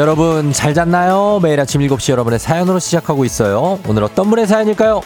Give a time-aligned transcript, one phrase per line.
[0.00, 1.40] 여러분 잘 잤나요?
[1.42, 3.78] 매일 아침 7시 여러분의 사연으로 시작하고 있어요.
[3.86, 5.02] 오늘 어떤 분의 사연일까요?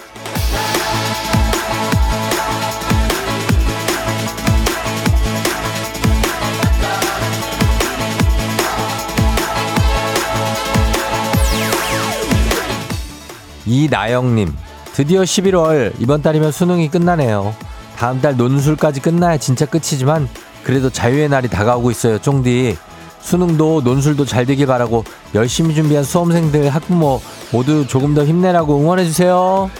[13.66, 14.54] 이나영님,
[14.92, 17.52] 드디어 11월, 이번 달이면 수능이 끝나네요.
[17.96, 20.28] 다음 달 논술까지 끝나야 진짜 끝이지만,
[20.62, 22.76] 그래도 자유의 날이 다가오고 있어요, 쫑디.
[23.24, 25.02] 수능도 논술도 잘 되길 바라고
[25.34, 27.20] 열심히 준비한 수험생들 학부모
[27.50, 29.70] 모두 조금 더 힘내라고 응원해주세요.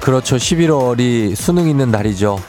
[0.00, 0.36] 그렇죠.
[0.36, 2.40] 11월이 수능 있는 날이죠.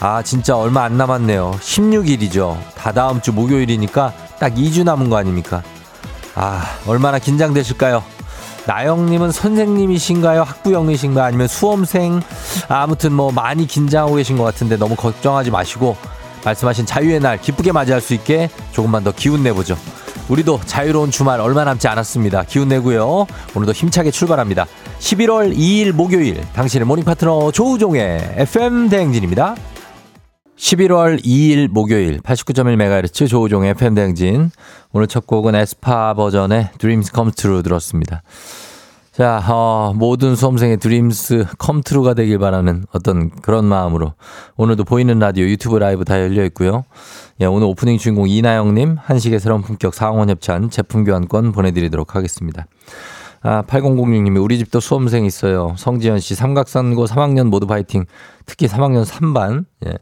[0.00, 1.52] 아, 진짜 얼마 안 남았네요.
[1.60, 2.58] 16일이죠.
[2.74, 5.62] 다 다음 주 목요일이니까 딱 2주 남은 거 아닙니까?
[6.34, 8.02] 아, 얼마나 긴장되실까요?
[8.66, 10.42] 나영님은 선생님이신가요?
[10.42, 11.24] 학부형이신가요?
[11.24, 12.20] 아니면 수험생?
[12.68, 15.96] 아무튼 뭐 많이 긴장하고 계신 것 같은데 너무 걱정하지 마시고
[16.44, 19.76] 말씀하신 자유의 날 기쁘게 맞이할 수 있게 조금만 더 기운 내보죠.
[20.28, 22.44] 우리도 자유로운 주말 얼마 남지 않았습니다.
[22.44, 23.26] 기운 내고요.
[23.54, 24.66] 오늘도 힘차게 출발합니다.
[24.98, 29.56] 11월 2일 목요일 당신의 morning 파트너 조우종의 FM 대행진입니다.
[30.62, 34.52] 11월 2일 목요일 89.1MHz 조우종의 FM 대행진.
[34.92, 38.22] 오늘 첫 곡은 에스파 버전의 Dreams Come True 들었습니다.
[39.10, 44.14] 자, 어, 모든 수험생의 Dreams Come True가 되길 바라는 어떤 그런 마음으로
[44.56, 46.84] 오늘도 보이는 라디오 유튜브 라이브 다 열려 있고요.
[47.40, 52.66] 예, 오늘 오프닝 주인공 이나영님 한식의 새로운 품격 상원 협찬 제품 교환권 보내드리도록 하겠습니다.
[53.42, 55.74] 아, 8006님이 우리 집도 수험생 있어요.
[55.76, 58.04] 성지현 씨, 삼각산고 3학년 모두 파이팅.
[58.46, 59.64] 특히 3학년 3반.
[59.86, 59.98] 예.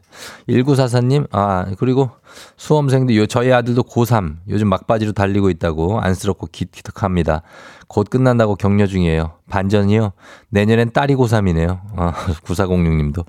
[0.47, 2.11] 1944님, 아, 그리고
[2.57, 4.37] 수험생도 요, 저희 아들도 고3.
[4.49, 7.41] 요즘 막바지로 달리고 있다고 안쓰럽고 기특합니다.
[7.87, 9.33] 곧 끝난다고 격려 중이에요.
[9.49, 10.13] 반전이요?
[10.49, 11.81] 내년엔 딸이 고3이네요.
[11.97, 12.13] 아,
[12.45, 13.25] 9406님도.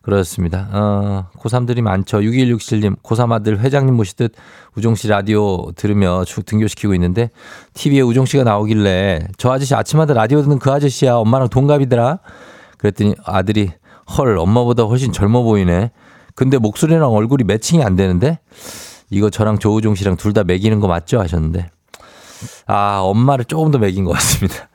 [0.00, 0.68] 그렇습니다.
[0.72, 2.20] 어, 고3들이 많죠.
[2.20, 4.32] 6167님, 고3 아들 회장님 모시듯
[4.74, 7.30] 우종 씨 라디오 들으며 등교시키고 있는데
[7.74, 11.14] TV에 우종 씨가 나오길래 저 아저씨 아침마다 라디오 듣는 그 아저씨야.
[11.16, 12.20] 엄마랑 동갑이더라.
[12.78, 13.72] 그랬더니 아들이
[14.16, 15.90] 헐, 엄마보다 훨씬 젊어 보이네.
[16.36, 18.38] 근데 목소리랑 얼굴이 매칭이 안 되는데?
[19.10, 21.18] 이거 저랑 조우종 씨랑 둘 다 매기는 거 맞죠?
[21.20, 21.70] 하셨는데.
[22.66, 24.68] 아, 엄마를 조금 더 매긴 것 같습니다.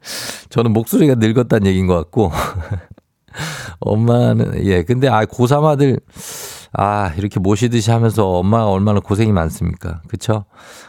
[0.50, 2.30] 저는 목소리가 늙었다는 얘기인 것 같고.
[3.80, 4.82] 엄마는, 예.
[4.84, 5.98] 근데, 아, 고3 아들,
[6.72, 10.00] 아, 이렇게 모시듯이 하면서 엄마가 얼마나 고생이 많습니까?
[10.08, 10.44] 그쵸?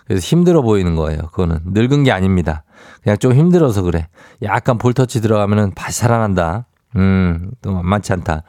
[0.05, 1.21] 그래서 힘들어 보이는 거예요.
[1.31, 1.59] 그거는.
[1.65, 2.63] 늙은 게 아닙니다.
[3.03, 4.07] 그냥 좀 힘들어서 그래.
[4.43, 6.67] 약간 볼터치 들어가면은 다시 살아난다.
[6.95, 8.43] 음, 또 만만치 않다.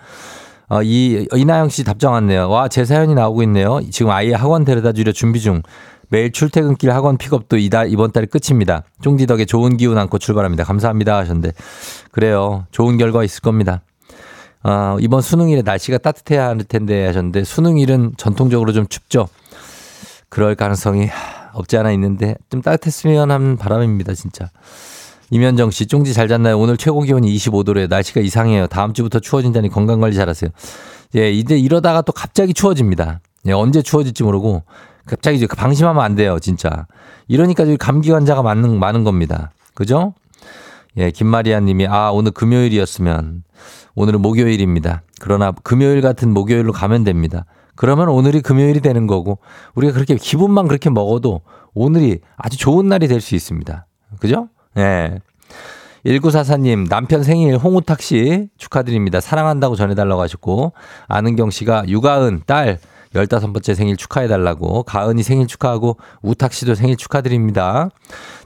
[0.69, 2.49] 어, 이, 이나영 씨 답장 왔네요.
[2.49, 3.81] 와, 제 사연이 나오고 있네요.
[3.91, 5.63] 지금 아이 학원 데려다 주려 준비 중.
[6.09, 8.85] 매일 출퇴근길 학원 픽업도 이달, 이번 달이 끝입니다.
[9.03, 10.65] 쫑디 덕에 좋은 기운 안고 출발합니다.
[10.65, 11.17] 감사합니다.
[11.19, 11.53] 하셨는데.
[12.13, 12.67] 그래요.
[12.71, 13.83] 좋은 결과 있을 겁니다.
[14.63, 19.29] 어, 이번 수능일에 날씨가 따뜻해야 할 텐데 하셨는데 수능일은 전통적으로 좀 춥죠.
[20.29, 21.09] 그럴 가능성이
[21.53, 24.15] 없지 않아 있는데 좀 따뜻했으면 하는 바람입니다.
[24.15, 24.51] 진짜.
[25.31, 26.59] 이면정 씨, 쫑지 잘 잤나요?
[26.59, 27.89] 오늘 최고 기온이 25도래요.
[27.89, 28.67] 날씨가 이상해요.
[28.69, 30.51] 다음 주부터 추워진다니 건강 관리 잘하세요.
[31.17, 33.21] 예, 이제 이러다가 또 갑자기 추워집니다.
[33.47, 34.63] 예, 언제 추워질지 모르고
[35.05, 36.87] 갑자기 이제 방심하면 안 돼요, 진짜.
[37.29, 39.51] 이러니까 감기 환자가 많은, 많은 겁니다.
[39.75, 40.15] 그죠?
[40.97, 43.43] 예, 김마리아 님이, 아, 오늘 금요일이었으면,
[43.97, 45.03] 오늘은 목요일입니다.
[45.21, 47.45] 그러나 금요일 같은 목요일로 가면 됩니다.
[47.75, 49.39] 그러면 오늘이 금요일이 되는 거고,
[49.75, 51.43] 우리가 그렇게 기분만 그렇게 먹어도
[51.75, 53.87] 오늘이 아주 좋은 날이 될 수 있습니다.
[54.21, 54.49] 그죠?
[54.77, 55.21] 예.
[56.05, 59.21] 1944님, 남편 생일 홍우탁 씨 축하드립니다.
[59.21, 60.73] 사랑한다고 전해달라고 하셨고,
[61.09, 62.79] 아는경 씨가 유가은, 딸,
[63.13, 67.89] 15번째 생일 축하해달라고, 가은이 생일 축하하고, 우탁 씨도 생일 축하드립니다.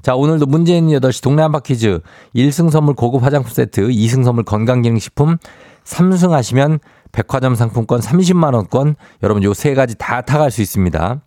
[0.01, 2.01] 자, 오늘도 있는 8시 동네 한바 퀴즈,
[2.35, 5.37] 1승 선물 고급 화장품 세트, 2승 선물 건강기능식품,
[5.85, 6.79] 3승 하시면
[7.13, 11.21] 백화점 상품권 30만원권 여러분 요 세 가지 다 타갈 수 있습니다.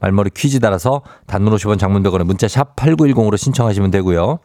[0.00, 4.38] 말머리 퀴즈 따라서 단문 50원 장문 100원에 문자 샵 8910으로 신청하시면 되고요.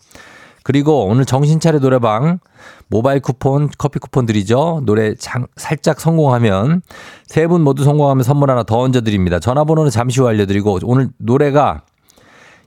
[0.64, 2.40] 그리고 오늘 정신차려 노래방
[2.88, 4.82] 모바일 쿠폰, 커피 쿠폰 드리죠.
[4.84, 6.82] 노래 장, 살짝 성공하면
[7.28, 9.40] 세 분 모두 성공하면 선물 하나 더 얹어 드립니다.
[9.40, 11.84] 전화번호는 잠시 후 알려드리고 오늘 노래가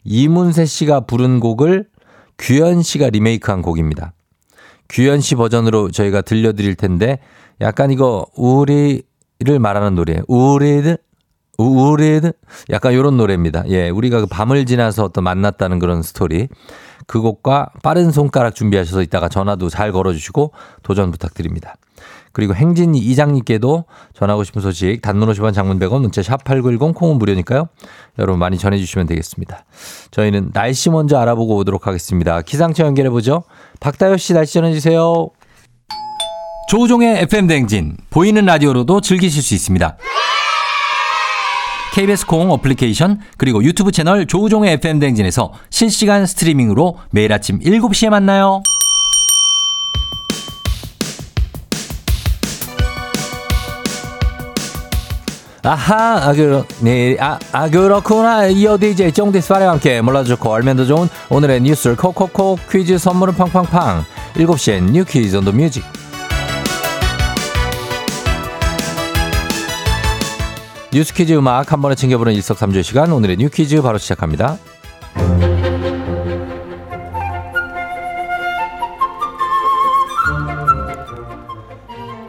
[0.05, 1.87] 이문세 씨가 부른 곡을
[2.39, 4.13] 규현 씨가 리메이크한 곡입니다.
[4.89, 7.19] 규현 씨 버전으로 저희가 들려드릴 텐데
[7.61, 9.03] 약간 이거 우리를
[9.59, 10.23] 말하는 노래예요.
[10.29, 10.99] 우리들
[11.59, 12.33] 우리들
[12.71, 13.65] 약간 요런 노래입니다.
[13.69, 16.49] 예, 우리가 그 밤을 지나서 어떤 만났다는 그런 스토리.
[17.07, 20.53] 그 곡과 빠른 손가락 준비하셔서 이따가 전화도 잘 걸어주시고
[20.83, 21.75] 도전 부탁드립니다.
[22.33, 27.69] 그리고 행진 이장님께도 전하고 싶은 소식 단문 50원 장문 100원 문자 샵8910 콩은 무료니까요.
[28.19, 29.65] 여러분 많이 전해주시면 되겠습니다.
[30.11, 32.43] 저희는 날씨 먼저 알아보고 오도록 하겠습니다.
[32.43, 33.43] 기상청 연결해보죠.
[33.81, 35.31] 박다효 씨 날씨 전해주세요.
[36.69, 39.97] 조우종의 FM 댕진 보이는 라디오로도 즐기실 수 있습니다.
[41.95, 48.63] KBS 콩 어플리케이션 그리고 유튜브 채널 조우종의 FM 댕진에서 실시간 스트리밍으로 매일 아침 7시에 만나요.
[55.65, 58.47] 아하, 아, 그, 네, 아, 아, 그렇구나.
[58.47, 64.05] 이어 DJ 쫑디스파레와 함께 몰라도 좋고 알면 더 좋은 오늘의 뉴스를 콕콕콕 퀴즈 선물은 팡팡팡.
[64.35, 65.83] 7시엔 New Quiz on the Music.
[70.91, 74.57] 뉴스 퀴즈 음악 한 번에 챙겨보는 일석삼조의 시간 오늘의 New Quiz 바로 시작합니다.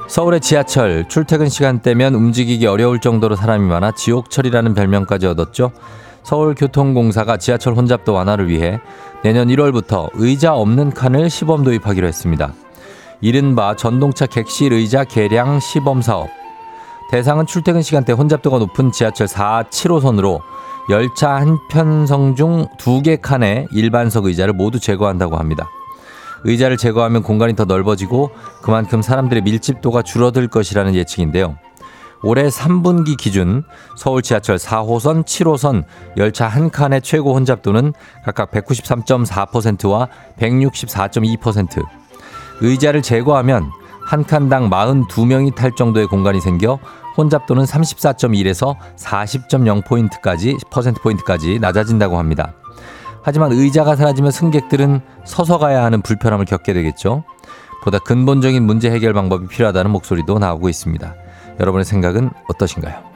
[0.10, 5.72] 서울의 지하철 출퇴근 시간대면 움직이기 어려울 정도로 사람이 많아 지옥철이라는 별명까지 얻었죠.
[6.24, 8.82] 서울교통공사가 지하철 혼잡도 완화를 위해
[9.24, 12.54] 내년 1월부터 의자 없는 칸을 시범 도입하기로 했습니다.
[13.22, 16.28] 이른바 전동차 객실 의자 개량 시범 사업.
[17.12, 20.42] 대상은 출퇴근 시간대 혼잡도가 높은 지하철 4, 7호선으로
[20.90, 25.70] 열차 한 편성 중 두 개 칸의 일반석 의자를 모두 제거한다고 합니다.
[26.46, 31.58] 의자를 제거하면 공간이 더 넓어지고 그만큼 사람들의 밀집도가 줄어들 것이라는 예측인데요.
[32.22, 33.64] 올해 3분기 기준
[33.96, 35.84] 서울 지하철 4호선, 7호선
[36.18, 37.94] 열차 한 칸의 최고 혼잡도는
[38.26, 40.08] 각각 193.4%와
[40.40, 41.84] 164.2%.
[42.62, 43.70] 의자를 제거하면
[44.06, 46.80] 한 칸당 42명이 탈 정도의 공간이 생겨
[47.18, 52.54] 혼잡도는 34.1에서 40.0포인트까지 퍼센트 포인트까지 낮아진다고 합니다.
[53.22, 57.24] 하지만 의자가 사라지면 승객들은 서서 가야 하는 불편함을 겪게 되겠죠.
[57.84, 61.16] 보다 근본적인 문제 해결 방법이 필요하다는 목소리도 나오고 있습니다.
[61.60, 63.10] 여러분의 생각은 어떠신가요?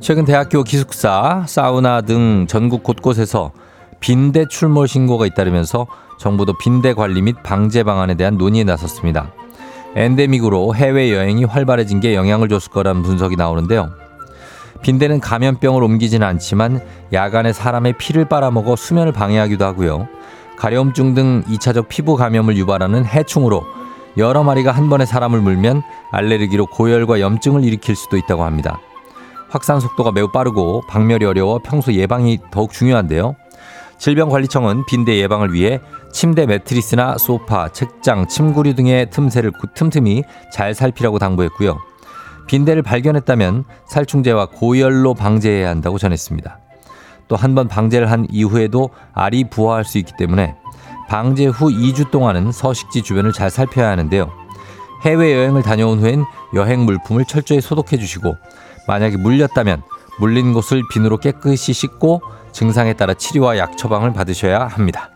[0.00, 3.50] 최근 대학교 기숙사, 사우나 등 전국 곳곳에서
[4.00, 5.86] 빈대 출몰 신고가 잇따르면서
[6.18, 9.32] 정부도 빈대 관리 및 방제 방안에 대한 논의에 나섰습니다.
[9.94, 13.90] 엔데믹으로 해외 여행이 활발해진 게 영향을 줬을 거라는 분석이 나오는데요.
[14.82, 16.80] 빈대는 감염병을 옮기지는 않지만
[17.12, 20.08] 야간에 사람의 피를 빨아먹어 수면을 방해하기도 하고요.
[20.56, 23.64] 가려움증 등 2차적 피부 감염을 유발하는 해충으로
[24.16, 25.82] 여러 마리가 한 번에 사람을 물면
[26.12, 28.80] 알레르기로 고열과 염증을 일으킬 수도 있다고 합니다.
[29.48, 33.36] 확산 속도가 매우 빠르고 방멸이 어려워 평소 예방이 더욱 중요한데요.
[33.98, 35.80] 질병관리청은 빈대 예방을 위해
[36.12, 40.22] 침대 매트리스나 소파, 책장, 침구류 등의 틈새를 틈틈이
[40.52, 41.78] 잘 살피라고 당부했고요.
[42.46, 46.58] 빈대를 발견했다면 살충제와 고열로 방제해야 한다고 전했습니다.
[47.28, 50.54] 또 한 번 방제를 한 이후에도 알이 부화할 수 있기 때문에
[51.08, 54.30] 방제 후 2주 동안은 서식지 주변을 잘 살펴야 하는데요.
[55.04, 58.34] 해외여행을 다녀온 후엔 여행 물품을 철저히 소독해 주시고
[58.86, 59.82] 만약에 물렸다면
[60.18, 62.22] 물린 곳을 비누로 깨끗이 씻고
[62.52, 65.10] 증상에 따라 치료와 약 처방을 받으셔야 합니다.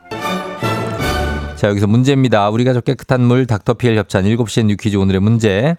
[1.57, 2.49] 자, 여기서 문제입니다.
[2.51, 5.77] 우리 가족 깨끗한 물 닥터피엘 협찬 7시엔 뉴퀴즈 오늘의 문제.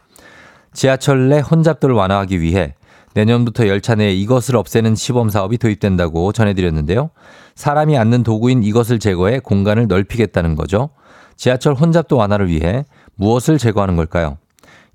[0.73, 2.75] 지하철 내 혼잡도를 완화하기 위해
[3.13, 7.09] 내년부터 열차 내에 이것을 없애는 시범 사업이 도입된다고 전해드렸는데요.
[7.55, 10.89] 사람이 앉는 도구인 이것을 제거해 공간을 넓히겠다는 거죠.
[11.35, 12.85] 지하철 혼잡도 완화를 위해
[13.15, 14.37] 무엇을 제거하는 걸까요?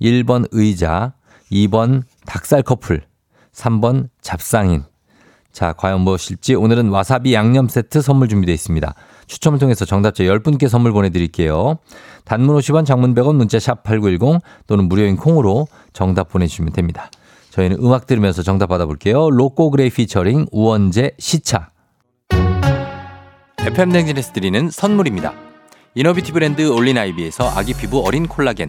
[0.00, 1.14] 1번 의자,
[1.50, 3.02] 2번 닭살 커플,
[3.56, 4.84] 3번 잡상인.
[5.50, 8.94] 자, 과연 무엇일지 오늘은 와사비 양념 세트 선물 준비되어 있습니다.
[9.26, 11.78] 추첨을 통해서 정답자 10분께 선물 보내드릴게요.
[12.24, 17.10] 단문 50원, 장문 100원, 문자 샵 8910 또는 무료인 콩으로 정답 보내주시면 됩니다.
[17.50, 19.30] 저희는 음악 들으면서 정답 받아볼게요.
[19.30, 21.70] 로꼬 그레이 피처링 우원재 시차.
[23.60, 25.32] FM 댕진에서 드리는 선물입니다.
[25.94, 28.68] 이너비티 브랜드 올린아이비에서 아기 피부 어린 콜라겐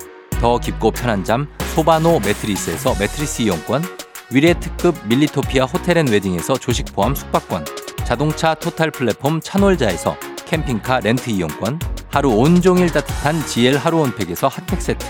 [0.41, 3.83] 더 깊고 편한 잠 소바노 매트리스에서 매트리스 이용권
[4.31, 7.63] 위례 특급 밀리토피아 호텔 앤 웨딩에서 조식 포함 숙박권
[8.05, 10.17] 자동차 토탈 플랫폼 차놀자에서
[10.47, 11.79] 캠핑카 렌트 이용권
[12.09, 15.05] 하루 온종일 따뜻한 GL 하루 온팩에서 핫팩 세트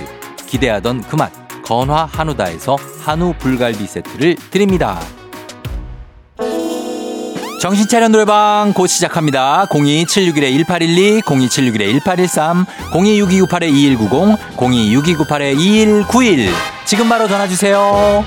[0.48, 1.32] 기대하던 그맛
[1.64, 5.00] 건화 한우다에서 한우 불갈비 세트를 드립니다.
[7.62, 9.68] 정신 차려 노래방 곧 시작합니다.
[9.70, 16.50] 02761-1812, 02761-1813, 026298-2190, 026298-2191.
[16.86, 18.26] 지금 바로 전화주세요.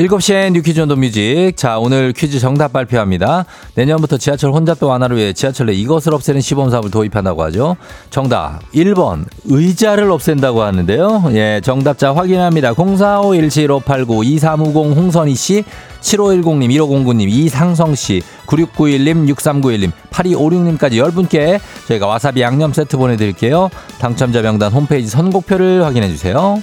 [0.00, 1.52] 7시엔 뉴퀴즈 온더 뮤직.
[1.56, 3.44] 자, 오늘 퀴즈 정답 발표합니다.
[3.74, 7.76] 내년부터 지하철 혼잡도 완화를 위해 지하철 내 이것을 없애는 시범 사업을 도입한다고 하죠.
[8.08, 11.24] 정답 1번 의자를 없앤다고 하는데요.
[11.32, 12.72] 예, 정답자 확인합니다.
[12.72, 15.64] 045175892350 홍선희 씨
[16.00, 23.68] 7510님, 1509님, 이상성 씨, 9691님, 6391님, 8256님까지 10분께 저희가 와사비 양념 세트 보내드릴게요.
[23.98, 26.62] 당첨자 명단 홈페이지 선곡표를 확인해 주세요.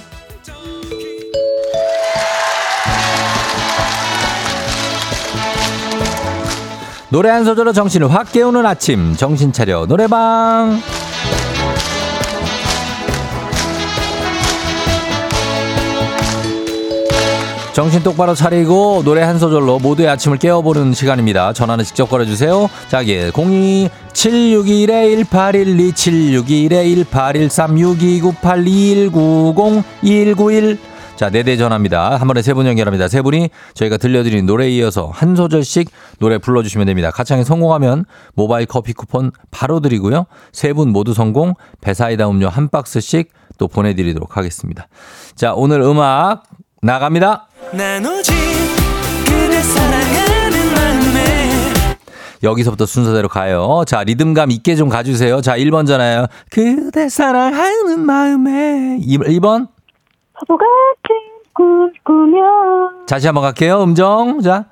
[7.10, 10.78] 노래 한 소절로 정신을 확 깨우는 아침 정신 차려 노래방
[17.72, 21.52] 정신 똑바로 차리고 노래 한 소절로 모두의 아침을 깨워보는 시간입니다.
[21.52, 22.68] 전화는 직접 걸어주세요.
[22.88, 30.78] 자기 02 761 1812 761 1813 6298 2190 2191
[31.18, 32.16] 자, 네 대 전화입니다.
[32.16, 33.08] 한 번에 세 분 연결합니다.
[33.08, 37.10] 세 분이 저희가 들려드리는 노래에 이어서 한 소절씩 노래 불러주시면 됩니다.
[37.10, 40.26] 가창에 성공하면 모바일 커피 쿠폰 바로 드리고요.
[40.52, 44.86] 세 분 모두 성공, 배사이다 음료 한 박스씩 또 보내드리도록 하겠습니다.
[45.34, 46.44] 자, 오늘 음악
[46.82, 47.48] 나갑니다.
[52.44, 53.82] 여기서부터 순서대로 가요.
[53.88, 55.40] 자, 리듬감 있게 좀 가주세요.
[55.40, 56.26] 자, 1번 전화요.
[56.50, 58.98] 그대 사랑하는 마음에.
[59.00, 59.66] 2번.
[60.38, 61.16] 바보 같은
[61.52, 62.40] 꿈 꾸며
[63.08, 63.82] 다시 한번 갈게요.
[63.82, 64.40] 음정.
[64.40, 64.66] 자.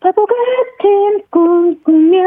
[0.00, 2.18] 바보 같은 꿈 꾸며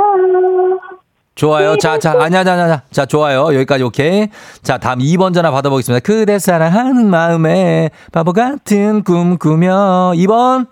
[1.35, 1.77] 좋아요.
[1.77, 2.81] 자, 자, 아니야, 아니야, 아니야.
[2.89, 3.53] 자, 좋아요.
[3.53, 4.27] 여기까지 오케이.
[4.63, 6.03] 자, 다음 2번 전화 받아보겠습니다.
[6.03, 10.13] 그대 사랑하는 마음에 바보 같은 꿈 꾸며.
[10.15, 10.67] 2번.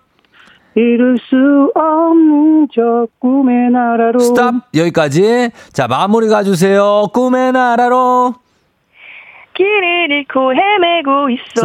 [0.76, 4.56] 이룰 수 없는 저 꿈의 나라로 스탑.
[4.76, 5.52] 여기까지.
[5.72, 7.08] 자, 마무리 가주세요.
[7.14, 8.34] 꿈의 나라로.
[9.56, 11.62] 길을 잃고 헤매고 있어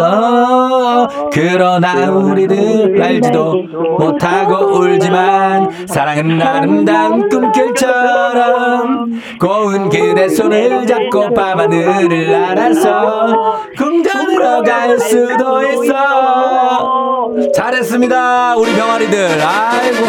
[1.09, 1.31] 써.
[1.33, 3.53] 그러나 우리들 알지도
[3.99, 17.31] 못하고 울지만 사랑은 아름다운 꿈결처럼 고운 그대 손을 잡고 밤하늘을 날아서 궁전으로 갈 수도 있어
[17.55, 20.07] 잘했습니다 우리 병아리들 아이고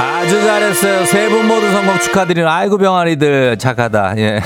[0.00, 1.04] 아주 잘했어요.
[1.06, 4.14] 세 분 모두 성공 축하드리는 아이고 병아리들 착하다.
[4.18, 4.40] 예.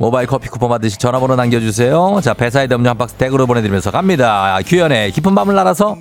[0.00, 2.20] 모바일 커피 쿠폰 받으시 전화번호 남겨주세요.
[2.22, 4.58] 자 배사이드 음료 한 박스 댁으로 보내드리면서 갑니다.
[4.64, 5.98] 규현의 깊은 밤을 날아서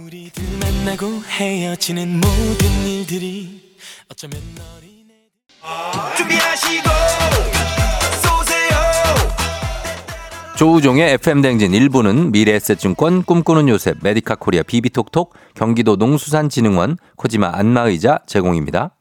[10.55, 18.95] 조우종의 FM 댕진 1부는 미래에셋증권 꿈꾸는 요셉 메디카 코리아 비비톡톡 경기도 농수산진흥원 코지마 안마의자 제공입니다.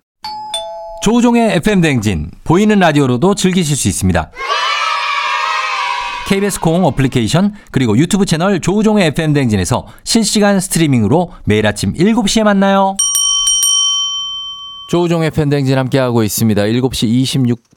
[1.05, 4.33] 조우종의 FM 댕진 보이는 라디오로도 즐기실 수 있습니다.
[6.28, 12.97] KBS 콩 어플리케이션 그리고 유튜브 채널 조우종의 FM 댕진에서 실시간 스트리밍으로 매일 아침 7시에 만나요.
[14.88, 16.62] 조우종의 FM댕진 함께하고 있습니다.
[16.62, 17.23] 7시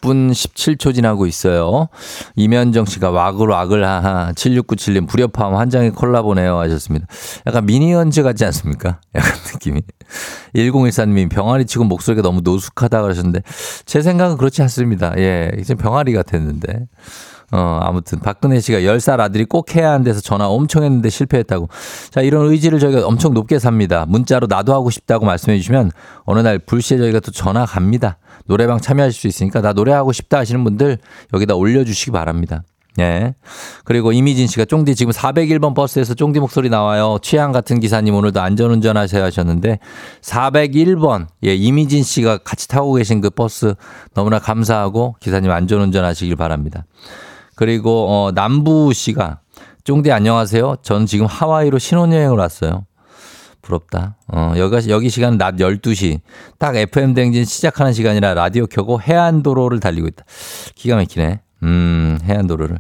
[0.02, 1.88] 26분 17초 지나고 있어요.
[2.36, 7.08] 이면정 씨가 와글 와글 하하 7697님 불협화음 한 장의 콜라보네요 하셨습니다.
[7.48, 9.00] 약간 미니언즈 같지 않습니까?
[9.16, 9.82] 약간 느낌이.
[10.56, 13.44] 1014님이 병아리 치고 목소리가 너무 노숙하다 그러셨는데
[13.86, 15.14] 제 생각은 그렇지 않습니다.
[15.18, 16.88] 예, 이제 병아리 같았는데.
[17.52, 21.70] 어, 아무튼 박근혜 씨가 10살 아들이 꼭 해야 데서 전화 엄청 했는데 실패했다고.
[22.10, 24.06] 자, 이런 의지를 저희가 엄청 높게 삽니다.
[24.08, 25.92] 문자로 나도 하고 싶다고 말씀해 주시면
[26.24, 28.18] 어느 날 불시에 저희가 또 전화 갑니다.
[28.46, 30.98] 노래방 참여하실 수 있으니까 나 노래하고 싶다 하시는 분들
[31.34, 32.64] 여기다 올려주시기 바랍니다.
[33.00, 33.36] 예.
[33.86, 37.20] 그리고 이미진 씨가 쫑디 지금 401번 버스에서 쫑디 목소리 나와요.
[37.22, 39.80] 취향 같은 기사님 오늘도 안전운전 하셔야 하셨는데
[40.22, 43.76] 401번 예, 이미진 씨가 같이 타고 계신 그 버스
[44.14, 46.86] 너무나 감사하고 기사님 안전운전 하시길 바랍니다.
[47.62, 49.42] 그리고 어 남부 씨가
[49.84, 50.78] 쫑디 안녕하세요.
[50.82, 52.88] 전 지금 하와이로 신혼여행을 왔어요.
[53.62, 54.16] 부럽다.
[54.30, 56.22] 어, 여기, 여기 시간은 낮 12시.
[56.58, 60.26] 딱 FM 댕진 시작하는 시간이라 라디오 켜고 해안도로를 달리고 있다.
[60.74, 61.42] 기가 막히네.
[61.62, 62.80] 음, 해안도로를.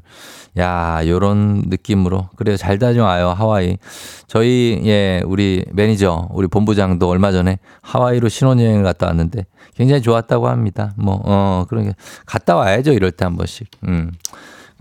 [0.57, 2.29] 야, 요런 느낌으로.
[2.35, 2.57] 그래요.
[2.57, 3.77] 잘 다녀와요, 하와이.
[4.25, 9.45] 저희, 예, 우리 매니저, 우리 본부장도 얼마 전에 하와이로 신혼여행을 갔다 왔는데
[9.75, 10.93] 굉장히 좋았다고 합니다.
[10.97, 11.93] 뭐, 어, 그러니까
[12.25, 12.93] 갔다 와야죠.
[12.93, 13.69] 이럴 때 한 번씩.
[13.83, 14.11] 음.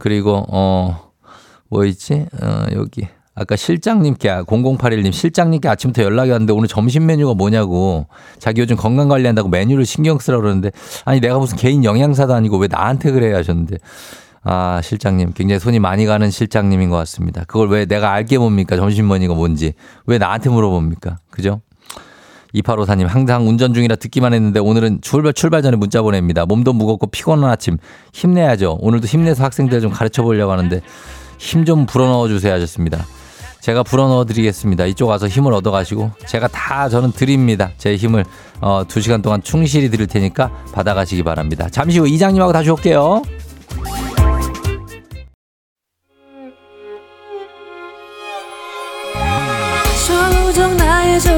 [0.01, 1.13] 그리고, 어,
[1.69, 2.27] 뭐 있지?
[2.43, 3.07] 어, 여기.
[3.37, 8.07] 아까 실장님께, 0081님, 실장님께 아침부터 연락이 왔는데 오늘 점심 메뉴가 뭐냐고.
[8.39, 10.73] 자기 요즘 건강 관리한다고 메뉴를 신경 쓰라 그러는데,
[11.05, 13.77] 아니, 내가 무슨 개인 영양사도 아니고 왜 나한테 그래 하셨는데,
[14.43, 15.33] 아, 실장님.
[15.35, 17.45] 굉장히 손이 많이 가는 실장님인 것 같습니다.
[17.45, 18.77] 그걸 왜 내가 알게 뭡니까?
[18.77, 19.75] 점심 메뉴가 뭔지.
[20.07, 21.19] 왜 나한테 물어봅니까?
[21.31, 21.61] 그죠?
[22.55, 26.47] 2854님, 항상 운전 중이라 듣기만 했는데 오늘은 출발, 출발 전에 문자 보냅니다.
[26.47, 27.79] 몸도 무겁고 피곤한 아침.
[28.13, 28.79] 힘내야죠.
[28.81, 30.81] 오늘도 힘내서 학생들 좀 가르쳐 보려고 하는데
[31.39, 33.05] 힘 좀 불어넣어 주세요 하셨습니다.
[33.61, 34.87] 제가 불어넣어 드리겠습니다.
[34.87, 37.71] 이쪽 와서 힘을 얻어 가시고 제가 다 저는 드립니다.
[37.79, 38.25] 제 힘을
[38.61, 41.69] 어, 두 시간 동안 충실히 드릴 테니까 받아 가시기 바랍니다.
[41.71, 43.23] 잠시 후 이장님하고 다시 올게요.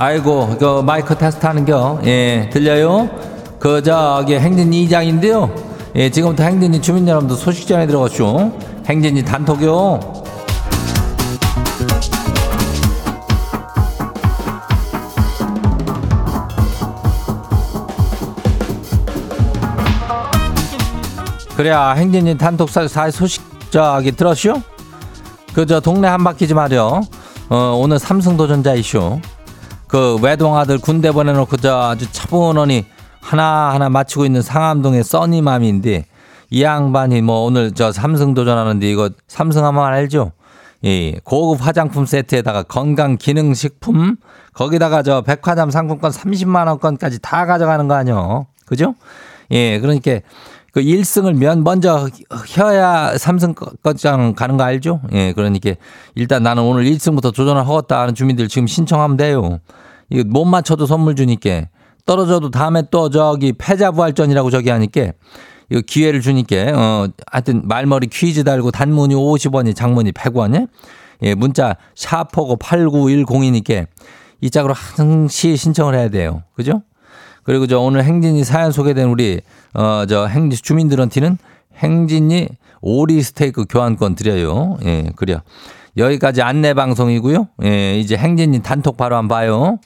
[0.00, 1.98] 아이고, 그 마이크 테스트 하는 겨.
[2.04, 3.10] 예, 들려요?
[3.58, 5.52] 그, 저기, 행진 이장인데요.
[5.96, 8.52] 예, 지금부터 행진이 주민 여러분들 소식 전해 들어가시오.
[8.86, 9.98] 행진이 단톡요.
[21.56, 24.62] 그래야 행진이 단톡 사, 사 소식 저기 들었쇼?
[25.52, 27.00] 그저 동네 한 바퀴 좀 하려.
[27.50, 29.18] 어, 오늘 삼성도전자 이슈.
[29.88, 32.84] 그 외동 아들 군대 보내놓고 저 아주 차분하니
[33.20, 36.06] 하나하나 맞추고 있는 상암동의 써니맘인데
[36.50, 40.32] 이 양반이 뭐 오늘 저 삼성 도전하는데 이거 삼성 하면 알죠?
[40.84, 44.16] 예, 고급 화장품 세트에다가 건강 기능 식품
[44.52, 48.46] 거기다가 저 백화점 상품권 30만 원권까지 다 가져가는 거 아니요?
[48.66, 48.94] 그죠?
[49.50, 50.20] 예, 그러니까
[50.72, 52.08] 그 1승을 면 먼저
[52.46, 55.00] 혀야 삼성 거장 가는 거 알죠?
[55.12, 55.72] 예, 그러니까
[56.14, 59.60] 일단 나는 오늘 1승부터 도전을 하겠다 하는 주민들 지금 신청하면 돼요.
[60.10, 61.66] 이거 못 맞춰도 선물 주니까
[62.06, 65.12] 떨어져도 다음에 또 저기 패자부활전이라고 저기 하니까
[65.70, 70.68] 이거 기회를 주니까 어 하여튼 말머리 퀴즈 달고 단문이 50원이 장문이 100원이
[71.22, 73.86] 예, 문자 샤퍼고 8910이니까
[74.40, 76.42] 이 짝으로 항시 신청을 해야 돼요.
[76.54, 76.82] 그죠?
[77.48, 79.40] 그리고 저 오늘 행진이 사연 소개된 우리
[79.72, 81.38] 어 저 행 주민들한테는
[81.78, 82.46] 행진이
[82.82, 84.76] 오리 스테이크 교환권 드려요.
[84.84, 85.38] 예, 그래요.
[85.96, 87.48] 여기까지 안내 방송이고요.
[87.64, 89.78] 예, 이제 행진이 단톡 바로 한번 봐요.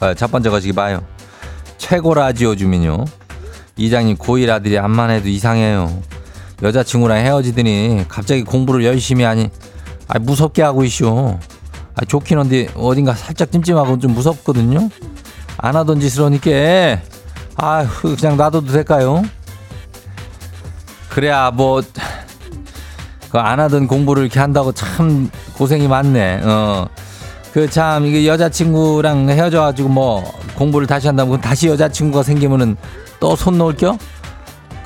[0.00, 1.04] 아, 첫 번째 거시기 봐요.
[1.76, 3.04] 최고 라디오 주민요.
[3.76, 6.02] 이장님 고1 아들이 암만 해도 이상해요.
[6.62, 9.50] 여자친구랑 헤어지더니 갑자기 공부를 열심히 하니
[10.08, 11.38] 아 무섭게 하고 있쇼.
[11.96, 14.88] 아 좋긴 한데 어딘가 살짝 찜찜하고 좀 무섭거든요.
[15.58, 16.50] 안 하던 짓을 하니까
[17.56, 19.22] 아 그냥 놔둬도 될까요?
[21.08, 21.82] 그래야 뭐
[23.30, 25.28] 그 안 하던 공부를 이렇게 한다고 참
[25.58, 26.40] 고생이 많네.
[26.44, 26.86] 어.
[27.52, 30.22] 그 참 이게 여자친구랑 헤어져 가지고 뭐
[30.56, 32.76] 공부를 다시 한다면 다시 여자친구가 생기면은
[33.18, 33.96] 또 손 놓을 겨?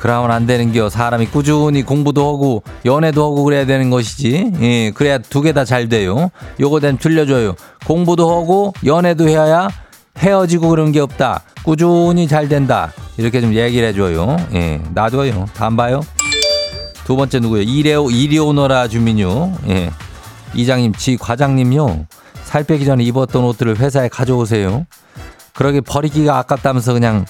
[0.01, 0.89] 그러면 안 되는겨.
[0.89, 4.53] 사람이 꾸준히 공부도 하고 연애도 하고 그래야 되는 것이지.
[4.63, 6.31] 예, 그래야 두 개 다 잘 돼요.
[6.59, 7.55] 요거 좀 들려줘요.
[7.87, 9.69] 공부도 하고 연애도 해야
[10.19, 11.43] 헤어지고 그런 게 없다.
[11.65, 12.93] 꾸준히 잘 된다.
[13.19, 14.39] 이렇게 좀 얘기를 해줘요.
[14.55, 15.45] 예, 놔둬요.
[15.55, 16.01] 다음 봐요.
[17.05, 17.61] 두 번째 누구요?
[17.61, 19.53] 이레오 이리오너라 주민요.
[19.69, 19.91] 예,
[20.55, 22.07] 이장님, 지 과장님요.
[22.45, 24.87] 살 빼기 전에 입었던 옷들을 회사에 가져오세요.
[25.55, 27.27] 그러게 버리기가 아깝다면서 그냥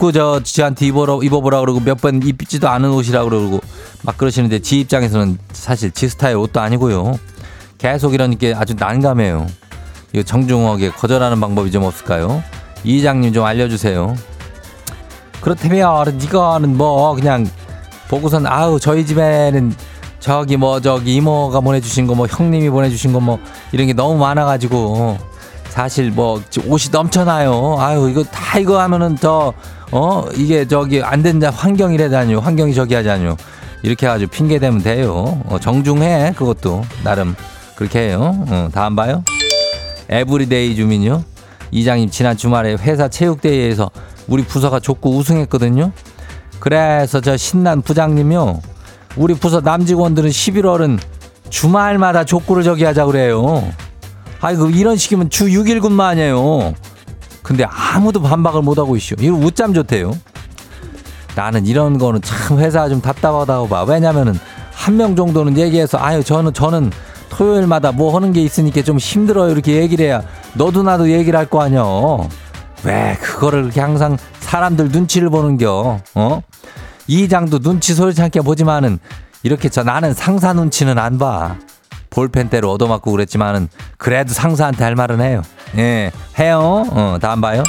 [0.00, 3.60] 자꾸 저 지한테 입어라 입어보라 그러고 몇 번 입지도 않은 옷이라 그러고
[4.02, 7.18] 막 그러시는데 지 입장에서는 사실 지 스타일 옷도 아니고요.
[7.76, 9.46] 계속 이러니까 아주 난감해요.
[10.14, 12.42] 이거 정중하게 거절하는 방법이 좀 없을까요?
[12.82, 14.16] 이장님 좀 알려주세요.
[15.42, 17.46] 그렇다면 네가는 뭐 그냥
[18.08, 19.74] 보고선 아우 저희 집에는
[20.18, 23.38] 저기 뭐 저기 이모가 보내주신 거 뭐 형님이 보내주신 거 뭐
[23.72, 25.18] 이런 게 너무 많아가지고
[25.68, 27.76] 사실 뭐 옷이 넘쳐나요.
[27.78, 29.52] 아유 이거 다 이거 하면은 더
[29.92, 32.38] 어 이게 저기 안 된다 환경이래다니요.
[32.40, 33.36] 환경이 저기 하자니요.
[33.82, 35.42] 이렇게 해가지고 핑계 대면 돼요.
[35.46, 37.34] 어, 정중해 그것도 나름
[37.76, 38.44] 그렇게 해요.
[38.48, 39.24] 어, 다음 봐요.
[40.08, 41.24] 에브리데이 주민요.
[41.70, 43.90] 이장님 지난 주말에 회사 체육대회에서
[44.28, 45.92] 우리 부서가 족구 우승했거든요.
[46.58, 48.60] 그래서 저 신난 부장님요.
[49.16, 50.98] 우리 부서 남직원들은 11월은
[51.48, 53.64] 주말마다 족구를 저기 하자 그래요.
[54.40, 56.74] 아이고 이런 식이면 주 6일 근무하냐요.
[57.50, 59.16] 근데 아무도 반박을 못하고 있쇼.
[59.18, 60.16] 이거 웃잠 좋대요.
[61.34, 63.82] 나는 이런 거는 참 회사 좀 답답하다고 봐.
[63.82, 64.38] 왜냐면은
[64.72, 66.92] 한 명 정도는 얘기해서 아유 저는 저는
[67.28, 70.22] 토요일마다 뭐 하는 게 있으니까 좀 힘들어요 이렇게 얘기를 해야
[70.54, 71.82] 너도 나도 얘기를 할 거 아니야.
[72.84, 75.98] 왜 그거를 그렇게 항상 사람들 눈치를 보는겨?
[76.14, 76.42] 어?
[77.08, 79.00] 이장도 눈치 않게 보지만은
[79.42, 81.56] 이렇게 저 나는 상사 눈치는 안 봐.
[82.10, 85.42] 볼펜대로 얻어맞고 그랬지만은 그래도 상사한테 할 말은 해요.
[85.78, 86.84] 예, 해요.
[86.90, 87.62] 어, 다음 봐요.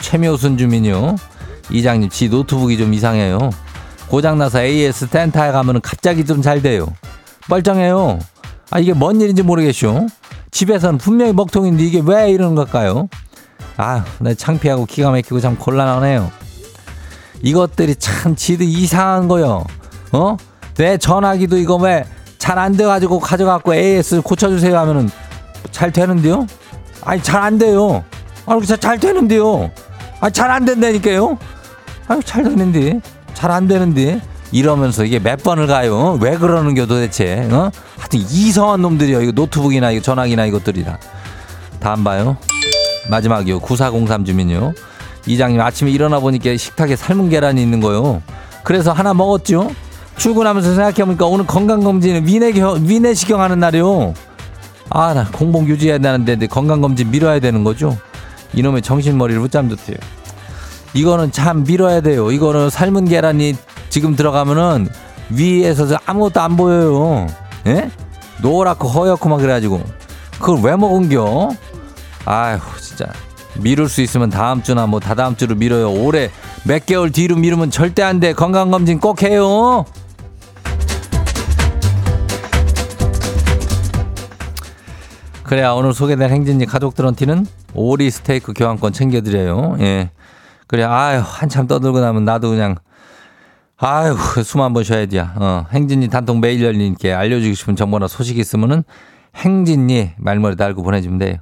[0.00, 1.16] 최묘순 주민요.
[1.70, 3.50] 이장님, 지 노트북이 좀 이상해요.
[4.08, 6.86] 고장나서 AS 텐타에 가면은 갑자기 좀 잘 돼요.
[7.48, 8.18] 멀쩡해요.
[8.70, 10.06] 아, 이게 뭔 일인지 모르겠쇼.
[10.50, 13.08] 집에서는 분명히 먹통인데 이게 왜 이러는 걸까요?
[13.76, 16.30] 아, 나 창피하고 기가 막히고 참 곤란하네요.
[17.42, 19.64] 이것들이 참 지들 이상한 거요.
[20.12, 20.36] 어?
[20.76, 22.04] 내 전화기도 이거 왜
[22.42, 25.08] 잘 안 돼가지고 가져갖고 AS 고쳐주세요 하면은
[25.70, 26.44] 잘 되는데요?
[27.04, 28.02] 아니 잘 안 돼요.
[28.46, 29.70] 아 이렇게 잘 되는데요.
[30.20, 31.38] 아 잘 안 된다니까요.
[32.08, 33.00] 아유 잘 되는데
[33.34, 36.18] 잘 안 되는데 이러면서 이게 몇 번을 가요.
[36.20, 37.48] 왜 그러는 겨 도대체?
[37.52, 37.70] 어?
[37.96, 39.22] 하여튼 이상한 놈들이요.
[39.22, 40.98] 이거 노트북이나 이거 전화기나 이것들이라.
[41.78, 42.36] 다음 봐요.
[43.08, 43.60] 마지막이요.
[43.60, 44.72] 9403 주민요.
[45.26, 48.20] 이장님 아침에 일어나 보니까 식탁에 삶은 계란이 있는 거요.
[48.64, 49.70] 그래서 하나 먹었죠.
[50.16, 54.14] 출근하면서 생각해보니까 오늘 건강검진은 위내경, 위내시경 하는 날이요.
[54.90, 57.96] 아, 나 공복 유지해야 되는데 건강검진 미뤄야 되는 거죠.
[58.54, 59.96] 이놈의 정신머리를 붙잡줬대요
[60.94, 62.30] 이거는 참 미뤄야 돼요.
[62.30, 63.56] 이거는 삶은 계란이
[63.88, 64.88] 지금 들어가면은
[65.30, 67.26] 위에서 저 아무것도 안 보여요.
[67.66, 67.90] 예?
[68.42, 69.82] 노랗고 허옇고 막 그래가지고.
[70.38, 71.50] 그걸 왜 먹은겨?
[72.26, 73.06] 아휴, 진짜.
[73.54, 75.92] 미룰 수 있으면 다음 주나 뭐 다다음 주로 미뤄요.
[75.92, 76.30] 올해
[76.64, 78.32] 몇 개월 뒤로 미루면 절대 안 돼.
[78.32, 79.84] 건강검진 꼭 해요.
[85.52, 89.76] 그래야 오늘 소개된 행진이 가족들한테는 오리 스테이크 교환권 챙겨드려요.
[89.80, 90.08] 예.
[90.66, 92.76] 그래, 아유, 한참 떠들고 나면 나도 그냥,
[93.76, 95.18] 아유, 숨 한 번 쉬어야 돼.
[95.20, 98.82] 어, 행진이 단통 메일 열리니까 알려주고 싶은 정보나 소식 있으면은
[99.36, 101.36] 행진이 말머리 달고 보내주면 돼요.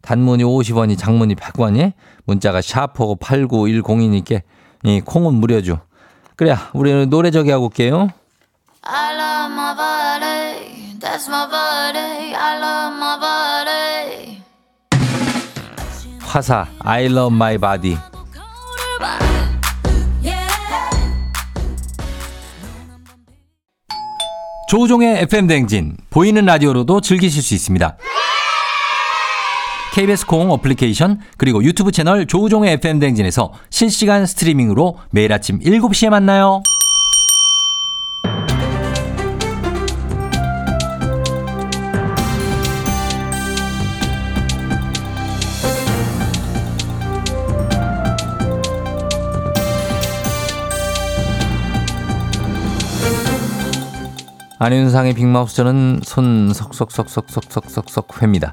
[0.00, 1.92] 단문이 50원이 장문이 100원이
[2.24, 4.40] 문자가 샤프고 8910이니까
[4.84, 5.80] 이 콩은 무료죠.
[6.34, 8.08] 그래, 우리 노래 저기 하고 올게요.
[11.02, 12.34] I love my body, that's my body.
[12.34, 14.42] I love my body.
[16.20, 17.96] 화사, I love my body.
[24.68, 27.96] 조우종의 FM 댕진 보이는 라디오로도 즐기실 수 있습니다.
[29.94, 36.62] KBS 콩 어플리케이션 그리고 유튜브 채널 조우종의 FM 댕진에서 실시간 스트리밍으로 매일 아침 7시에 만나요.
[54.62, 58.52] 안윤상의 빅마우스 저는 손 석석석석석석석 회입니다.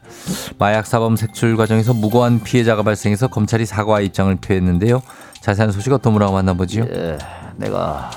[0.57, 5.01] 마약 사범 색출 과정에서 무고한 피해자가 발생해서 검찰이 사과 입장을 표했는데요.
[5.41, 6.85] 자세한 소식 어떤 분하고 만나보지요?
[6.89, 7.17] 예,
[7.57, 8.09] 내가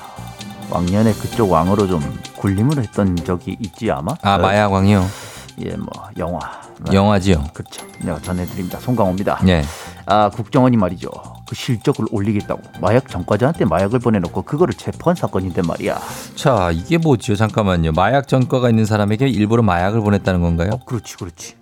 [0.71, 2.01] 왕년에 그쪽 왕으로 좀
[2.37, 4.15] 군림을 했던 적이 있지 아마?
[4.23, 5.05] 아 마약 왕이요.
[5.67, 6.39] 예, 뭐 영화.
[6.89, 7.45] 네, 영화지요.
[7.53, 7.85] 그렇죠.
[8.05, 8.79] 내가 전해드립니다.
[8.79, 9.41] 송강호입니다.
[9.43, 9.65] 네.
[10.07, 11.11] 아 국정원이 말이죠.
[11.51, 15.99] 그 실적을 올리겠다고 마약 전과자한테 마약을 보내놓고 그거를 체포한 사건인데 말이야.
[16.37, 17.35] 자 이게 뭐지요?
[17.35, 17.91] 잠깐만요.
[17.91, 20.71] 마약 전과가 있는 사람에게 일부러 마약을 보냈다는 건가요?
[20.75, 21.57] 어, 그렇지, 그렇지.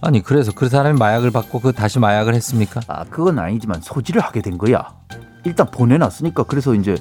[0.00, 2.80] 아니 그래서 그 사람이 마약을 받고 그 다시 마약을 했습니까?
[2.88, 4.88] 아 그건 아니지만 소지를 하게 된 거야.
[5.44, 6.96] 일단 보내놨으니까 그래서 이제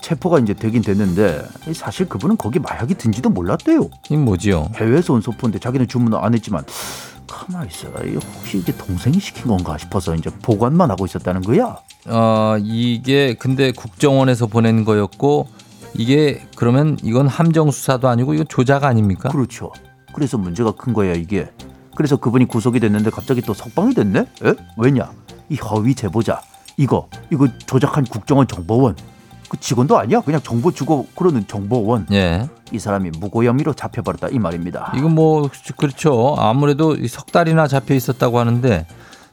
[0.00, 3.90] 체포가 이제 되긴 됐는데 사실 그분은 거기 마약이 든지도 몰랐대요.
[4.08, 4.70] 이 뭐지요?
[4.76, 6.64] 해외에서 온 소포인데 자기는 주문을 안 했지만
[7.32, 7.88] 가만 있어.
[8.04, 11.78] 이 혹시 이게 동생이 시킨 건가 싶어서 이제 보관만 하고 있었다는 거야.
[12.06, 15.48] 어 이게 근데 국정원에서 보낸 거였고
[15.94, 19.30] 이게 그러면 이건 함정 수사도 아니고 이거 조작 아닙니까?
[19.30, 19.72] 그렇죠.
[20.14, 21.50] 그래서 문제가 큰 거야 이게.
[21.96, 24.20] 그래서 그분이 구속이 됐는데 갑자기 또 석방이 됐네?
[24.20, 24.54] 에?
[24.76, 25.10] 왜냐?
[25.48, 26.40] 이 허위 제보자
[26.76, 28.96] 이거 이거 조작한 국정원 정보원
[29.52, 30.22] 그 직원도 아니야?
[30.22, 32.48] 그냥 정보 주고 그러는 정보원 예.
[32.72, 34.94] 이 사람이 무고 혐의로 잡혀버렸다 이 말입니다.
[34.96, 36.34] 이건 뭐 그렇죠.
[36.38, 38.86] 아무래도 이석 달이나 잡혀 있었다고 하는데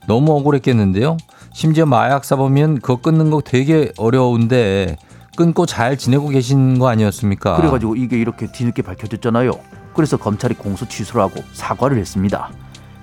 [0.08, 1.16] 너무 억울했겠는데요.
[1.54, 4.98] 심지어 마약 사범이면 그거 끊는 거 되게 어려운데
[5.38, 7.56] 끊고 잘 지내고 계신 거 아니었습니까?
[7.56, 9.54] 그래가지고 이게 이렇게 뒤늦게 밝혀졌잖아요.
[9.94, 12.50] 그래서 검찰이 공소 취소를 하고 사과를 했습니다.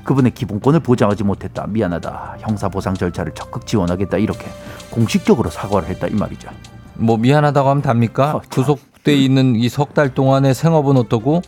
[0.05, 1.67] 그분의 기본권을 보장하지 못했다.
[1.67, 2.37] 미안하다.
[2.41, 4.19] 형사보상 절차를 적극 지원하겠다.
[4.19, 4.49] 이렇게
[4.91, 6.51] 공식적으로 사과를 했다 이 말이죠.
[6.99, 8.37] 뭐 미안하다고 하면 답니까?
[8.37, 8.51] 어, 참.
[8.51, 11.43] 구속돼 있는 이 석 달 동안의 생업은 어떠고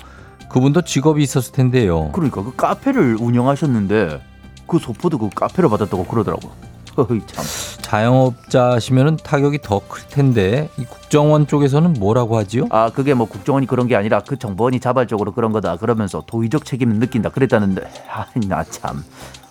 [0.49, 2.11] 그분도 직업이 있었을 텐데요.
[2.13, 4.21] 그러니까 그 카페를 운영하셨는데
[4.67, 6.51] 그 소포도 그 카페를 받았다고 그러더라고.
[6.97, 7.45] 허이 참.
[7.83, 12.67] 자영업자시면은 타격이 더 클 텐데 이 국정원 쪽에서는 뭐라고 하지요?
[12.71, 16.97] 아 그게 뭐 국정원이 그런 게 아니라 그 정보원이 자발적으로 그런 거다 그러면서 도의적 책임을
[16.97, 19.05] 느낀다 그랬다는데 아나 참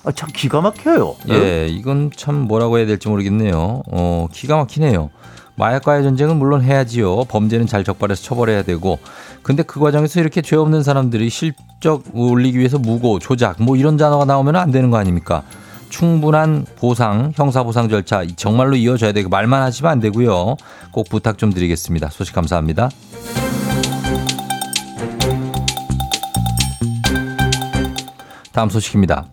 [0.04, 1.16] 아, 참 기가 막혀요.
[1.30, 3.82] 예, 이건 참 뭐라고 해야 될지 모르겠네요.
[3.92, 5.10] 어, 기가 막히네요.
[5.58, 7.26] 마약과의 전쟁은 물론 해야지요.
[7.26, 9.00] 범죄는 잘 적발해서 처벌해야 되고.
[9.42, 14.24] 근데 그 과정에서 이렇게 죄 없는 사람들이 실적 올리기 위해서 무고, 조작, 뭐 이런 단어가
[14.24, 15.44] 나오면 안 되는 거 아닙니까?
[15.90, 20.58] 충분한 보상, 형사보상 절차 정말로 이어져야 되고 말만 하시면 안 되고요.
[20.92, 22.10] 꼭 부탁 좀 드리겠습니다.
[22.10, 22.90] 소식 감사합니다.
[28.52, 29.26] 다음 소식입니다.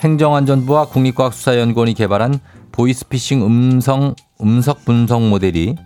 [0.00, 2.38] 행정안전부와 국립과학수사연구원이 개발한
[2.72, 5.76] 보이스피싱 음성 음석 분석 모델이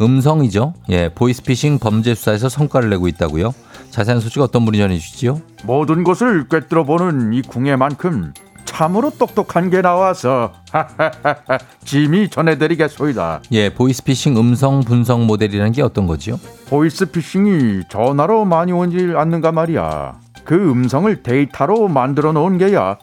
[0.00, 0.74] 음성이죠.
[0.90, 3.54] 예, 보이스피싱 범죄 수사에서 성과를 내고 있다고요.
[3.90, 5.40] 자세한 소식 어떤 분이 전해주시죠?
[5.64, 10.52] 모든 것을 꿰뚫어보는 이 궁예만큼 참으로 똑똑한 게 나와서
[11.84, 13.42] 짐이 전해드리겠소이다.
[13.52, 16.40] 예, 보이스피싱 음성 분석 모델이라는 게 어떤 거지요?
[16.68, 20.14] 보이스피싱이 전화로 많이 오질 않는가 말이야.
[20.44, 22.98] 그 음성을 데이터로 만들어 놓은 게야.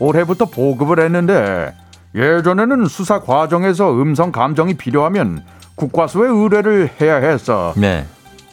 [0.00, 1.72] 올해부터 보급을 했는데
[2.14, 5.44] 예전에는 수사 과정에서 음성 감정이 필요하면
[5.74, 7.72] 국과수에 의뢰를 해야 했어.
[7.76, 8.06] 네.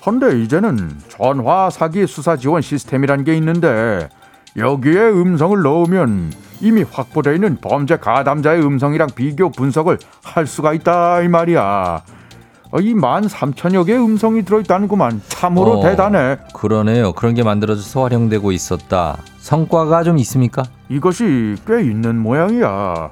[0.05, 4.07] 헌데 이제는 전화 사기 수사 지원 시스템이란 게 있는데
[4.55, 11.27] 여기에 음성을 넣으면 이미 확보되어 있는 범죄 가담자의 음성이랑 비교 분석을 할 수가 있다 이
[11.27, 12.01] 말이야.
[12.71, 15.21] 어, 이만 삼천여 개의 음성이 들어있다는구만.
[15.27, 16.37] 참으로 어, 대단해.
[16.53, 17.13] 그러네요.
[17.13, 19.17] 그런 게 만들어져서 활용되고 있었다.
[19.39, 20.63] 성과가 좀 있습니까?
[20.87, 23.09] 이것이 꽤 있는 모양이야.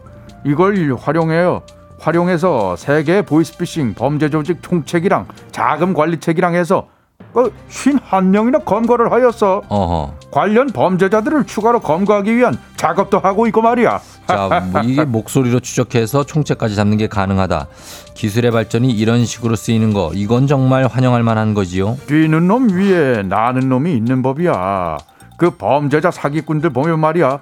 [0.51, 1.61] 이걸 활용해요.
[1.99, 6.87] 활용해서 세계 보이스피싱 범죄 조직 총책이랑 자금 관리책이랑 해서
[7.33, 9.61] 그 51명이나 검거를 하였어.
[9.67, 10.13] 어허.
[10.31, 13.99] 관련 범죄자들을 추가로 검거하기 위한 작업도 하고 있고 말이야.
[14.27, 17.67] 자, 뭐 이게 목소리로 추적해서 총책까지 잡는 게 가능하다.
[18.13, 21.97] 기술의 발전이 이런 식으로 쓰이는 거, 이건 정말 환영할 만한 거지요.
[22.07, 24.97] 뛰는 놈 위에 나는 놈이 있는 법이야.
[25.37, 27.39] 그 범죄자 사기꾼들 보면 말이야.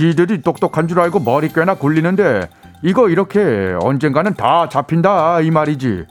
[0.00, 2.50] 지들이 똑똑한 줄 알고 머리 꽤나 굴리는데
[2.82, 6.04] 이거 이렇게 언젠가는 다 잡힌다 이 말이지.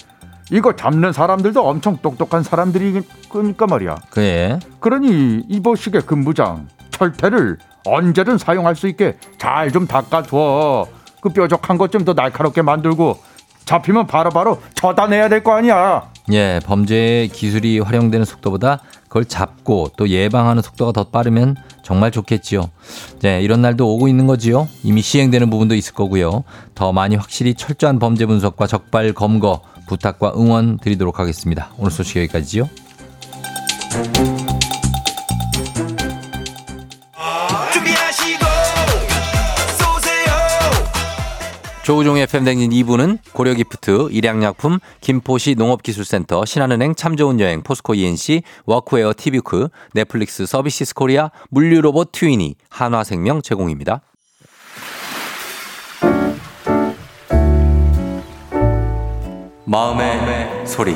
[0.49, 3.95] 이거 잡는 사람들도 엄청 똑똑한 사람들이니까 말이야.
[4.09, 4.57] 그래.
[4.79, 10.87] 그러니 이보시게 근부장 철퇴를 언제든 사용할 수 있게 잘 좀 닦아줘.
[11.21, 13.19] 그 뾰족한 것 좀 더 날카롭게 만들고
[13.65, 16.09] 잡히면 바로바로 처단해야 될 거 아니야.
[16.31, 22.69] 예, 범죄의 기술이 활용되는 속도보다 그걸 잡고 또 예방하는 속도가 더 빠르면 정말 좋겠지요.
[23.21, 24.67] 네, 이런 날도 오고 있는 거지요.
[24.83, 26.43] 이미 시행되는 부분도 있을 거고요.
[26.73, 31.69] 더 많이 확실히 철저한 범죄 분석과 적발 검거 부탁과 응원 드리도록 하겠습니다.
[31.77, 32.67] 오늘 소식 여기까지요.
[41.85, 49.67] 조우종의 FM댕진 2부는 고려기프트, 일양약품, 김포시 농업기술센터, 신한은행 참 좋은 여행, 포스코 E&C, 워크웨어 티뷰크,
[49.93, 54.01] 넷플릭스 서비스 코리아, 물류로봇 튜이니, 한화생명 제공입니다.
[59.65, 60.95] 마음의, 소리.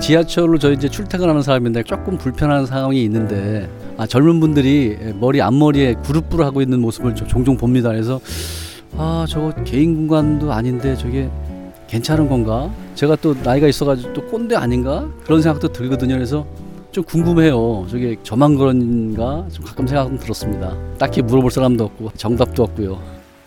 [0.00, 6.44] 지하철로 저 이제 출퇴근하는 사람인데 조금 불편한 상황이 있는데 아, 젊은 분들이 머리 앞머리에 그룹부를
[6.44, 7.90] 하고 있는 모습을 저- 종종 봅니다.
[7.90, 8.20] 그래서
[8.96, 11.30] 아 저거 개인 공간도 아닌데 저게
[11.86, 12.70] 괜찮은 건가?
[12.94, 16.14] 제가 또 나이가 있어가지고 또 꼰대 아닌가 그런 생각도 들거든요.
[16.14, 16.44] 그래서
[16.90, 17.86] 좀 궁금해요.
[17.88, 19.46] 저게 저만 그런가?
[19.52, 20.76] 좀 가끔 생각은 들었습니다.
[20.98, 22.98] 딱히 물어볼 사람도 없고 정답도 없고요.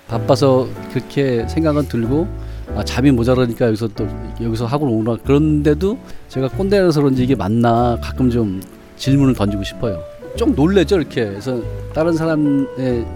[0.08, 2.28] 바빠서 그렇게 생각은 들고
[2.76, 4.08] 아, 잠이 모자라니까 여기서 또
[4.42, 5.98] 여기서 학원 오나 그런데도
[6.30, 8.62] 제가 꼰대라서 그런지 이게 맞나 가끔 좀
[8.98, 10.00] 질문을 던지고 싶어요.
[10.38, 11.62] 좀 놀래죠 이렇게 그래서
[11.94, 12.68] 다른 사람의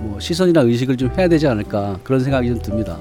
[0.01, 2.97] 뭐 시선이나 의식을 좀 해야 되지 않을까 그런 생각이 좀 듭니다.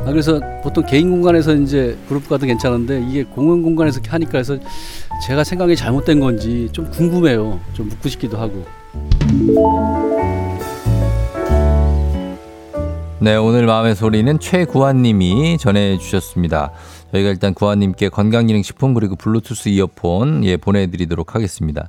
[0.00, 4.58] 아, 그래서 보통 개인 공간에서 이제 그룹 가도 괜찮은데 이게 공연 공간에서 이렇게 하니까 해서
[5.26, 7.58] 제가 생각이 잘못된 건지 좀 궁금해요.
[7.72, 8.64] 좀 묻고 싶기도 하고.
[13.20, 16.72] 네, 오늘 마음의 소리는 최구환님이 전해주셨습니다.
[17.12, 21.88] 저희가 일단 구환님께 건강기능식품 그리고 블루투스 이어폰 예 보내드리도록 하겠습니다.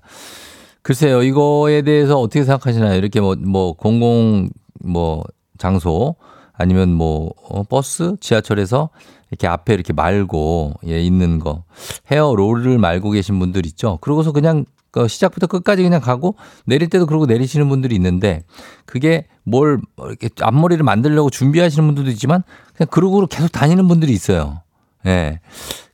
[0.86, 2.94] 글쎄요, 이거에 대해서 어떻게 생각하시나요?
[2.94, 4.50] 이렇게 뭐, 뭐, 공공,
[4.84, 5.24] 뭐,
[5.58, 6.16] 장소,
[6.54, 8.92] 아니면 뭐 어, 버스, 지하철에서
[9.32, 11.64] 이렇게 앞에 이렇게 말고 예, 있는 거
[12.12, 13.98] 헤어 롤을 말고 계신 분들 있죠.
[14.02, 16.36] 그러고서 그냥 그 시작부터 끝까지 그냥 가고
[16.68, 18.44] 내릴 때도 그러고 내리시는 분들이 있는데
[18.86, 22.44] 그게 뭘 이렇게 앞머리를 만들려고 준비하시는 분들도 있지만
[22.78, 24.62] 그냥 그러고 계속 다니는 분들이 있어요.
[25.08, 25.40] 예.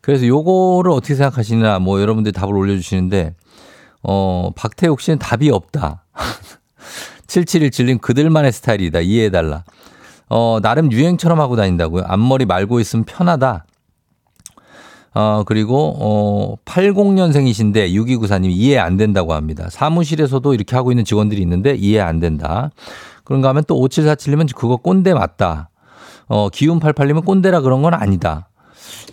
[0.01, 3.35] 그래서 요거를 어떻게 생각하시나 뭐 여러분들 답을 올려주시는데
[4.03, 6.03] 어 박태욱 씨는 답이 없다.
[7.27, 8.99] 7717님 그들만의 스타일이다.
[8.99, 9.63] 이해해달라.
[10.33, 12.03] 어, 나름 유행처럼 하고 다닌다고요.
[12.07, 13.65] 앞머리 말고 있으면 편하다.
[15.13, 19.67] 어, 그리고, 어, 80년생이신데 6294님 이해 안 된다고 합니다.
[19.69, 22.71] 사무실에서도 이렇게 하고 있는 직원들이 있는데 이해 안 된다.
[23.25, 25.69] 그런가 하면 또 5747님은 그거 꼰대 맞다.
[26.27, 28.47] 어, 기운 88님은 꼰대라 그런 건 아니다.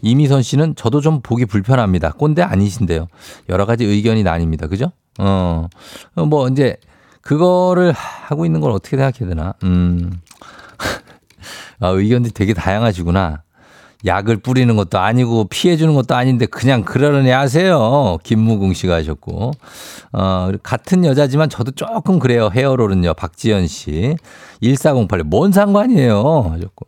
[0.03, 2.13] 이미선 씨는 저도 좀 보기 불편합니다.
[2.13, 3.09] 꼰대 아니신데요.
[3.49, 4.69] 여러 가지 의견이 나뉩니다.
[4.69, 4.93] 그죠?
[5.19, 5.69] 어,
[6.15, 6.77] 어, 뭐, 이제,
[7.23, 9.55] 그거를 하고 있는 걸 어떻게 생각해야 되나?
[9.65, 10.21] 음.
[11.81, 13.43] 아, 의견들이 되게 다양하시구나.
[14.05, 18.19] 약을 뿌리는 것도 아니고 피해주는 것도 아닌데 그냥 그러려니 하세요.
[18.23, 19.51] 김무궁 씨가 하셨고.
[20.13, 22.51] 어, 같은 여자지만 저도 조금 그래요.
[22.53, 23.15] 헤어롤은요.
[23.15, 24.17] 박지연 씨.
[24.61, 25.25] 1408.
[25.25, 26.51] 뭔 상관이에요.
[26.53, 26.87] 하셨고.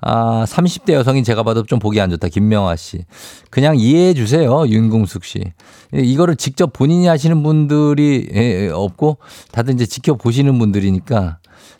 [0.00, 2.28] 아, 30대 여성인 제가 봐도 좀 보기 안 좋다.
[2.28, 3.04] 김명아 씨.
[3.50, 4.66] 그냥 이해해 주세요.
[4.66, 5.44] 윤궁숙 씨.
[5.92, 9.18] 이거를 직접 본인이 하시는 분들이 없고
[9.52, 11.38] 다들 이제 지켜보시는 분들이니까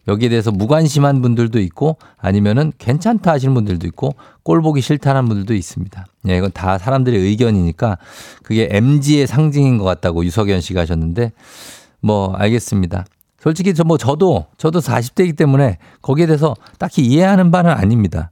[0.08, 6.06] 여기에 대해서 무관심한 분들도 있고 아니면은 괜찮다 하시는 분들도 있고 꼴 보기 싫다는 분들도 있습니다.
[6.28, 7.98] 예, 이건 다 사람들의 의견이니까
[8.42, 11.32] 그게 MG의 상징인 것 같다고 유석연 씨가 하셨는데
[12.00, 13.04] 뭐 알겠습니다.
[13.38, 18.30] 솔직히 저 뭐 저도 저도 40대이기 때문에 거기에 대해서 딱히 이해하는 바는 아닙니다.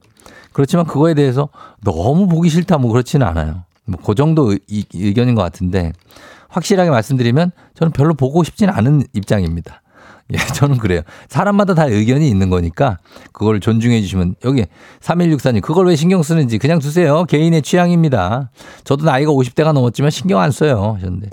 [0.53, 1.49] 그렇지만 그거에 대해서
[1.83, 3.63] 너무 보기 싫다 뭐 그렇지는 않아요.
[3.85, 4.59] 뭐 그 정도 의,
[4.93, 5.93] 의견인 것 같은데
[6.49, 9.81] 확실하게 말씀드리면 저는 별로 보고 싶진 않은 입장입니다.
[10.33, 11.01] 예, 저는 그래요.
[11.27, 12.97] 사람마다 다 의견이 있는 거니까
[13.31, 14.65] 그걸 존중해 주시면 여기
[15.01, 17.25] 3164님 그걸 왜 신경 쓰는지 그냥 두세요.
[17.25, 18.51] 개인의 취향입니다.
[18.83, 20.93] 저도 나이가 50대가 넘었지만 신경 안 써요.
[20.97, 21.29] 하셨는데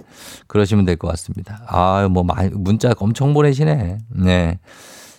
[0.46, 1.60] 그러시면 될 것 같습니다.
[1.68, 3.98] 아, 뭐 문자 엄청 보내시네.
[4.08, 4.58] 네.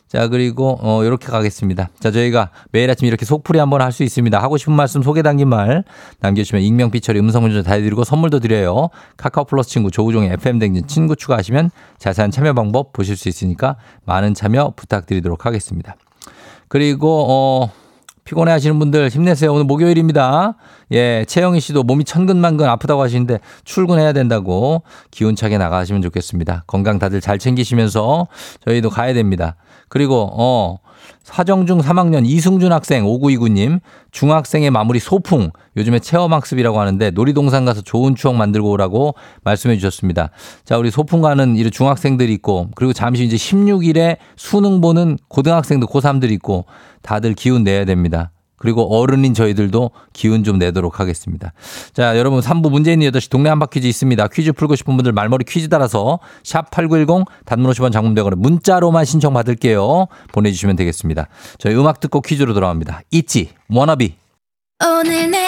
[0.07, 1.89] 자, 그리고, 어, 요렇게 가겠습니다.
[1.99, 4.41] 자, 저희가 매일 아침 이렇게 속풀이 한번 할 수 있습니다.
[4.41, 5.83] 하고 싶은 말씀 소개 담긴 말
[6.19, 8.89] 남겨주시면 익명, 피처리, 음성 문자 다 해드리고 선물도 드려요.
[9.17, 14.73] 카카오 플러스 친구 조우종의 FM댕진 친구 추가하시면 자세한 참여 방법 보실 수 있으니까 많은 참여
[14.75, 15.95] 부탁드리도록 하겠습니다.
[16.67, 17.71] 그리고, 어,
[18.23, 19.53] 피곤해 하시는 분들 힘내세요.
[19.53, 20.55] 오늘 목요일입니다.
[20.91, 26.65] 예, 채영희 씨도 몸이 천근만근 아프다고 하시는데 출근해야 된다고 기운차게 나가시면 좋겠습니다.
[26.67, 28.27] 건강 다들 잘 챙기시면서
[28.65, 29.55] 저희도 가야 됩니다.
[29.89, 30.79] 그리고 어
[31.23, 33.79] 사정 중 3학년 이승준 학생 5929님
[34.11, 40.29] 중학생의 마무리 소풍 요즘에 체험학습이라고 하는데 놀이동산 가서 좋은 추억 만들고 오라고 말씀해 주셨습니다.
[40.63, 46.31] 자 우리 소풍 가는 이 중학생들이 있고 그리고 잠시 이제 16일에 수능 보는 고등학생들 고3들이
[46.31, 46.65] 있고
[47.01, 48.31] 다들 기운 내야 됩니다.
[48.57, 51.53] 그리고 어른인 저희들도 기운 좀 내도록 하겠습니다.
[51.93, 54.27] 자, 여러분 3부 문제 있는 8시 동네 한바 퀴즈 있습니다.
[54.27, 60.07] 퀴즈 풀고 싶은 분들 말머리 퀴즈 따라서 샵 8910 단문 50원 장문대거는 문자로만 신청 받을게요.
[60.31, 61.27] 보내주시면 되겠습니다.
[61.59, 63.01] 저희 음악 듣고 퀴즈로 돌아옵니다.
[63.11, 64.15] 있지, 워너비.
[64.83, 65.47] 오늘 내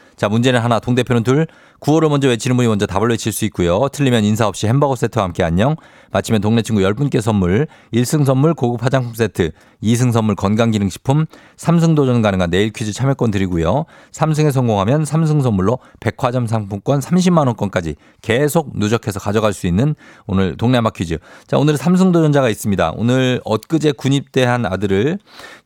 [0.21, 1.47] 자, 문제는 하나, 동대표는 둘.
[1.79, 3.87] 구호를 먼저 외치는 분이 먼저 답을 외칠 수 있고요.
[3.91, 5.75] 틀리면 인사 없이 햄버거 세트와 함께 안녕.
[6.11, 9.49] 마치면 동네 친구 10분께 선물, 1승 선물 고급 화장품 세트,
[9.81, 11.25] 2승 선물 건강기능식품,
[11.57, 13.85] 3승 도전 가능한 내일 퀴즈 참여권 드리고요.
[14.11, 19.95] 3승에 성공하면 3승 선물로 백화점 상품권 30만 원권까지 계속 누적해서 가져갈 수 있는
[20.27, 21.17] 오늘 동네 한바 퀴즈.
[21.47, 22.93] 자, 오늘 3승 도전자가 있습니다.
[22.95, 25.17] 오늘 엊그제 군입대한 아들을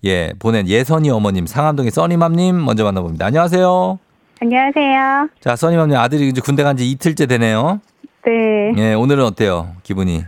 [0.05, 3.25] 예, 보낸 예선이 어머님 상암동의 써니맘님 먼저 만나봅니다.
[3.25, 4.04] 안녕하세요.
[4.55, 5.29] 안녕하세요.
[5.39, 7.81] 자, 써니맘님 아들이 이제 군대 간 지 이틀째 되네요.
[8.27, 8.73] 네.
[8.77, 9.71] 예, 오늘은 어때요?
[9.81, 10.23] 기분이?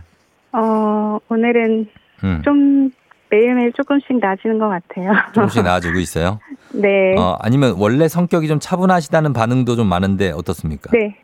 [0.52, 1.86] 어, 오늘은
[2.24, 2.42] 음.
[2.44, 2.90] 좀
[3.30, 5.12] 매일매일 조금씩 나아지는 것 같아요.
[5.34, 6.40] 조금씩 나아지고 있어요.
[6.74, 7.14] 네.
[7.16, 10.90] 어, 아니면 원래 성격이 좀 차분하시다는 반응도 좀 많은데 어떻습니까?
[10.90, 11.16] 네.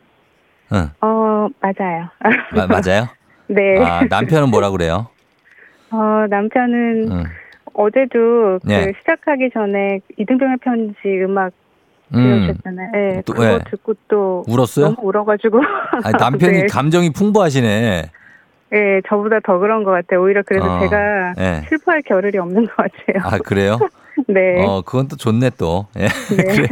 [0.71, 0.89] 응.
[1.01, 2.07] 어, 맞아요.
[2.53, 3.09] 마- 맞아요?
[3.47, 3.83] 네.
[3.83, 5.07] 아, 남편은 뭐라 그래요?
[5.91, 5.97] 어,
[6.29, 7.23] 남편은 응.
[7.73, 8.85] 어제도 네.
[8.85, 11.51] 그 시작하기 전에 이등병의 편지 음악
[12.13, 12.23] 음.
[12.23, 12.91] 들려주셨잖아요.
[12.91, 13.21] 네.
[13.25, 13.59] 또, 그거 예.
[13.69, 14.85] 듣고 또 울었어요?
[14.87, 15.59] 너무 울어가지고.
[16.03, 16.65] 아니, 남편이 네.
[16.67, 18.09] 감정이 풍부하시네.
[18.71, 20.21] 네, 저보다 더 그런 것 같아요.
[20.21, 21.61] 오히려 그래서 어, 제가 예.
[21.69, 23.23] 슬퍼할 겨를이 없는 것 같아요.
[23.23, 23.79] 아, 그래요?
[24.27, 24.65] 네.
[24.65, 25.87] 어, 그건 또 좋네 또.
[25.97, 26.07] 예.
[26.35, 26.43] 네.
[26.43, 26.67] 그래.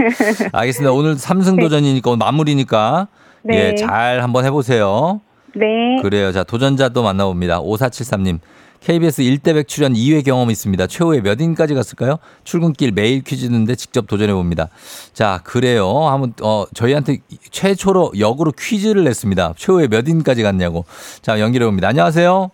[0.51, 0.91] 알겠습니다.
[0.91, 3.07] 오늘 삼승 도전이니까 오늘 마무리니까
[3.43, 3.71] 네.
[3.71, 5.21] 예, 잘 한번 해보세요.
[5.55, 6.01] 네.
[6.01, 6.31] 그래요.
[6.31, 7.61] 자, 도전자도 만나봅니다.
[7.61, 8.39] 5473님.
[8.83, 10.87] KBS 1대백 출연 2회 경험이 있습니다.
[10.87, 12.17] 최후에 몇 인까지 갔을까요?
[12.43, 14.67] 출근길 매일 퀴즈 듣는데 직접 도전해 봅니다.
[15.13, 15.87] 자, 그래요.
[16.09, 17.19] 한번 어 저희한테
[17.49, 19.53] 최초로 역으로 퀴즈를 냈습니다.
[19.55, 20.83] 최후에 몇 인까지 갔냐고.
[21.21, 21.87] 자, 연결해 봅니다.
[21.87, 22.51] 안녕하세요.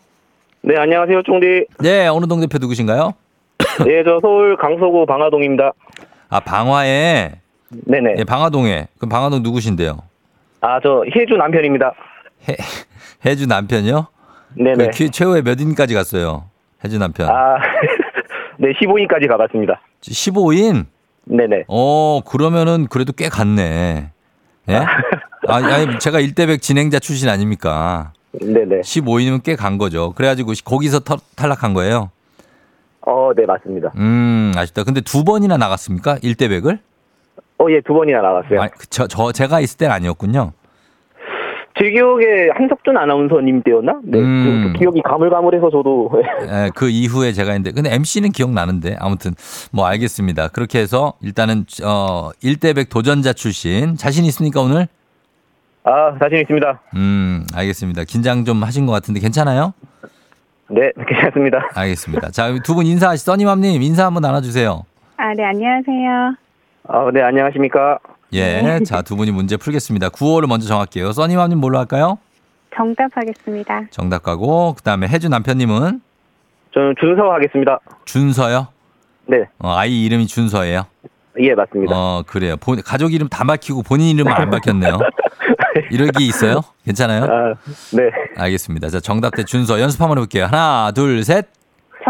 [0.62, 1.66] 네, 안녕하세요, 쫑디.
[1.80, 3.14] 네, 어느 동 대표 누구신가요?
[3.88, 5.72] 네, 저 서울 강서구 방화동입니다.
[6.30, 7.40] 아, 방화에
[7.72, 8.16] 네네.
[8.20, 8.88] 예, 방화동에.
[8.98, 9.98] 그럼 방화동 누구신데요?
[10.62, 11.94] 아, 저 혜주 남편입니다.
[12.48, 12.56] 해,
[13.26, 14.08] 해주 남편이요?
[14.56, 14.86] 네네.
[14.86, 16.46] 그 퀴- 최후에 몇 인까지 갔어요?
[16.84, 17.30] 해주 남편.
[17.30, 17.58] 아,
[18.58, 19.82] 네, 15인까지 가봤습니다.
[20.02, 20.86] 15인?
[21.26, 21.66] 네네.
[21.68, 24.12] 어, 그러면은 그래도 꽤 갔네.
[24.70, 24.76] 예?
[25.48, 28.14] 아니, 아니, 제가 1대백 진행자 출신 아닙니까?
[28.42, 28.82] 네네.
[28.82, 30.14] 15인이면 꽤 간 거죠.
[30.14, 32.12] 그래가지고 거기서 터- 탈락한 거예요.
[33.02, 33.92] 어, 네, 맞습니다.
[33.98, 34.84] 음, 아쉽다.
[34.84, 36.18] 근데 두 번이나 나갔습니까?
[36.18, 36.80] 1대백을?
[37.60, 38.62] 어, 예, 두 번이나 나갔어요.
[38.62, 40.54] 아, 저, 저, 제가 있을 때는 아니었군요.
[41.82, 44.00] 제 기억에 한석준 아나운서님 때였나?
[44.04, 44.62] 네, 음.
[44.64, 46.12] 좀 기억이 가물가물해서 저도.
[46.44, 49.32] 예, 그 이후에 제가 했는데, 근데 MC는 기억나는데, 아무튼,
[49.72, 50.50] 뭐 알겠습니다.
[50.50, 53.96] 그렇게 해서 일단은, 어, 1대백 도전자 출신.
[53.96, 54.88] 자신 있습니까, 오늘?
[55.86, 56.82] 아, 자신 있습니다.
[56.96, 58.04] 음, 알겠습니다.
[58.04, 59.74] 긴장 좀 하신 것 같은데 괜찮아요?
[60.70, 61.70] 네, 괜찮습니다.
[61.74, 62.30] 알겠습니다.
[62.32, 64.84] 자, 두 분 인사하시, 써니맘님 인사 한번 나눠주세요.
[65.18, 66.36] 아, 네, 안녕하세요.
[66.90, 68.00] 아, 네, 안녕하십니까?
[68.34, 68.80] 예.
[68.86, 70.10] 자, 두 분이 문제 풀겠습니다.
[70.10, 71.12] 구호를 먼저 정할게요.
[71.12, 72.18] 써니맘님 뭘로 할까요?
[72.76, 73.86] 정답하겠습니다.
[73.90, 76.02] 정답 가고, 그 다음에 해주 남편님은
[76.74, 77.80] 저는 준서 하겠습니다.
[78.06, 78.68] 준서요?
[79.26, 80.86] 네, 어, 아이 이름이 준서예요?
[81.42, 81.96] 예, 맞습니다.
[81.96, 82.58] 어, 그래요.
[82.58, 85.00] 본, 가족 이름 다 밝히고 본인 이름은 안 밝혔네요.
[85.92, 86.62] 이럴 게 있어요?
[86.86, 87.24] 괜찮아요?
[87.24, 87.54] 아,
[87.96, 88.04] 네.
[88.38, 88.90] 알겠습니다.
[88.90, 90.46] 자, 정답 대 준서 연습 한번 해볼게요.
[90.46, 91.48] 하나, 둘, 셋.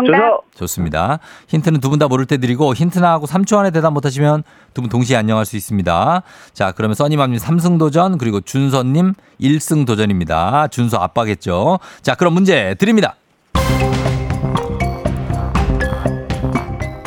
[0.05, 0.41] 정답.
[0.55, 1.19] 좋습니다.
[1.47, 4.43] 힌트는 두 분 다 모를 때 드리고 힌트나 하고 3초 안에 대답 못하시면
[4.73, 6.21] 두 분 동시에 안녕할 수 있습니다.
[6.53, 10.67] 자, 그러면 써니맘님 3승 도전 그리고 준서님 1승 도전입니다.
[10.67, 11.79] 준서 아빠겠죠.
[12.01, 13.15] 자, 그럼 문제 드립니다.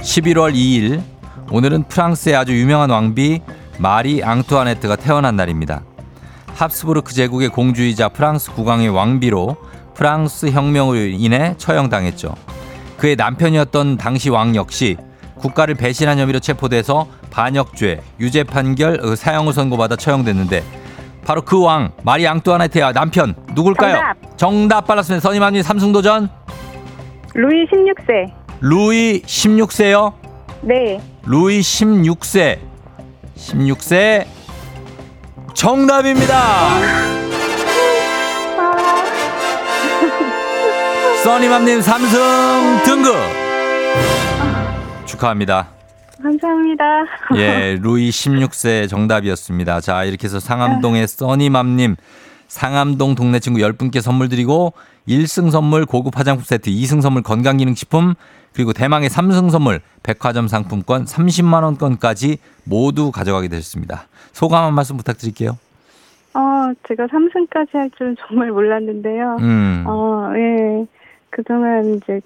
[0.03, 1.01] 11월 2일
[1.51, 3.40] 오늘은 프랑스의 아주 유명한 왕비
[3.78, 5.82] 마리 앙투아네트가 태어난 날입니다.
[6.55, 9.57] 합스부르크 제국의 공주이자 프랑스 국왕의 왕비로
[9.95, 12.34] 프랑스 혁명으로 인해 처형당했죠.
[13.03, 14.96] 그의 남편이었던 당시 왕 역시
[15.34, 20.62] 국가를 배신한 혐의로 체포돼서 반역죄, 유죄 판결, 어, 사형을 선고받아 처형됐는데
[21.26, 23.94] 바로 그 왕 마리 앙뚜아네트의 남편 누굴까요?
[23.96, 24.38] 정답.
[24.38, 25.20] 정답 빨랐습니다.
[25.20, 26.28] 선임합님 삼승 도전.
[27.34, 28.32] 루이 16세.
[28.61, 30.12] 루이 16세요.
[30.61, 31.00] 네.
[31.26, 32.59] 루이 16세.
[33.36, 34.26] 16세
[35.55, 37.22] 정답입니다.
[41.25, 42.18] 써니맘님 삼승
[42.85, 43.14] 등급
[45.07, 45.68] 축하합니다.
[46.20, 46.85] 감사합니다.
[47.37, 49.81] 예, 루이 16세 정답이었습니다.
[49.81, 51.95] 자, 이렇게 해서 상암동의 써니맘님
[52.49, 54.73] 상암동 동네 친구 10분께 선물 드리고
[55.09, 58.14] 1승 선물 고급 화장품 세트, 2승 선물 건강기능식품
[58.53, 64.09] 그리고 대망의 3승 선물 백화점 상품권 30만 원권까지 모두 가져가게 되셨습니다.
[64.33, 65.57] 소감 한 말씀 부탁드릴게요.
[66.35, 66.41] 어,
[66.89, 69.37] 제가 3승까지 할 줄은 정말 몰랐는데요.
[69.41, 69.85] 음.
[69.87, 70.87] 어, 예.
[71.33, 72.20] 그동안 이제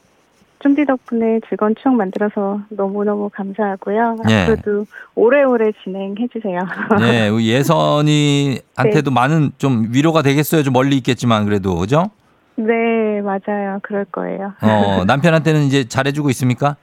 [0.59, 4.17] 쫑디 덕분에 즐거운 추억 만들어서 너무너무 감사하고요.
[4.29, 4.43] 예.
[4.43, 6.61] 앞으로도 오래오래 진행해 주세요.
[6.99, 10.63] 네, 우리 예선이한테도 많은 좀 위로가 되겠어요.
[10.63, 12.11] 좀 멀리 있겠지만 그래도 그죠?
[12.57, 13.79] 네, 맞아요.
[13.83, 14.55] 그럴 거예요.
[14.63, 16.77] 어, 남편한테는 이제 잘해 주고 있습니까?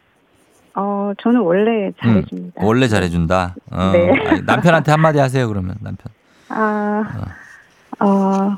[0.75, 2.61] 어, 저는 원래 잘해 줍니다.
[2.61, 3.55] 음, 원래 잘해 준다.
[3.71, 4.41] 어, 네.
[4.45, 6.11] 남편한테 한마디 하세요, 그러면, 남편.
[6.49, 7.03] 아,
[7.99, 8.57] 어,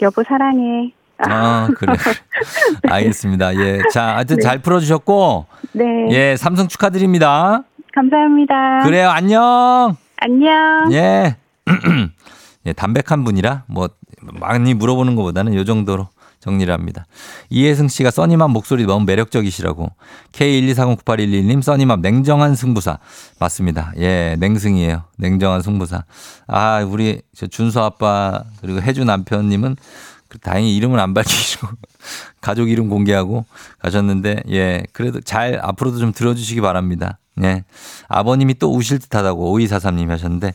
[0.00, 0.92] 여보 사랑해.
[1.18, 1.94] 아, 그래.
[2.90, 3.56] 알겠습니다.
[3.56, 3.82] 예.
[3.92, 4.42] 자, 하여튼 네.
[4.42, 5.84] 잘 풀어주셨고, 네.
[6.10, 7.62] 예, 삼성 축하드립니다.
[7.94, 8.82] 감사합니다.
[8.84, 9.96] 그래요, 안녕!
[10.16, 10.92] 안녕.
[10.92, 11.36] 예.
[12.66, 13.88] 예, 담백한 분이라 뭐
[14.20, 16.08] 많이 물어보는 것보다는 요 정도로
[16.40, 17.06] 정리를 합니다.
[17.48, 19.88] 이혜승 씨가 써니맘 목소리 너무 매력적이시라고.
[20.32, 22.98] K124098111님 써니맘 냉정한 승부사.
[23.38, 23.92] 맞습니다.
[23.98, 25.04] 예, 냉승이에요.
[25.16, 26.04] 냉정한 승부사.
[26.46, 31.66] 아, 우리 저 준수 아빠 그리고 혜주 남편님은 그 다행히 이름은 안 밝히시고
[32.40, 33.44] 가족 이름 공개하고
[33.78, 37.18] 가셨는데 예, 그래도 잘 앞으로도 좀 들어주시기 바랍니다.
[37.42, 37.64] 예.
[38.08, 40.54] 아버님이 또 우실 듯 하다고 5243님이 하셨는데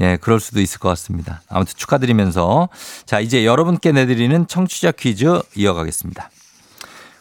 [0.00, 1.42] 예, 그럴 수도 있을 것 같습니다.
[1.48, 2.68] 아무튼 축하드리면서
[3.06, 6.30] 자, 이제 여러분께 내드리는 청취자 퀴즈 이어가겠습니다.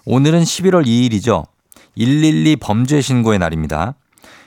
[0.05, 1.45] 오늘은 11월 2일이죠.
[1.97, 3.95] 112 범죄 신고의 날입니다.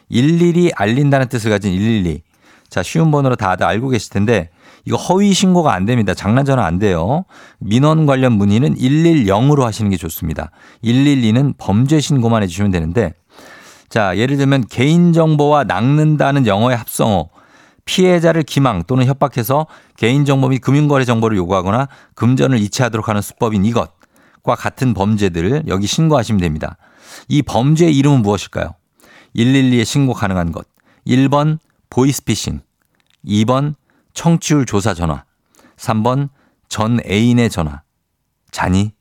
[0.09, 2.23] 일일이 알린다는 뜻을 가진 112.
[2.69, 4.51] 자, 쉬운 번호로 다들 알고 계실 텐데
[4.85, 6.15] 이거 허위 신고가 안 됩니다.
[6.15, 7.25] 장난 전화 안 돼요.
[7.59, 10.51] 민원 관련 문의는 110으로 하시는 게 좋습니다.
[10.85, 13.15] 112는 범죄 신고만 해주시면 되는데
[13.91, 17.29] 자, 예를 들면 개인정보와 낚는다는 영어의 합성어,
[17.85, 19.67] 피해자를 기망 또는 협박해서
[19.97, 26.77] 개인정보 및 금융거래 정보를 요구하거나 금전을 이체하도록 하는 수법인 이것과 같은 범죄들을 여기 신고하시면 됩니다.
[27.29, 28.75] 이 범죄의 이름은 무엇일까요?
[29.35, 30.67] 112에 신고 가능한 것.
[31.07, 31.59] 1번
[31.89, 32.61] 보이스피싱,
[33.27, 33.75] 2번
[34.15, 35.25] 청취율 조사 전화,
[35.77, 36.29] 3번
[36.69, 37.83] 전 애인의 전화.
[38.51, 38.93] 자니?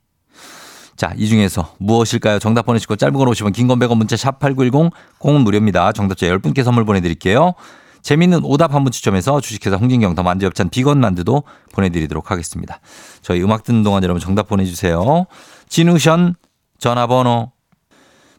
[0.96, 2.38] 자, 이 중에서 무엇일까요?
[2.38, 5.92] 정답 보내시고 짧은 건 50원, 긴건 100원, 문자 샵 8910, 공은 무료입니다.
[5.92, 7.54] 정답자 10분께 선물 보내드릴게요.
[8.02, 11.42] 재밌는 오답 한 분 추첨해서 주식회사 홍진경 더 만두 엽찬 비건 만두도
[11.72, 12.80] 보내드리도록 하겠습니다.
[13.22, 15.26] 저희 음악 듣는 동안 여러분 정답 보내주세요.
[15.68, 16.34] 진우션
[16.78, 17.52] 전화번호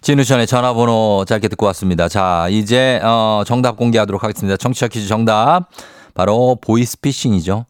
[0.01, 2.07] 진우션의 전화번호 짧게 듣고 왔습니다.
[2.07, 4.57] 자, 이제 어, 정답 공개하도록 하겠습니다.
[4.57, 5.69] 청취자 퀴즈 정답
[6.14, 7.66] 바로 보이스피싱이죠.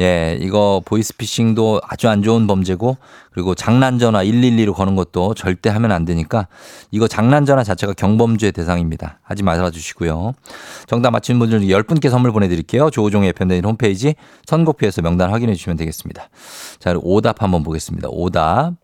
[0.00, 2.96] 예, 이거 보이스피싱도 아주 안 좋은 범죄고
[3.32, 6.48] 그리고 장난 전화 112로 거는 것도 절대 하면 안 되니까
[6.90, 9.20] 이거 장난 전화 자체가 경범죄 대상입니다.
[9.22, 10.32] 하지 말아 주시고요.
[10.86, 12.88] 정답 맞힌 분들 중에 10분께 선물 보내 드릴게요.
[12.88, 14.14] 조우종의 편대인 홈페이지
[14.46, 16.30] 선곡표에서 명단 확인해 주시면 되겠습니다.
[16.78, 18.08] 자, 오답 한번 보겠습니다.
[18.10, 18.74] 오답.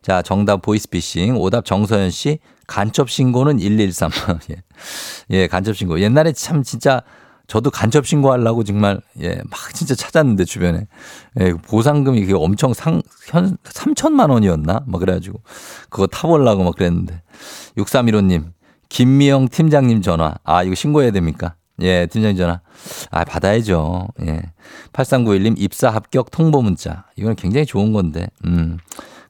[0.00, 1.36] 자, 정답 보이스피싱.
[1.36, 2.38] 오답 정서연 씨.
[2.66, 4.10] 간첩 신고는 113.
[4.50, 4.56] 예.
[5.30, 6.00] 예, 간첩 신고.
[6.00, 7.02] 옛날에 참 진짜
[7.46, 10.86] 저도 간첩 신고하려고 정말 예, 막 진짜 찾았는데 주변에
[11.40, 14.84] 예, 보상금이 그게 엄청 상, 현, 3천만 원이었나?
[14.86, 15.40] 막 그래가지고
[15.90, 17.22] 그거 타보려고 막 그랬는데
[17.76, 18.52] 6315님
[18.88, 21.54] 김미영 팀장님 전화 아 이거 신고해야 됩니까?
[21.80, 22.60] 예, 팀장님 전화.
[23.10, 24.08] 아, 받아야죠.
[24.26, 24.42] 예.
[24.92, 27.04] 8391님 입사 합격 통보 문자.
[27.16, 28.28] 이거는 굉장히 좋은 건데.
[28.44, 28.78] 음.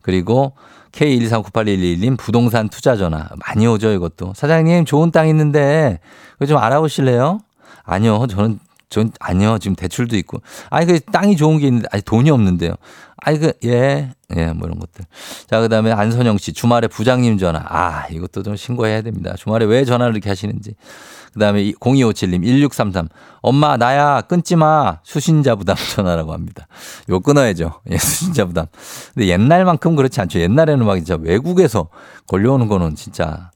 [0.03, 0.53] 그리고
[0.93, 3.29] K1239811님 부동산 투자 전화.
[3.47, 4.35] 많이 오죠, 이것도.
[4.37, 6.01] 사장님 좋은 땅 있는데
[6.35, 7.41] 그거 좀 알아보실래요?
[7.85, 8.59] 아니요, 저는
[8.89, 10.41] 전 아니요, 지금 대출도 있고.
[10.71, 12.75] 아니 그 땅이 좋은 게 있는데 아니 돈이 없는데요.
[13.17, 15.05] 아니 그 예, 예, 뭐 이런 것들.
[15.49, 17.61] 자, 그다음에 안선영 씨 주말에 부장님 전화.
[17.67, 19.35] 아, 이것도 좀 신고해야 됩니다.
[19.37, 20.75] 주말에 왜 전화를 이렇게 하시는지.
[21.33, 23.09] 그다음에 0257님 1633
[23.43, 26.69] 엄마 나야 끊지 마 수신자 부담 전화라고 합니다.
[27.09, 27.81] 요 끊어야죠.
[27.91, 28.67] 예, 수신자 부담.
[29.15, 30.39] 근데 옛날만큼 그렇지 않죠.
[30.39, 31.89] 옛날에는 막 진짜 외국에서
[32.29, 33.51] 걸려오는 거는 진짜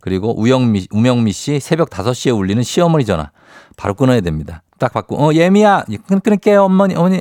[0.00, 3.30] 그리고 우영미 우명미 씨 새벽 5시에 울리는 시어머니 전화
[3.76, 4.62] 바로 끊어야 됩니다.
[4.78, 7.20] 딱 받고 어 예미야 끊, 끊을게요 어머니 어머니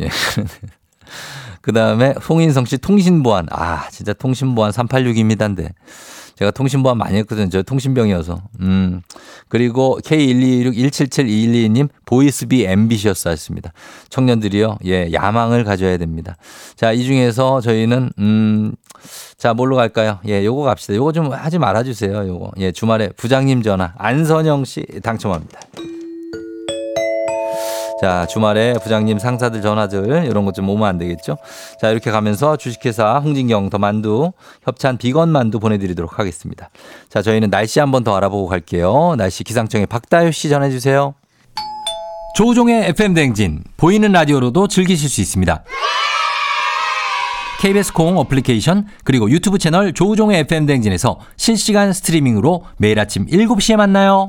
[0.00, 0.08] 예.
[1.60, 5.70] 그 다음에 송인성 씨 통신보안 아 진짜 통신보안 386입니다인데
[6.36, 7.48] 제가 통신보안 많이 했거든요.
[7.48, 8.42] 저 통신병이어서.
[8.60, 9.02] 음.
[9.48, 13.72] 그리고 K12617722님 보이스비 앰비셔스 하셨습니다.
[14.10, 14.78] 청년들이요.
[14.86, 16.36] 예, 야망을 가져야 됩니다.
[16.76, 18.74] 자, 이 중에서 저희는 음
[19.38, 20.18] 자, 뭘로 갈까요?
[20.28, 20.94] 예, 요거 갑시다.
[20.94, 22.26] 요거 좀 하지 말아 주세요.
[22.26, 22.52] 요거.
[22.58, 25.60] 예, 주말에 부장님 전화 안선영 씨 당첨합니다.
[28.00, 31.36] 자, 주말에 부장님 상사들 전화들 이런 것 좀 오면 안 되겠죠?
[31.80, 34.32] 자, 이렇게 가면서 주식회사 홍진경 더 만두
[34.64, 36.68] 협찬 비건 만두 보내드리도록 하겠습니다.
[37.08, 39.14] 자, 저희는 날씨 한번 더 알아보고 갈게요.
[39.16, 41.14] 날씨 기상청에 박다효 씨 전해주세요.
[42.36, 45.64] 조우종의 FM 댕진 보이는 라디오로도 즐기실 수 있습니다.
[47.60, 54.28] KBS 콩 어플리케이션 그리고 유튜브 채널 조우종의 FM 댕진에서 실시간 스트리밍으로 매일 아침 7시에 만나요.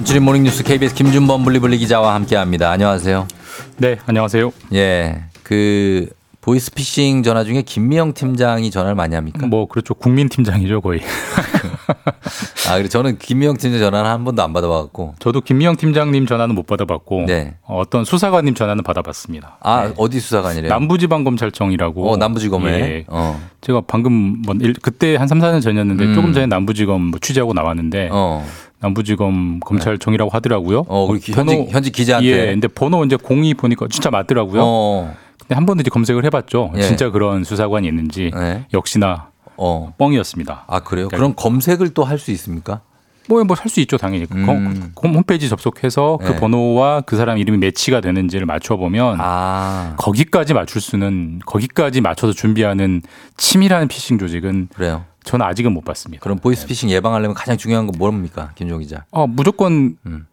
[0.00, 2.70] 간추린 모닝뉴스 KBS 김준범 블리블리 기자와 함께합니다.
[2.70, 3.28] 안녕하세요.
[3.76, 4.50] 네, 안녕하세요.
[4.72, 6.08] 예, 그
[6.40, 9.46] 보이스피싱 전화 중에 김미영 팀장이 전화를 많이 합니까?
[9.46, 9.92] 뭐 그렇죠.
[9.92, 11.00] 국민 팀장이죠 거의.
[12.70, 15.16] 아, 그래 저는 김미영 팀장 전화는 한 번도 안 받아봐갖고.
[15.18, 17.56] 저도 김미영 팀장님 전화는 못 받아봤고 네.
[17.64, 19.58] 어, 어떤 수사관님 전화는 받아봤습니다.
[19.60, 20.70] 아, 어디 수사관이래요?
[20.70, 22.10] 남부지방검찰청이라고.
[22.10, 22.72] 어, 남부지검에.
[22.72, 23.04] 예.
[23.08, 23.38] 어.
[23.60, 26.14] 제가 방금 뭐 일- 그때 한 3, 4년 전이었는데 음.
[26.14, 28.46] 조금 전에 남부지검 뭐 취재하고 나왔는데 어.
[28.80, 30.84] 남부지검 검찰청이라고 하더라고요.
[30.88, 32.28] 어, 우리 기- 번호- 현직, 현직 기자한테.
[32.28, 34.60] 예, 근데 번호 이제 공이 보니까 진짜 맞더라고요.
[34.64, 35.14] 어.
[35.38, 36.72] 근데 한 번 이제 검색을 해봤죠.
[36.76, 36.82] 예.
[36.82, 38.64] 진짜 그런 수사관이 있는지 네.
[38.72, 39.92] 역시나 어.
[39.98, 40.64] 뻥이었습니다.
[40.66, 41.08] 아, 그래요?
[41.08, 42.80] 그러니까 그럼 검색을 또 할 수 있습니까?
[43.28, 44.44] 뭐뭐할수 있죠 당연히 음.
[44.46, 46.36] 검- 검- 홈페이지 접속해서 그 네.
[46.36, 53.02] 번호와 그 사람 이름이 매치가 되는지를 맞춰보면 아, 거기까지 맞출 수는 거기까지 맞춰서 준비하는
[53.36, 55.04] 치밀한 피싱 조직은 그래요.
[55.24, 56.22] 저는 아직은 못 봤습니다.
[56.22, 58.52] 그럼 보이스피싱 예방하려면 가장 중요한 건 뭡니까?
[58.54, 59.04] 김종 기자.
[59.10, 60.26] 어, 무조건 음.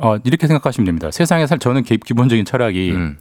[0.00, 1.10] 어, 이렇게 생각하시면 됩니다.
[1.10, 3.18] 세상에 살 저는 기, 기본적인 철학이 음.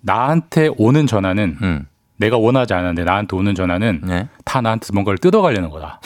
[0.00, 1.86] 나한테 오는 전화는 음.
[2.16, 4.28] 내가 원하지 않았는데 나한테 오는 전화는 네.
[4.44, 6.00] 다 나한테 뭔가를 뜯어가려는 거다.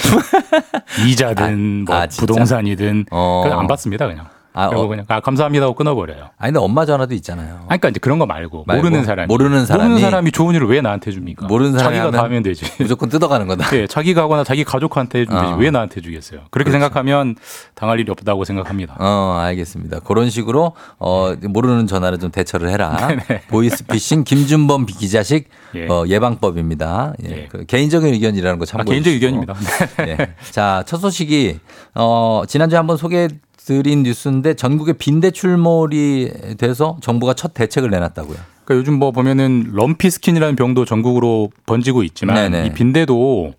[1.07, 2.07] 이자든 아, 뭐 아?
[2.07, 3.43] 부동산이든 어.
[3.45, 4.27] 그냥 안 받습니다 그냥.
[4.53, 4.89] 아, 그리고 어.
[4.89, 6.31] 그냥 아, 감사합니다 하고 끊어버려요.
[6.37, 7.55] 아니, 근데 엄마 전화도 있잖아요.
[7.55, 8.83] 아니, 그러니까 이제 그런 거 말고, 말고?
[8.83, 9.89] 모르는 사람이 모르는 사람이?
[9.89, 11.47] 모르는 사람이 좋은 일을 왜 나한테 줍니까?
[11.47, 12.65] 모르는 사람이 자기가 다 하면 되지.
[12.79, 13.77] 무조건 뜯어가는 거다.
[13.77, 15.57] 예, 자기가 하거나 자기 가족한테 되지 어.
[15.59, 16.41] 왜 나한테 주겠어요?
[16.51, 17.37] 그렇게 생각하면
[17.75, 18.97] 당할 일이 없다고 생각합니다.
[18.99, 20.01] 어, 알겠습니다.
[20.01, 23.09] 그런 식으로 어, 모르는 전화를 좀 대처를 해라.
[23.29, 23.43] 네.
[23.49, 25.87] 보이스피싱 김준범 기자식 예.
[25.89, 27.15] 어, 예방법입니다.
[27.25, 27.31] 예.
[27.31, 27.49] 예.
[27.51, 29.27] 그 개인적인 의견이라는 거 아, 참고해 개인적 주시고.
[29.27, 29.55] 의견입니다.
[30.09, 30.35] 예.
[30.51, 31.59] 자, 첫 소식이
[31.95, 33.29] 어, 지난주 에 한번 소개해
[33.69, 38.39] 드린 뉴스인데 전국에 빈대 출몰이 돼서 정부가 첫 대책을 내놨다고요.
[38.65, 42.67] 그러니까 요즘 뭐 보면은 럼피 스킨이라는 병도 전국으로 번지고 있지만 네네.
[42.69, 43.53] 이 빈대도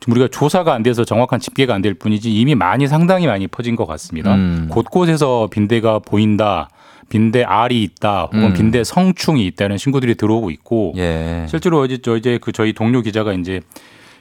[0.00, 3.76] 지금 우리가 조사가 안 돼서 정확한 집계가 안 될 뿐이지 이미 많이 상당히 많이 퍼진
[3.76, 4.34] 것 같습니다.
[4.34, 4.68] 음.
[4.70, 6.68] 곳곳에서 빈대가 보인다.
[7.08, 8.24] 빈대 알이 있다.
[8.24, 8.52] 혹은 음.
[8.52, 11.46] 빈대 성충이 있다는 신고들이 들어오고 있고 예.
[11.48, 13.62] 실제로 어제 저 이제 그 저희 동료 기자가 이제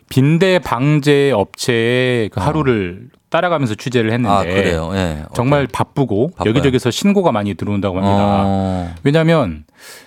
[0.07, 4.91] 빈대 방제 업체의 그 하루를 따라가면서 취재를 했는데 아, 그래요.
[4.93, 5.23] 예.
[5.33, 6.49] 정말 바쁘고 바빠요.
[6.49, 8.15] 여기저기서 신고가 많이 들어온다고 합니다.
[8.17, 9.65] 어, 왜냐하면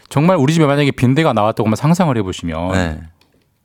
[0.09, 3.01] 정말 우리 집에 만약에 빈대가 나왔다고 한번 상상을 해보시면 네.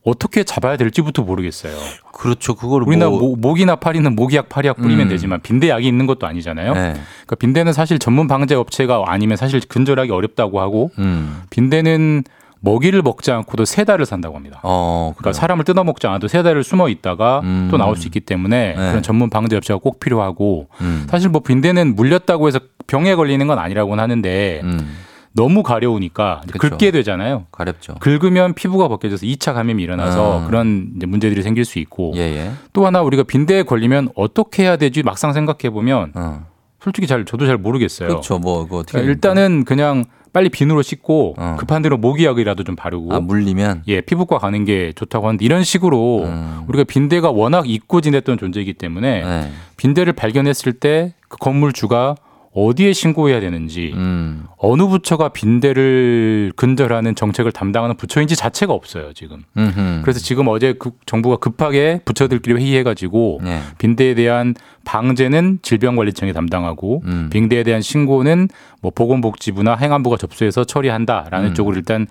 [0.06, 1.74] 어떻게 잡아야 될지부터 모르겠어요.
[2.12, 2.56] 그렇죠.
[2.56, 5.10] 그거를 우리나라 뭐, 목- 목이나 파리는 목약, 파리약 뿌리면 음.
[5.10, 6.74] 되지만 빈대 약이 있는 것도 아니잖아요.
[6.74, 6.94] 네.
[7.22, 11.44] 그러니까 빈대는 사실 전문 방제 업체가 아니면 사실 근절하기 어렵다고 하고 음.
[11.52, 12.24] 빈대는
[12.64, 14.62] 먹이를 먹지 않고도 세 달을 산다고 합니다.
[14.64, 15.38] 어, 그러니까.
[15.38, 17.68] 사람을 뜯어먹지 않아도 세 달을 숨어 있다가 음.
[17.70, 18.76] 또 나올 수 있기 때문에 네.
[18.76, 21.06] 그런 전문 방제 업체가 꼭 필요하고 음.
[21.10, 24.96] 사실 뭐 빈대는 물렸다고 해서 병에 걸리는 건 아니라고는 하는데 음.
[25.34, 26.70] 너무 가려우니까 그쵸.
[26.70, 27.48] 긁게 되잖아요.
[27.52, 27.96] 가렵죠.
[27.96, 30.46] 긁으면 피부가 벗겨져서 2차 감염이 일어나서 음.
[30.46, 32.52] 그런 문제들이 생길 수 있고 예, 예.
[32.72, 36.46] 또 하나 우리가 빈대에 걸리면 어떻게 해야 되지 막상 생각해 보면 어.
[36.84, 38.10] 솔직히 잘 저도 잘 모르겠어요.
[38.10, 38.40] 그렇죠.
[38.40, 38.94] 뭐, 그거 어떻게.
[38.94, 40.04] 그러니까 일단은 그냥
[40.34, 41.56] 빨리 비누로 씻고 어.
[41.60, 43.84] 급한 대로 모기약이라도 좀 바르고 아, 물리면.
[43.88, 46.64] 예 피부과 가는 게 좋다고 하는데 이런 식으로 음.
[46.68, 49.52] 우리가 빈대가 워낙 잊고 지냈던 존재이기 때문에 네.
[49.78, 52.16] 빈대를 발견했을 때 그 건물주가
[52.54, 54.46] 어디에 신고해야 되는지 음.
[54.58, 59.44] 어느 부처가 빈대를 근절하는 정책을 담당하는 부처인지 자체가 없어요 지금.
[59.58, 60.02] 음흠.
[60.04, 63.60] 그래서 지금 어제 그 정부가 급하게 부처들끼리 회의해가지고 예.
[63.80, 64.54] 빈대에 대한
[64.86, 67.30] 방제는 질병관리청이 담당하고 음.
[67.32, 68.50] 빈대에 대한 신고는
[68.82, 71.54] 뭐 보건복지부나 행안부가 접수해서 처리한다라는 음.
[71.56, 72.08] 쪽으로 일단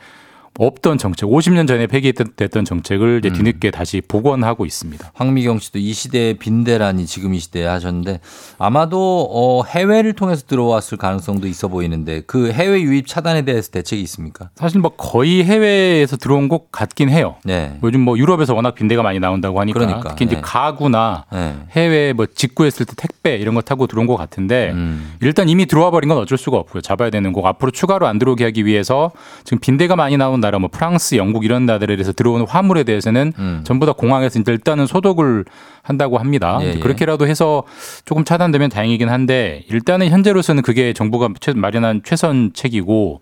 [0.58, 3.18] 없던 정책, 50년 전에 폐기됐던 정책을 음.
[3.18, 5.12] 이제 뒤늦게 다시 복원하고 있습니다.
[5.14, 8.20] 황미경 씨도 이 시대의 빈대라니 지금 이 시대에 하셨는데
[8.58, 14.50] 아마도 어, 해외를 통해서 들어왔을 가능성도 있어 보이는데 그 해외 유입 차단에 대해서 대책이 있습니까?
[14.54, 17.36] 사실 뭐 거의 해외에서 들어온 것 같긴 해요.
[17.44, 17.78] 네.
[17.82, 20.42] 요즘 뭐 유럽에서 워낙 빈대가 많이 나온다고 하니까 그러니까, 특히 이제 네.
[20.42, 21.54] 가구나 네.
[21.70, 25.14] 해외 뭐 직구했을 때 택배 이런 거 타고 들어온 것 같은데 음.
[25.22, 26.82] 일단 이미 들어와 버린 건 어쩔 수가 없고요.
[26.82, 29.12] 잡아야 되는 거고 앞으로 추가로 안 들어오게 하기 위해서
[29.44, 33.60] 지금 빈대가 많이 나온 나라 뭐 프랑스, 영국 이런 나라들에서 들어오는 화물에 대해서는 음.
[33.64, 35.46] 전부 다 공항에서 일단은 소독을
[35.82, 36.58] 한다고 합니다.
[36.60, 36.78] 예, 예.
[36.78, 37.62] 그렇게라도 해서
[38.04, 43.20] 조금 차단되면 다행이긴 한데 일단은 현재로서는 그게 정부가 최- 마련한 최선책이고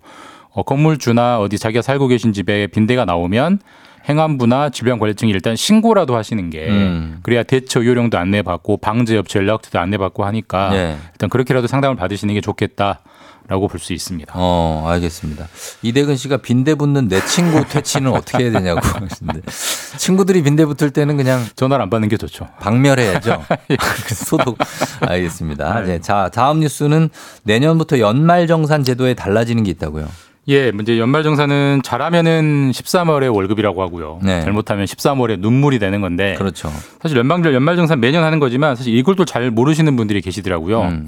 [0.53, 3.59] 어, 건물주나 어디 자기가 살고 계신 집에 빈대가 나오면
[4.09, 7.19] 행안부나 질병관리청이 일단 신고라도 하시는 게 음.
[7.21, 10.97] 그래야 대처 요령도 안내받고 방제업체 연락처도 안내받고 하니까 네.
[11.13, 13.01] 일단 그렇게라도 상담을 받으시는 게 좋겠다
[13.51, 14.31] 라고 볼 수 있습니다.
[14.33, 15.47] 어, 알겠습니다.
[15.81, 19.41] 이대근 씨가 빈대 붙는 내 친구 퇴치는 어떻게 해야 되냐고 하시는데
[19.97, 22.47] 친구들이 빈대 붙을 때는 그냥 전화를 안 받는 게 좋죠.
[22.61, 23.43] 박멸해야죠.
[24.15, 24.57] 소독.
[25.01, 25.81] 알겠습니다.
[25.81, 25.99] 네.
[25.99, 27.09] 자, 다음 뉴스는
[27.43, 30.07] 내년부터 연말정산 제도에 달라지는 게 있다고요.
[30.49, 34.19] 예, 이제 연말정산은 잘하면은 13월에 월급이라고 하고요.
[34.23, 34.41] 네.
[34.43, 36.71] 잘못하면 13월에 눈물이 되는 건데 그렇죠.
[37.01, 40.81] 사실 연말정 연말정산 매년 하는 거지만 사실 이걸 또 잘 모르시는 분들이 계시더라고요.
[40.83, 41.07] 음.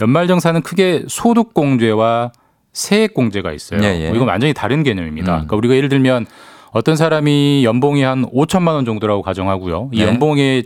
[0.00, 2.32] 연말정산은 크게 소득공제와
[2.72, 3.80] 세액공제가 있어요.
[3.82, 4.10] 예, 예.
[4.10, 5.32] 어, 이건 완전히 다른 개념입니다.
[5.32, 5.34] 음.
[5.34, 6.26] 그러니까 우리가 예를 들면
[6.70, 9.90] 어떤 사람이 연봉이 한 5천만 원 정도라고 가정하고요.
[9.92, 10.06] 이 네.
[10.06, 10.64] 연봉에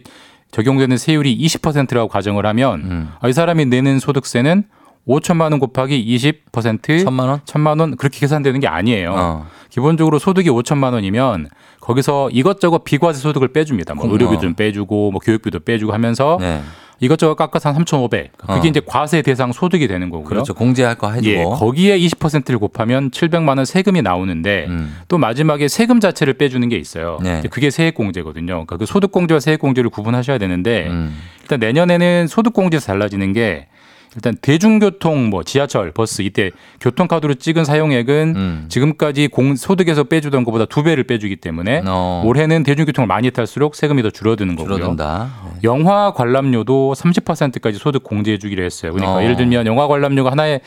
[0.51, 3.09] 적용되는 세율이 20%라고 가정을 하면 음.
[3.20, 4.64] 아, 이 사람이 내는 소득세는
[5.09, 6.05] 5천만 원 곱하기
[6.53, 7.41] 20% 천만 원?
[7.45, 9.14] 천만 원 그렇게 계산되는 게 아니에요.
[9.16, 9.47] 어.
[9.70, 11.49] 기본적으로 소득이 5천만 원이면
[11.80, 13.95] 거기서 이것저것 비과세 소득을 빼줍니다.
[13.95, 14.12] 뭐 어.
[14.12, 16.62] 의료비 좀 빼주고 뭐 교육비도 빼주고 하면서 네.
[17.03, 18.30] 이것저것 깎아서 한 3,500.
[18.38, 18.62] 그게 어.
[18.64, 20.28] 이제 과세 대상 소득이 되는 거고요.
[20.28, 20.55] 그렇죠.
[20.55, 21.34] 공제할 거 해주고.
[21.34, 24.96] 예, 거기에 20%를 곱하면 700만 원 세금이 나오는데 음.
[25.09, 27.18] 또 마지막에 세금 자체를 빼주는 게 있어요.
[27.20, 27.42] 네.
[27.50, 28.46] 그게 세액공제거든요.
[28.53, 31.16] 그러니까 그 소득공제와 세액공제를 구분하셔야 되는데 음.
[31.42, 33.66] 일단 내년에는 소득공제에서 달라지는 게
[34.14, 36.50] 일단 대중교통 뭐 지하철, 버스 이때
[36.80, 38.64] 교통카드로 찍은 사용액은 음.
[38.68, 42.22] 지금까지 공 소득에서 빼주던 것보다 두 배를 빼주기 때문에 어.
[42.24, 44.76] 올해는 대중교통을 많이 탈수록 세금이 더 줄어드는 거고요.
[44.76, 45.30] 줄어든다.
[45.44, 45.60] 네.
[45.64, 48.92] 영화 관람료도 30%까지 소득 공제해 주기로 했어요.
[48.92, 49.22] 그러니까 어.
[49.22, 50.60] 예를 들면 영화 관람료가 하나에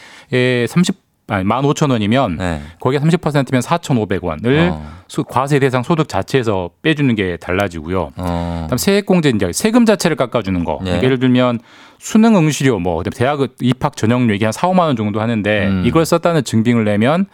[0.68, 2.62] 30 아니 15,000원이면 네.
[2.80, 5.24] 거기에 30%면 4,500원을 어.
[5.28, 8.12] 과세 대상 소득 자체에서 빼주는 게 달라지고요.
[8.16, 8.60] 어.
[8.66, 10.80] 그다음 세액공제 이제 세금 자체를 깎아주는 거.
[10.84, 11.02] 네.
[11.02, 11.60] 예를 들면
[11.98, 15.84] 수능 응시료 뭐 대학 입학 전형료 이게 한 4, 5만 원 정도 하는데 음.
[15.86, 17.26] 이걸 썼다는 증빙을 내면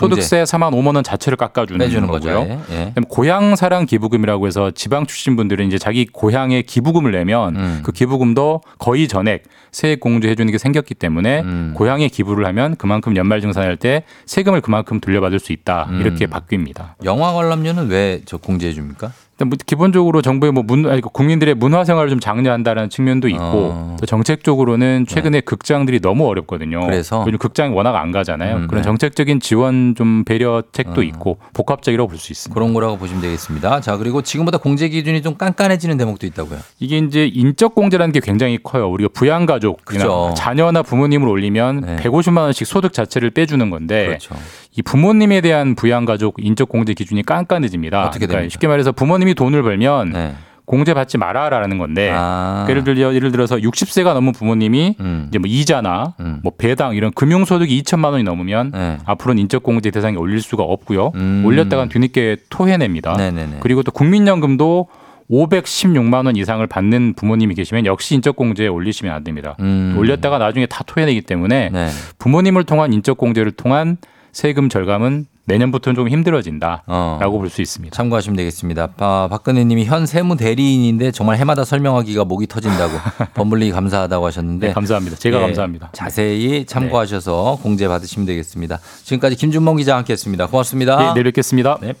[0.00, 2.28] 소득세 4만 5만 원 자체를 깎아주는 빼주는 거죠.
[2.28, 2.60] 거고요.
[2.70, 2.76] 예.
[2.76, 2.92] 예.
[3.08, 7.80] 고향 사랑 기부금이라고 해서 지방 출신 분들은 이제 자기 고향에 기부금을 내면 음.
[7.82, 11.72] 그 기부금도 거의 전액 세액 공제해 주는 게 생겼기 때문에 음.
[11.74, 16.00] 고향에 기부를 하면 그만큼 연말 증산할 때 세금을 그만큼 돌려받을 수 있다 음.
[16.00, 16.90] 이렇게 바뀝니다.
[17.04, 19.12] 영화 관람료는 왜 저 공제해 줍니까?
[19.44, 23.96] 뭐 기본적으로 정부의 뭐 문, 아니, 국민들의 문화 생활을 좀 장려한다는 측면도 있고 어.
[24.00, 26.80] 또 정책적으로는 최근에 극장들이 너무 어렵거든요.
[26.80, 27.22] 그래서?
[27.26, 28.56] 요즘 극장이 워낙 안 가잖아요.
[28.56, 28.86] 음, 그런 네.
[28.86, 31.04] 정책적인 지원 좀 배려책도 어.
[31.04, 32.54] 있고 복합적이라고 볼 수 있습니다.
[32.54, 33.82] 그런 거라고 보시면 되겠습니다.
[33.82, 36.58] 자, 그리고 지금보다 공제 기준이 좀 깐깐해지는 대목도 있다고요.
[36.80, 38.88] 이게 이제 인적 공제라는 게 굉장히 커요.
[38.88, 40.32] 우리가 부양 가족이나 그죠.
[40.34, 41.96] 자녀나 부모님을 올리면 네.
[41.96, 44.34] 150만 원씩 소득 자체를 빼주는 건데 그렇죠.
[44.78, 48.06] 이 부모님에 대한 부양 가족 인적 공제 기준이 깐깐해집니다.
[48.06, 48.48] 어떻게 됩니까?
[48.50, 50.34] 쉽게 말해서 부모님 이 돈을 벌면 네.
[50.66, 52.66] 공제 받지 말아라라는 건데 아.
[52.68, 55.26] 예를 들어 예를 들어서 60세가 넘은 부모님이 음.
[55.28, 56.40] 이제 뭐 이자나 음.
[56.42, 58.98] 뭐 배당 이런 금융 소득이 2천만 원이 넘으면 네.
[59.06, 61.12] 앞으로는 인적 공제 대상에 올릴 수가 없고요.
[61.14, 61.44] 음.
[61.46, 63.16] 올렸다간 뒤늦게 토해냅니다.
[63.16, 63.58] 네네네.
[63.60, 64.88] 그리고 또 국민연금도
[65.30, 69.56] 516만 원 이상을 받는 부모님이 계시면 역시 인적 공제에 올리시면 안 됩니다.
[69.60, 69.94] 음.
[69.96, 71.88] 올렸다가 나중에 다 토해내기 때문에 네.
[72.18, 73.98] 부모님을 통한 인적 공제를 통한
[74.36, 77.38] 세금 절감은 내년부터는 좀 힘들어진다라고 어.
[77.38, 77.96] 볼수 있습니다.
[77.96, 78.90] 참고하시면 되겠습니다.
[78.98, 82.92] 아, 박근혜 님이 현 세무 대리인인데 정말 해마다 설명하기가 목이 터진다고
[83.32, 85.16] 범블리 감사하다고 하셨는데 네, 감사합니다.
[85.16, 85.88] 제가 예, 감사합니다.
[85.92, 88.78] 자세히 참고하셔서 공제 받으시면 되겠습니다.
[89.04, 90.46] 지금까지 김준범 기자와 함께 했습니다.
[90.48, 90.98] 고맙습니다.
[90.98, 91.78] 네, 내일 뵙겠습니다.
[91.80, 91.94] 네.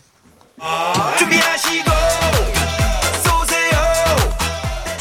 [1.18, 1.95] 준비하시고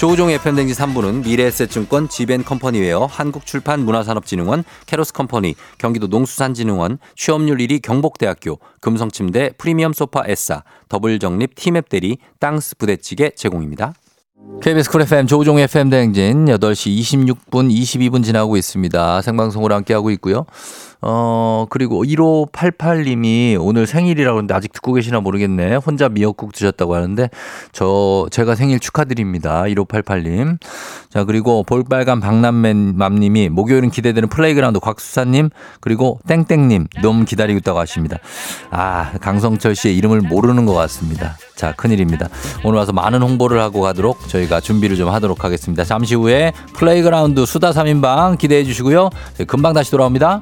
[0.05, 10.21] 조우종의 팬댕지 3부는 미래에셋증권 지벤컴퍼니웨어 한국출판문화산업진흥원 캐로스컴퍼니 경기도 농수산진흥원 취업률 1위 경복대학교 금성침대 프리미엄 소파
[10.27, 13.95] 에싸 더블정립 티맵대리 땅스 부대찌개 제공입니다.
[14.61, 19.23] KBS 쿨 FM 조우종 FM 대행진 8시 26분 22분 지나고 있습니다.
[19.23, 20.45] 생방송으로 함께하고 있고요.
[21.01, 25.75] 어, 그리고 1588님이 오늘 생일이라고 하는데 아직 듣고 계시나 모르겠네.
[25.75, 27.29] 혼자 미역국 드셨다고 하는데
[27.71, 29.63] 저, 제가 생일 축하드립니다.
[29.63, 30.57] 1588님.
[31.09, 38.17] 자, 그리고 볼빨간 박남맨 맘님이 목요일은 기대되는 플레이그라운드 곽수산님 그리고 땡땡님 너무 기다리고 있다고 하십니다.
[38.71, 41.37] 아, 강성철 씨의 이름을 모르는 것 같습니다.
[41.55, 42.27] 자, 큰일입니다.
[42.63, 45.83] 오늘 와서 많은 홍보를 하고 가도록 저희가 준비를 좀 하도록 하겠습니다.
[45.83, 49.09] 잠시 후에 플레이그라운드 수다 3인방 기대해 주시고요.
[49.47, 50.41] 금방 다시 돌아옵니다.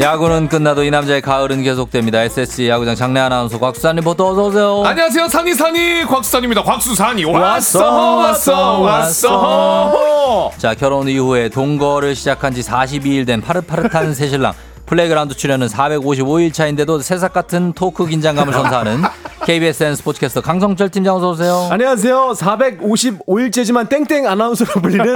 [0.00, 2.22] 야구는 끝나도 이 남자의 가을은 계속됩니다.
[2.22, 4.82] SSG 야구장 장내 아나운서 곽수산 리포터 어서 오세요.
[4.84, 12.60] 안녕하세요 산이 산이 곽수산입니다 곽수산이 왔어, 왔어 왔어 왔어 자 결혼 이후에 동거를 시작한 지
[12.62, 14.52] 42일 된 파릇파릇한 새신랑
[14.86, 19.02] 플레이그라운드 출연은 455일 차인데도 새싹 같은 토크 긴장감을 선사하는
[19.44, 21.68] KBSN 스포츠캐스터 강성철 팀장 어서 오세요.
[21.70, 22.34] 안녕하세요.
[22.36, 25.14] 455일째지만 땡땡 아나운서로 불리는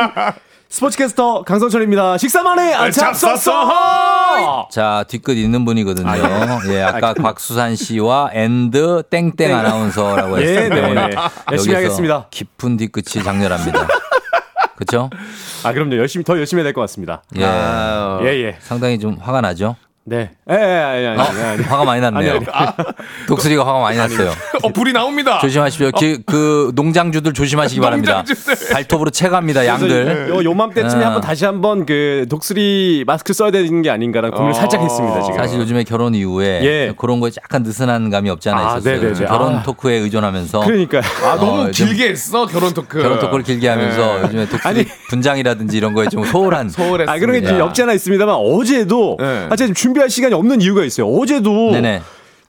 [0.71, 2.17] 스포츠캐스터 강성철입니다.
[2.17, 4.69] 식사만에 안착 썼어.
[4.71, 6.09] 자, 뒤끝 있는 분이거든요.
[6.69, 11.15] 예, 아까 곽수산 씨와 and 땡땡 아나운서라고 예, 했기 네, 때문에 네.
[11.51, 12.27] 열심히 여기서 하겠습니다.
[12.31, 13.85] 깊은 뒤끝이 장렬합니다.
[14.77, 15.11] 그렇죠?
[15.65, 15.97] 아 그럼요.
[15.97, 17.23] 열심히 더 열심히 해야 될 것 같습니다.
[17.37, 17.43] 예.
[18.23, 18.57] 예, 예.
[18.61, 19.75] 상당히 좀 화가 나죠?
[20.05, 20.31] 네.
[20.51, 21.23] 예, 예, 예, 예, 어?
[21.69, 22.33] 화가 많이 났네요.
[22.33, 22.73] 아니, 아니.
[23.29, 24.31] 독수리가 화가 많이 났어요.
[24.63, 25.39] 어, 불이 나옵니다.
[25.41, 25.91] 조심하십시오.
[25.93, 28.25] 기- 그 농장주들 조심하시기 바랍니다.
[28.73, 29.67] 발톱으로 채갑니다.
[29.67, 30.31] 양들.
[30.31, 31.07] 요 요맘때쯤에 아.
[31.09, 35.37] 한번 다시 한번 그 독수리 마스크 써야 되는 게 아닌가라는 고민을 살짝 했습니다 지금.
[35.37, 36.95] 사실 요즘에 결혼 이후에 예.
[36.97, 39.01] 그런 거에 약간 느슨한 감이 없지 않아 아, 있었어요.
[39.03, 39.27] 네네네.
[39.27, 39.63] 결혼 아.
[39.63, 43.01] 토크에 의존하면서 그러니까 아, 너무 어, 좀 길게 했어, 결혼 토크.
[43.01, 44.23] 결혼 토크를 길게 하면서 네.
[44.25, 47.13] 요즘에 독수리 분장이라든지 이런 거에 좀 소홀한 소홀했습니다.
[47.13, 49.47] 아 그런 게 좀 없지 않아 있습니다만 어제도 네.
[49.51, 51.09] 아, 제가 지금 준비할 시간이 없는 이유가 있어요.
[51.09, 52.03] 어제도 네네.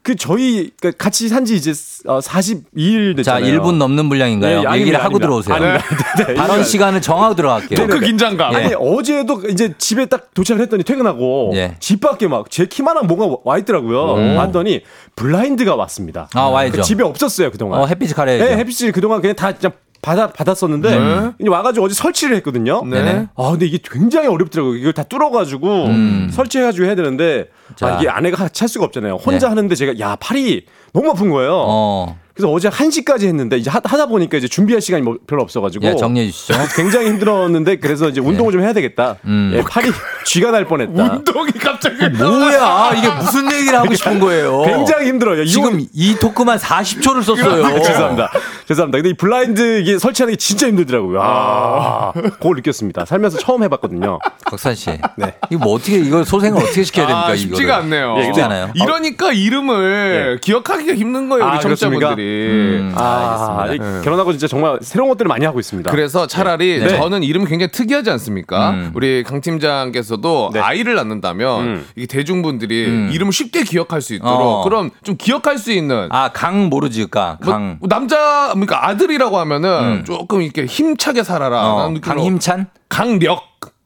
[0.04, 3.62] 그 저희 그 같이 산 지 이제 42일 자, 됐잖아요.
[3.62, 4.50] 1분 넘는 분량인가요?
[4.50, 5.26] 네, 얘기를 아닙니다, 하고 아닙니다.
[5.28, 5.56] 들어오세요.
[5.56, 6.14] 아닙니다.
[6.18, 7.88] 네, 네, 발언 시간을 정하고 들어갈게요.
[7.88, 8.54] 토크 긴장감.
[8.54, 8.58] 예.
[8.58, 11.76] 아니 어제도 이제 집에 딱 도착을 했더니 퇴근하고 예.
[11.80, 14.36] 집 밖에 막 제 키만한 뭐가 와 있더라고요.
[14.38, 14.82] 봤더니
[15.16, 16.30] 블라인드가 왔습니다.
[16.34, 16.78] 아, 와야죠.
[16.78, 17.82] 그 집에 없었어요 그동안.
[17.82, 18.44] 어, 햇빛이 가려야죠.
[18.46, 21.32] 네, 햇빛이 그동안 그냥 다 그냥 받아 받았었는데 네.
[21.39, 22.84] 이제 와가지고 어제 설치를 했거든요.
[22.84, 23.28] 네네.
[23.36, 24.76] 아 근데 이게 굉장히 어렵더라고요.
[24.76, 25.88] 이걸 다 뚫어가지고
[26.32, 27.76] 설치해가지고 해야 되는데 음.
[27.76, 27.88] 자.
[27.88, 29.16] 아, 이게 아내가 찰 수가 없잖아요.
[29.16, 29.49] 혼자 네.
[29.49, 31.52] 하는데 제가 야 팔이 너무 아픈 거예요.
[31.68, 32.20] 어.
[32.34, 35.96] 그래서 어제 1시까지 했는데 이제 하, 다 보니까 이제 준비할 시간이 뭐 별로 없어가지고 예,
[35.96, 36.54] 정리해 주시죠.
[36.76, 39.18] 굉장히 힘들었는데 그래서 이제 운동을 좀 해야 되겠다.
[39.26, 39.52] 음.
[39.56, 39.92] 예, 팔이
[40.26, 41.04] 쥐가 날 뻔했다.
[41.04, 42.08] 운동이 갑자기.
[42.10, 42.94] 뭐야?
[42.98, 44.64] 이게 무슨 얘기를 하고 싶은 거예요?
[44.64, 45.46] 굉장히 힘들어요.
[45.46, 47.66] 지금 이 토크만 40초를 썼어요.
[47.66, 48.32] 아, 죄송합니다.
[48.68, 48.98] 죄송합니다.
[48.98, 51.20] 근데 이 블라인드 이게 설치하는 게 진짜 힘들더라고요.
[51.22, 53.06] 아, 그걸 느꼈습니다.
[53.06, 54.20] 살면서 처음 해봤거든요.
[54.50, 54.90] 박산 씨.
[55.18, 55.34] 네.
[55.50, 57.28] 이거 뭐 어떻게 이걸 소생을 어떻게 시켜야 됩니까?
[57.28, 57.74] 아, 쉽지가 이거를?
[57.74, 58.16] 않네요.
[58.20, 58.72] 예, 쉽지 않아요.
[58.76, 62.20] 이러니까 이름을 기억하기가 힘든 거예요, 우리 아, 청취자분들이.
[62.22, 63.99] 음, 아, 알겠습니다.
[63.99, 65.89] 이 결혼하고 진짜 정말 새로운 것들을 많이 하고 있습니다.
[65.91, 66.89] 그래서 차라리 네.
[66.89, 68.72] 저는 이름이 굉장히 특이하지 않습니까?
[68.72, 68.91] 음.
[68.93, 70.59] 우리 강 팀장께서도 네.
[70.59, 71.86] 아이를 낳는다면 음.
[71.95, 73.09] 이게 대중분들이 음.
[73.13, 74.63] 이름을 쉽게 기억할 수 있도록 어.
[74.63, 77.38] 그럼 좀 기억할 수 있는 아, 강 모르지, 강.
[77.43, 77.80] 뭐, 강.
[77.89, 79.69] 남자 그러니까 아들이라고 하면은
[79.99, 80.03] 음.
[80.05, 81.61] 조금 이렇게 힘차게 살아라.
[81.74, 82.67] 어, 강힘찬?
[82.89, 83.43] 강력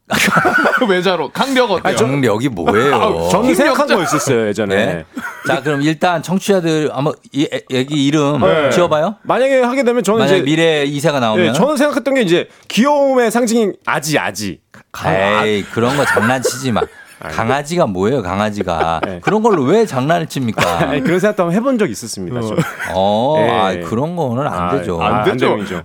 [0.88, 1.95] 외자로 강력 어때요?
[1.95, 3.27] 강력이 뭐예요?
[3.31, 3.88] 저는 힘이 생각한.
[3.88, 4.75] 거 있었어요, 예전에.
[4.75, 5.05] 네.
[5.48, 8.70] 자, 그럼 일단 청취자들 한번 이 애- 애기 이름 네.
[8.72, 9.16] 지어봐요.
[9.24, 11.46] 만약에 하게 되면 저는 만약 이제 미래 이세가 나오면.
[11.48, 14.60] 예, 저는 생각했던 게 이제 귀여움의 상징인 아지 아지.
[15.46, 16.82] 에이, 그런 거 장난치지 마.
[17.20, 19.01] 강아지가 뭐예요, 강아지가.
[19.05, 19.20] 네.
[19.22, 20.89] 그런 걸로 왜 장난을 칩니까?
[20.89, 22.41] 아니, 그런 생각도 한번 해본 적 있었습니다.
[22.41, 22.57] 좀.
[22.93, 23.49] 어, 예.
[23.51, 25.01] 아, 그런 거는 안 되죠.
[25.01, 25.57] 아, 안 되죠.
[25.57, 25.82] 되죠.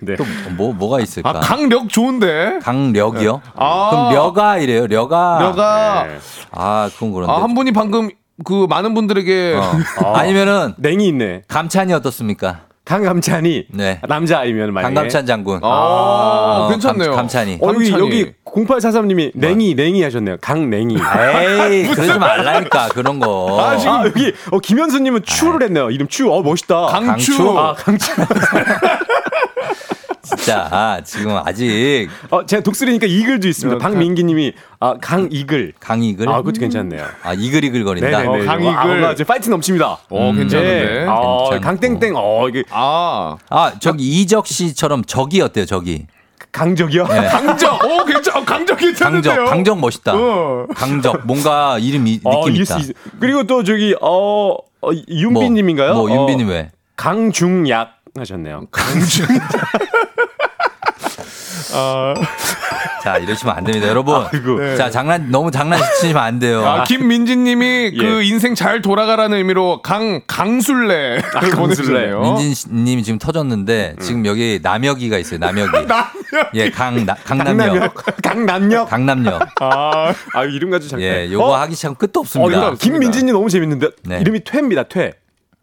[0.00, 0.16] 네.
[0.16, 0.24] 또
[0.56, 1.30] 뭐, 뭐가 있을까?
[1.30, 2.58] 아 강력 좋은데.
[2.62, 3.42] 강력이요?
[3.54, 3.88] 아.
[3.90, 5.38] 그럼 려가 이래요, 려가.
[5.38, 6.18] 내가 네.
[6.52, 7.32] 아, 그건 그런데.
[7.32, 8.10] 아, 한 분이 방금
[8.44, 9.60] 그 많은 분들에게
[10.02, 10.14] 어.
[10.14, 11.42] 아 니면은 냉이 있네.
[11.48, 12.69] 감찬이 어떻습니까?
[12.90, 14.00] 강감찬이 네.
[14.08, 15.60] 남자 아니면 만약에 강감찬 장군.
[15.62, 17.14] 아, 어, 괜찮네요.
[17.14, 17.92] 감, 찬이 어, 여기.
[17.92, 20.38] 여기 0843님이 냉이 냉이 하셨네요.
[20.40, 20.96] 강냉이.
[20.96, 23.60] 에이, 그러지 말라니까, 그런 거.
[23.60, 25.90] 아, 지금 여기 어, 김현수님은 추를 했네요.
[25.90, 26.28] 이름 추.
[26.30, 26.86] 어 멋있다.
[26.86, 27.36] 강추.
[27.38, 27.58] 강추.
[27.58, 28.10] 아 강추.
[30.22, 33.76] 진짜, 아, 지금 아직 어 제가 독수리니까 이글도 있습니다.
[33.76, 35.72] 어, 박민기님이 아 강이글.
[35.80, 36.28] 강이글?
[36.28, 37.04] 아 그것도 괜찮네요.
[37.22, 38.10] 아, 이글 이글 거린다?
[38.10, 38.42] 네네네.
[38.42, 38.74] 어, 강이글.
[38.78, 39.86] 아, 뭔가 이제 fight 넘칩니다.
[40.08, 40.84] 어 괜찮은데.
[40.84, 41.06] 네.
[41.08, 41.60] 아, 괜찮고.
[41.60, 42.12] 강땡땡.
[42.16, 46.06] 어 이게 아 아, 저기 이적 씨처럼 적이 어때요, 적이?
[46.52, 47.06] 강적이요.
[47.06, 47.26] 네.
[47.28, 47.84] 강적.
[47.84, 48.36] 오 괜찮.
[48.36, 49.34] 어, 강적 괜찮은데요.
[49.34, 50.12] 강적, 강적 멋있다.
[50.16, 50.66] 어.
[50.74, 52.78] 강적, 뭔가 이름이 어, 느낌 있- 있다.
[52.78, 55.94] 있- 그리고 또 저기 어, 어 윤빈님인가요?
[55.94, 56.70] 뭐, 뭐 윤빈이 어, 왜?
[56.96, 58.66] 강중약 하셨네요.
[63.02, 64.26] 자, 이러시면 안 됩니다, 여러분.
[64.32, 64.76] 아이고.
[64.76, 66.64] 자, 장난, 너무 장난치시면 안 돼요.
[66.66, 68.24] 아, 김민진님이 그 예.
[68.26, 71.56] 인생 잘 돌아가라는 의미로 강 강술래 아, 강술래.
[71.56, 72.20] 보내주네요.
[72.20, 75.38] 민진님이 지금 터졌는데 지금 여기 남혁이가 있어요.
[75.40, 75.70] 남혁이.
[76.54, 77.94] 예, 강 나- 강남역.
[77.94, 77.94] 강남역.
[78.22, 78.90] 강남역.
[78.90, 79.42] 강남역.
[79.60, 81.08] 아, 아 이름 가지고 잠깐.
[81.08, 81.54] 예, 요거 어?
[81.56, 82.58] 하기 시작하면 끝도 어, 없습니다.
[82.58, 84.20] 이거 김민진이 너무 재밌는데 네.
[84.20, 84.82] 이름이 퇴입니다.
[84.84, 85.14] 퇴.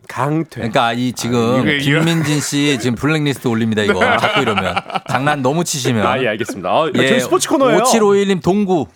[0.08, 0.50] 강퇴.
[0.56, 4.76] 그러니까 이 지금 이거- 김민진 씨 지금 블랙리스트 올립니다 이거 자꾸 이러면
[5.10, 6.70] 장난 너무 치시면 아, 예, 알겠습니다.
[6.70, 7.80] 아, 저희 스포츠 코너예요.
[7.84, 8.88] 5751님 동구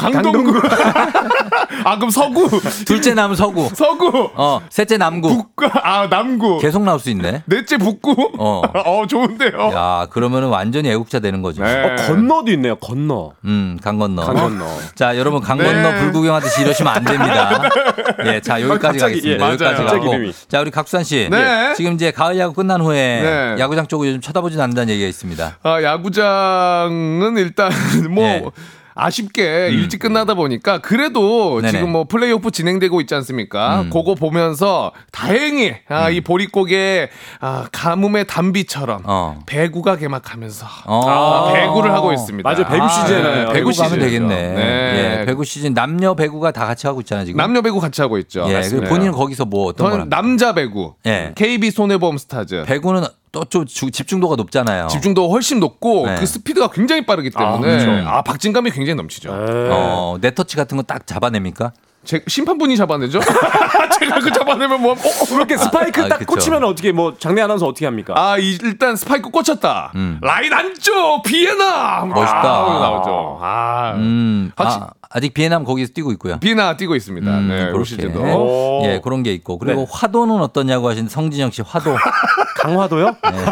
[0.00, 0.60] 강동구.
[1.84, 2.48] 아 그럼 서구.
[2.86, 4.30] 둘째 남 서구 서구.
[4.34, 5.66] 어 셋째 남구 북구.
[5.82, 6.58] 아 남구.
[6.58, 7.42] 계속 나올 수 있네.
[7.46, 8.14] 넷째 북구.
[8.38, 8.62] 어.
[8.84, 9.70] 어 좋은데요.
[9.74, 11.62] 야 그러면은 완전히 애국자 되는 거죠.
[11.62, 11.82] 네.
[11.84, 12.76] 어, 건너도 있네요.
[12.76, 13.32] 건너.
[13.44, 14.24] 음, 강 건너.
[14.24, 14.66] 강 건너.
[14.94, 15.64] 자, 여러분 강 네.
[15.64, 17.62] 건너 불구경 하듯이 이러시면 안 됩니다.
[18.26, 19.46] 예, 자 여기까지 갑자기, 가겠습니다.
[19.46, 19.50] 예.
[19.52, 20.14] 여기까지 가고.
[20.14, 20.32] 이름이.
[20.48, 21.28] 자, 우리 각수한 씨.
[21.30, 21.74] 네.
[21.74, 23.56] 지금 이제 가을 야구 끝난 후에 네.
[23.58, 25.58] 야구장 쪽을 요즘 쳐다보진 않는다는 얘기가 있습니다.
[25.62, 27.70] 아 야구장은 일단
[28.10, 28.52] 뭐.
[29.00, 29.06] 네.
[29.06, 31.62] 아쉽게 일찍 끝나다 보니까 그래도 음.
[31.62, 31.72] 네네.
[31.72, 33.82] 지금 뭐 플레이오프 진행되고 있지 않습니까?
[33.82, 33.90] 음.
[33.90, 37.08] 그거 보면서 다행히 아, 이 보릿고개
[37.40, 39.40] 아, 가뭄의 단비처럼 어.
[39.46, 41.00] 배구가 개막하면서 어.
[41.08, 42.48] 아, 배구를 하고 있습니다.
[42.48, 42.66] 맞아요.
[42.66, 43.46] 배구 시즌이에요.
[43.48, 44.34] 네, 배구 시즌 되겠네.
[44.34, 45.20] 네.
[45.20, 47.38] 예, 배구 시즌 남녀 배구가 다 같이 하고 있잖아요 지금.
[47.38, 48.44] 남녀 배구 같이 하고 있죠.
[48.48, 48.60] 예.
[48.68, 50.08] 그리고 본인은 거기서 뭐 어떤 걸?
[50.08, 51.32] 남자 배구, 예.
[51.34, 52.64] KB 손해보험 스타즈.
[52.66, 54.88] 배구는 또좀 집중도가 높잖아요.
[54.88, 56.16] 집중도 훨씬 높고 네.
[56.16, 58.08] 그 스피드가 굉장히 빠르기 때문에 그렇죠.
[58.08, 59.30] 아, 박진감이 굉장히 넘치죠.
[59.32, 61.72] 어, 네트 터치 같은 거 딱 잡아냅니까?
[62.04, 63.20] 제 심판분이 잡아내죠?
[64.00, 66.32] 제가 그 잡아내면 뭐 어, 어, 그렇게 스파이크 아, 딱 그쵸.
[66.34, 68.14] 꽂히면 어떻게 뭐 장내 아나운서 어떻게 합니까?
[68.16, 69.92] 아, 이- 일단 스파이크 꽂혔다.
[69.96, 70.18] 음.
[70.22, 72.06] 라인 안쪽 비예나.
[72.06, 72.40] 멋있다.
[72.42, 73.38] 아, 나오죠.
[73.42, 76.38] 아, 음, 확실- 아, 아직 비예나 거기서 뛰고 있고요.
[76.40, 77.30] 비예나 뛰고 있습니다.
[77.30, 77.90] 음, 네, 올 그렇게.
[77.90, 78.82] 시즌도.
[78.84, 79.58] 예, 그런 게 있고.
[79.58, 79.86] 그리고 네.
[79.90, 81.94] 화도는 어떠냐고 하시는데 성진영 씨 화도.
[82.62, 83.06] 강화도요?
[83.06, 83.44] 네.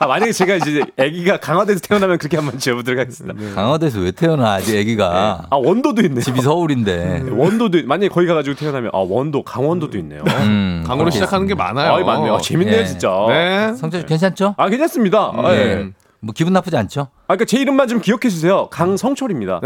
[0.00, 3.54] 아, 만약에 제가 이제 아기가 강화도에서 태어나면 그렇게 한번 재보도록 하겠습니다.
[3.54, 5.46] 강화도에서 왜 태어나 아직 애기가.
[5.50, 6.20] 아 원도도 있네요.
[6.20, 7.24] 집이 서울인데.
[7.30, 10.22] 원도도 만약에 거기 가가지고 태어나면 아 원도 강원도도 있네요.
[10.26, 11.92] 음, 강으로 시작하는 게 많아요.
[11.94, 12.34] 아 맞네요.
[12.34, 12.84] 아, 재밌네요 예.
[12.84, 13.10] 진짜.
[13.28, 13.74] 네.
[13.74, 14.54] 성재 씨 괜찮죠?
[14.56, 15.32] 아 괜찮습니다.
[15.54, 15.90] 예.
[16.20, 17.02] 뭐 기분 나쁘지 않죠?
[17.02, 18.68] 아, 그러니까 제 이름만 좀 기억해 주세요.
[18.70, 19.56] 강성철입니다.
[19.56, 19.60] 어,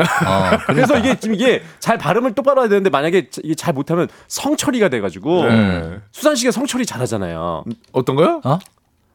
[0.66, 0.98] 그래서 그러니까.
[0.98, 5.98] 이게 지금 이게 잘 발음을 똑바로 해야 되는데 만약에 이게 잘 못하면 성철이가 돼가지고 네.
[6.10, 7.64] 수산 씨가 성철이 잘하잖아요.
[7.92, 8.42] 어떤 거요?
[8.44, 8.58] 어?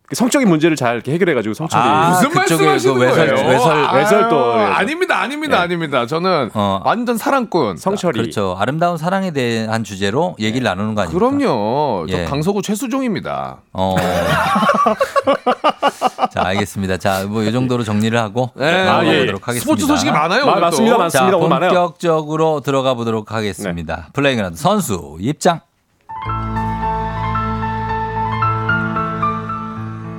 [0.08, 3.50] 그 성적인 문제를 잘 이렇게 해결해가지고 성철이 아, 무슨 말씀하시는 그 외설- 거예요?
[3.50, 5.62] 외설- 아, 외설 또- 아닙니다, 아닙니다, 예.
[5.64, 6.06] 아닙니다.
[6.06, 6.82] 저는 어.
[6.86, 7.76] 완전 사랑꾼.
[7.76, 8.18] 성철이.
[8.18, 8.56] 그렇죠.
[8.58, 11.20] 아름다운 사랑에 대한 주제로 얘기를 나누는 거 아닙니까?
[11.20, 12.06] 그럼요.
[12.10, 12.24] 저 예.
[12.24, 13.58] 강서구 최수종입니다.
[13.74, 13.96] 어.
[16.32, 16.96] 자, 알겠습니다.
[16.98, 18.66] 자, 뭐 이 정도로 정리를 하고 네.
[18.72, 19.20] 들어가 아, 예.
[19.20, 19.66] 보도록 하겠습니다.
[19.66, 20.46] 스포츠 소식이 많아요.
[20.46, 20.56] 마-.
[20.56, 21.38] 맞습니다, 자, 맞습니다.
[21.50, 21.70] 많아요.
[21.70, 24.08] 본격적으로 들어가 보도록 하겠습니다.
[24.14, 25.60] 플레이그라운드 선수 입장.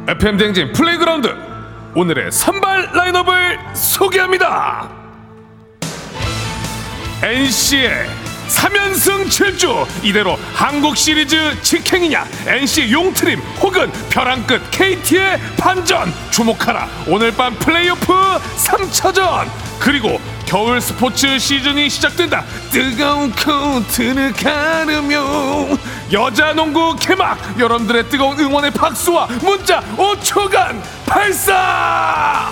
[0.08, 1.36] FM 대행진 플레이그라운드.
[1.94, 4.88] 오늘의 선발 라인업을 소개합니다.
[7.22, 8.06] NC의
[8.48, 12.24] 3연승 질주 이대로 한국 시리즈 직행이냐?
[12.46, 16.88] NC 용트림 혹은 벼랑 끝 KT의 반전 주목하라.
[17.06, 18.06] 오늘 밤 플레이오프
[18.56, 19.46] 3차전.
[19.78, 22.46] 그리고 겨울 스포츠 시즌이 시작된다.
[22.70, 25.76] 뜨거운 코트를 가르며
[26.12, 27.38] 여자 농구 개막.
[27.58, 32.50] 여러분들의 뜨거운 응원의 박수와 문자 5초간 발사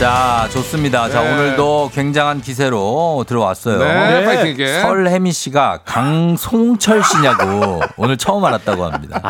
[0.00, 1.10] 자, 좋습니다.
[1.10, 1.30] 자, 네.
[1.30, 3.78] 오늘도 굉장한 기세로 들어왔어요.
[3.80, 4.80] 네, 파이팅이게.
[4.80, 9.20] 설혜미 씨가 강송철 씨냐고 오늘 처음 알았다고 합니다.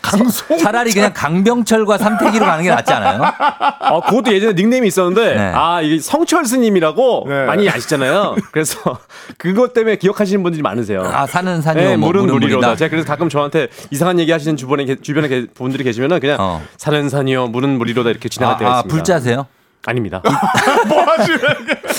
[0.00, 3.20] 강송 차라리 그냥 강병철과 삼태기로 가는 게 낫지 않아요?
[3.36, 5.52] 아, 그것도 예전에 닉네임이 있었는데, 네.
[5.56, 7.44] 아, 이게 성철 스님이라고 네.
[7.46, 8.36] 많이 아시잖아요.
[8.52, 8.78] 그래서
[9.38, 11.02] 그것 때문에 기억하시는 분들이 많으세요.
[11.12, 11.82] 아, 사는 산이요.
[11.88, 12.76] 네, 뭐 물은 물이로다.
[12.76, 16.62] 제가 그래서 가끔 저한테 이상한 얘기 하시는 주변에, 계- 주변에 계- 분들이 계시면은 그냥 어.
[16.76, 18.94] 사는 산이요, 물은 물이로다 이렇게 지나갈 때가 아, 아, 있습니다.
[18.94, 19.46] 불자세요?
[19.86, 20.22] 아닙니다.
[20.88, 21.38] 뭐 하시는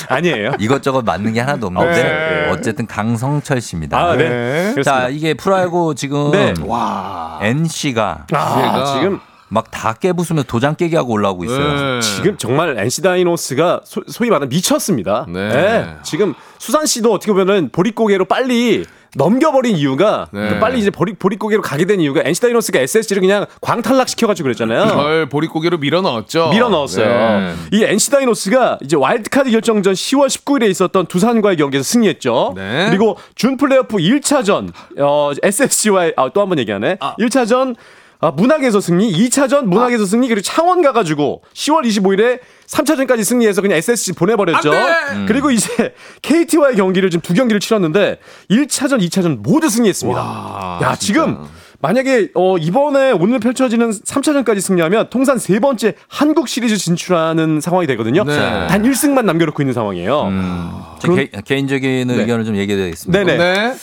[0.09, 0.53] 아니에요.
[0.59, 2.49] 이것저것 맞는 게 하나도 없는데 네.
[2.49, 3.97] 어쨌든 강성철 씨입니다.
[3.97, 4.29] 아, 네.
[4.29, 4.71] 네.
[4.73, 4.83] 그렇습니다.
[4.83, 6.53] 자, 이게 프로야구 지금 네.
[6.65, 8.93] 와 NC가 아.
[8.97, 9.19] 지금
[9.49, 11.99] 막 다 깨부수며 도장 깨기 하고 올라오고 있어요.
[11.99, 11.99] 네.
[12.01, 15.25] 지금 정말 NC 다이노스가 소, 위 말하는 미쳤습니다.
[15.27, 15.95] 네.
[16.03, 20.49] 지금 수산 씨도 어떻게 보면은 보릿고개로 빨리 넘겨버린 이유가 네.
[20.49, 24.87] 그 빨리 이제 보릿, 보릿고개로 가게 된 이유가 NC 다이노스가 SSG를 그냥 광탈락 시켜가지고 그랬잖아요.
[24.87, 26.49] 절 보릿고개로 밀어 넣었죠.
[26.49, 27.05] 밀어 넣었어요.
[27.39, 27.53] 네.
[27.71, 32.53] 이 NC 다이노스가 이제 와일드카드 결정전 10월 19일에 있었던 두산과의 경기에서 승리했죠.
[32.55, 32.87] 네.
[32.89, 36.97] 그리고 준 플레이오프 1차전 어, SSG와의 아, 또 한 번 얘기하네.
[37.19, 37.75] 1차전
[38.23, 44.13] 아, 문학에서 승리, 2차전 문학에서 승리, 그리고 창원 가가지고 10월 25일에 3차전까지 승리해서 그냥 SSG
[44.13, 44.71] 보내버렸죠.
[44.71, 45.15] 안 돼!
[45.17, 45.25] 음.
[45.27, 48.19] 그리고 이제 KT와의 경기를 지금 두 경기를 치렀는데
[48.49, 50.21] 1차전, 2차전 모두 승리했습니다.
[50.21, 51.05] 와, 야, 진짜.
[51.05, 51.37] 지금
[51.81, 58.23] 만약에 어, 이번에 오늘 펼쳐지는 3차전까지 승리하면 통산 세 번째 한국 시리즈 진출하는 상황이 되거든요.
[58.23, 58.37] 네.
[58.37, 60.21] 단 1승만 남겨놓고 있는 상황이에요.
[60.27, 60.71] 음,
[61.01, 62.15] 제 그럼- 개, 개인적인 네.
[62.21, 63.23] 의견을 좀 얘기해드리겠습니다.
[63.25, 63.37] 네네.
[63.37, 63.73] 네.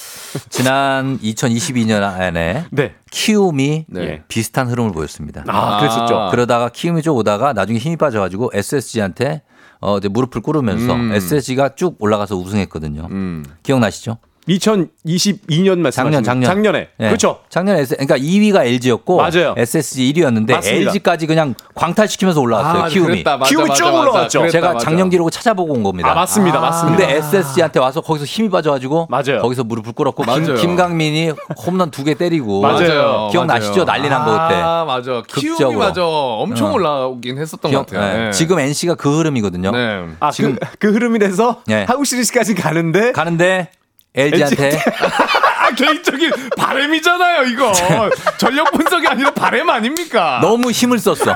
[0.48, 2.94] 지난 2022년 안에 네.
[3.10, 4.22] 키움이 네.
[4.28, 5.44] 비슷한 흐름을 보였습니다.
[5.48, 6.28] 아, 그랬었죠.
[6.30, 9.42] 그러다가 키움이 좀 오다가 나중에 힘이 빠져가지고 SSG한테
[9.80, 11.12] 어, 이제 무릎을 꿇으면서 음.
[11.12, 13.08] SSG가 쭉 올라가서 우승했거든요.
[13.10, 13.44] 음.
[13.62, 14.18] 기억나시죠?
[14.58, 16.50] 2022년 말씀하시는 작년, 작년.
[16.50, 16.88] 작년에.
[17.00, 17.06] 예.
[17.06, 17.38] 그렇죠.
[17.48, 19.54] 작년 S, 그러니까 2위가 LG였고 맞아요.
[19.56, 20.90] SSG 1위였는데 맞습니다.
[20.90, 22.82] LG까지 그냥 광탈시키면서 올라왔어요.
[22.84, 23.08] 아, 키움이.
[23.08, 23.36] 그랬다.
[23.36, 23.98] 맞아, 키움이 맞아, 쭉 맞아.
[24.00, 24.38] 올라왔죠.
[24.40, 24.84] 그랬다, 제가 맞아.
[24.84, 26.10] 작년 기록을 찾아보고 온 겁니다.
[26.10, 26.60] 아, 맞습니다.
[26.60, 26.98] 맞습니다.
[27.06, 29.40] 근데 SSG한테 와서 거기서 힘이 빠져가지고 맞아요.
[29.42, 30.44] 거기서 무릎을 꿇었고 맞아요.
[30.44, 31.32] 김, 김강민이
[31.66, 33.28] 홈런 두 개 때리고 맞아요.
[33.30, 33.84] 기억나시죠?
[33.84, 34.54] 난리 난 거 그때.
[34.60, 35.22] 아, 맞아.
[35.26, 35.78] 키움이 극적으로.
[35.78, 36.02] 맞아.
[36.04, 36.72] 엄청 어.
[36.72, 38.16] 올라오긴 했었던 기억- 것 같아요.
[38.18, 38.24] 네.
[38.26, 38.30] 네.
[38.32, 39.70] 지금 NC가 그 흐름이거든요.
[39.70, 40.06] 네.
[40.18, 41.84] 아, 지금- 그, 그 흐름이라서 네.
[41.86, 43.68] 한국 시리즈까지 가는데 가는데
[44.14, 44.78] LG한테
[45.60, 47.72] 아, 개인적인 바램이잖아요, 이거.
[48.38, 50.40] 전력 분석이 아니라 바램 아닙니까?
[50.42, 51.34] 너무 힘을 썼어.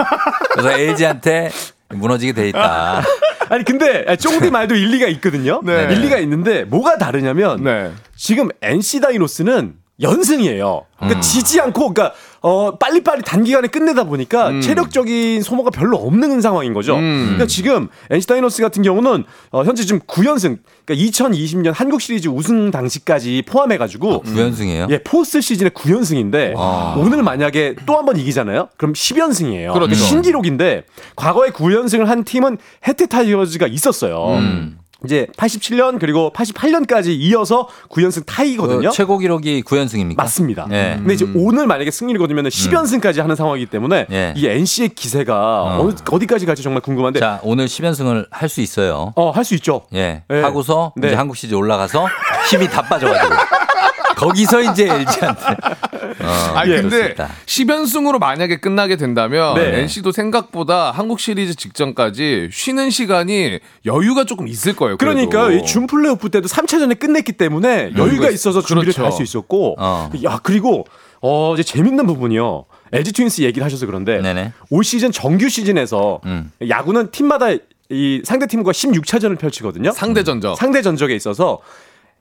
[0.53, 1.51] 그래서 LG한테
[1.91, 3.03] 무너지게 돼 있다.
[3.49, 5.61] 아니 근데 쫑디 말도 일리가 있거든요.
[5.65, 5.89] 네.
[5.91, 7.93] 일리가 있는데 뭐가 다르냐면 네.
[8.17, 10.87] 지금 NC 다이노스는 연승이에요.
[10.97, 11.21] 그러니까 음.
[11.21, 12.17] 지지 않고 그러니까
[12.47, 14.61] 어 빨리빨리 단기간에 끝내다 보니까 음.
[14.61, 16.95] 체력적인 소모가 별로 없는 상황인 거죠.
[16.97, 20.59] 그러니까 지금 NC 다이노스 같은 경우는 어 현재 지금 9연승.
[20.85, 24.91] 그러니까 2020년 한국 시리즈 우승 당시까지 포함해 가지고 9연승이에요?
[24.91, 26.95] 예, 포스트 시즌에 9연승인데 아.
[26.99, 28.69] 오늘 만약에 또 한 번 이기잖아요.
[28.77, 29.73] 그럼 10연승이에요.
[29.73, 29.95] 그렇죠.
[29.95, 30.85] 신기록인데
[31.17, 34.35] 과거에 9연승을 한 팀은 해태 타이거즈가 있었어요.
[34.37, 34.77] 음.
[35.05, 38.89] 이제 87년 그리고 88년까지 이어서 9연승 타이거든요.
[38.91, 40.17] 그 최고 기록이 9연승입니까?
[40.17, 40.67] 맞습니다.
[40.71, 40.95] 예.
[40.99, 44.35] 근데 이제 오늘 만약에 승리를 거두면 10연승까지 하는 상황이기 때문에 예.
[44.37, 45.91] 이 NC의 기세가 어.
[46.19, 49.13] 디까지 갈지 정말 궁금한데 자, 오늘 10연승을 할 수 있어요.
[49.17, 49.83] 어, 할 수 있죠.
[49.95, 50.23] 예.
[50.31, 50.41] 예.
[50.41, 51.09] 하고서 네.
[51.09, 52.07] 이제 한국 시리즈 올라가서
[52.51, 53.35] 힘이 다 빠져가지고.
[54.17, 55.45] 거기서 이제 LG한테.
[56.21, 57.31] 어, 아니 그럴 수 근데 있다.
[57.47, 59.81] 10연승으로 만약에 끝나게 된다면 네.
[59.81, 64.97] NC도 생각보다 한국 시리즈 직전까지 쉬는 시간이 여유가 조금 있을 거예요.
[64.97, 69.05] 그러니까 이준 플레이오프 때도 3차전에 끝냈기 때문에 여유가 여유가 있어서 준비를 그렇죠.
[69.05, 70.11] 할수 있었고 어.
[70.25, 70.87] 야 그리고
[71.21, 72.67] 어 이제 재밌는 부분이요.
[72.93, 74.53] LG 트윈스 얘기를 하셔서 그런데 네네.
[74.71, 76.51] 올 시즌 정규 시즌에서 음.
[76.69, 77.47] 야구는 팀마다
[77.91, 79.93] 이 상대 팀과 16차전을 펼치거든요.
[79.93, 80.57] 상대 전적.
[80.57, 81.59] 상대 전적에 있어서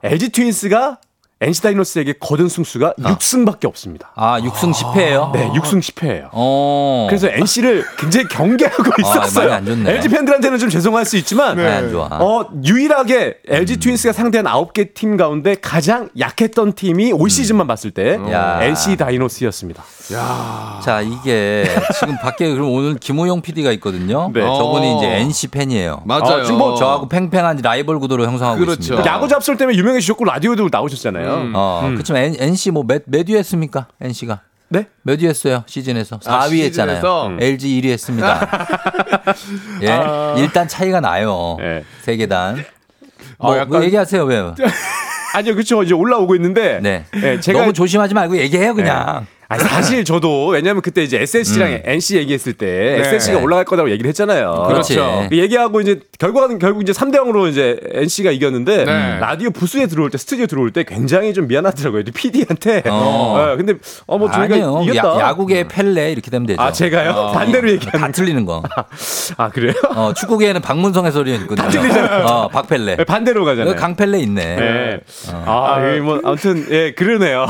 [0.04, 1.00] LG 트윈스가
[1.44, 4.12] NC 다이노스에게 거둔 승수가 6승밖에 없습니다.
[4.16, 5.32] 아, 6승 10패예요?
[5.34, 6.30] 네, 6승 10패예요.
[6.32, 7.08] 어.
[7.10, 9.50] 그래서 NC를 굉장히 경계하고 있었어요.
[9.50, 9.92] 많이 안 좋네.
[9.92, 11.58] LG 팬들한테는 좀 죄송할 수 있지만
[11.92, 12.08] 좋아.
[12.12, 18.20] 어, 유일하게 LG 트윈스가 상대한 9개 팀 가운데 가장 약했던 팀이 올 시즌만 봤을 때
[18.32, 18.60] 야.
[18.64, 19.84] NC 다이노스였습니다.
[20.84, 21.66] 자, 이게
[22.00, 24.32] 지금 밖에 그럼 오늘 김호영 PD가 있거든요.
[24.34, 24.42] 네.
[24.42, 24.98] 저분이 어.
[24.98, 26.02] 이제 NC 팬이에요.
[26.06, 26.42] 맞아요.
[26.42, 28.80] 아, 지금 뭐 저하고 팽팽한 라이벌 구도로 형성하고 그렇죠.
[28.80, 29.06] 있습니다.
[29.06, 31.33] 야구 잡설 때문에 유명해지셨고 라디오도 나오셨잖아요.
[31.54, 33.88] 어, 그렇지만 NC 뭐몇 몇 위 했습니까?
[34.02, 34.88] NC가 네?
[35.04, 35.64] 몇 위 했어요?
[35.68, 36.96] 시즌에서 4위 아, 했잖아요.
[36.98, 37.28] 시즌에서?
[37.28, 37.38] 음.
[37.42, 38.50] LG 1위 했습니다.
[39.84, 41.58] 예, 일단 차이가 나요.
[41.60, 41.84] 네.
[42.02, 42.64] 세 계단.
[43.38, 44.56] 어, 뭐, 약간- 뭐 얘기하세요, 왜요?
[45.36, 45.82] 아니요, 그렇죠.
[45.84, 47.06] 이제 올라오고 있는데 네.
[47.12, 49.26] 네, 제가 너무 조심하지 말고 얘기해요, 그냥.
[49.54, 51.82] 아니, 사실 저도 왜냐면 그때 이제 SSC랑 음.
[51.86, 53.00] NC 얘기했을 때 네.
[53.02, 54.66] SSC가 올라갈 거라고 얘기를 했잖아요.
[54.68, 55.26] 그렇죠.
[55.30, 59.20] 그 얘기하고 이제 결과는 결국 이제 3대 0으로 이제 NC가 이겼는데 네.
[59.20, 62.04] 라디오 부스에 들어올 때 스튜디오 들어올 때 굉장히 좀 미안하더라고요.
[62.14, 62.84] PD한테.
[62.88, 63.54] 어.
[63.58, 63.74] 근데
[64.08, 64.82] 어뭐 저희가 아니에요.
[64.84, 65.20] 이겼다.
[65.20, 66.62] 야, 구계의 펠레 이렇게 되면 되죠.
[66.62, 67.12] 아 제가요?
[67.12, 67.32] 어.
[67.32, 68.00] 반대로 얘기하는.
[68.00, 68.64] 다 틀리는 거.
[69.38, 69.74] 아 그래요?
[69.96, 71.56] 어, 축구계에는 박문성 해설이 있거든요.
[71.56, 72.26] 다 틀리잖아요.
[72.26, 72.96] 어, 박펠레.
[72.98, 73.76] 네, 반대로 가잖아요.
[73.76, 74.56] 강펠레 있네.
[74.56, 75.00] 네.
[75.46, 77.46] 아, 이뭐 아무튼 예 그러네요.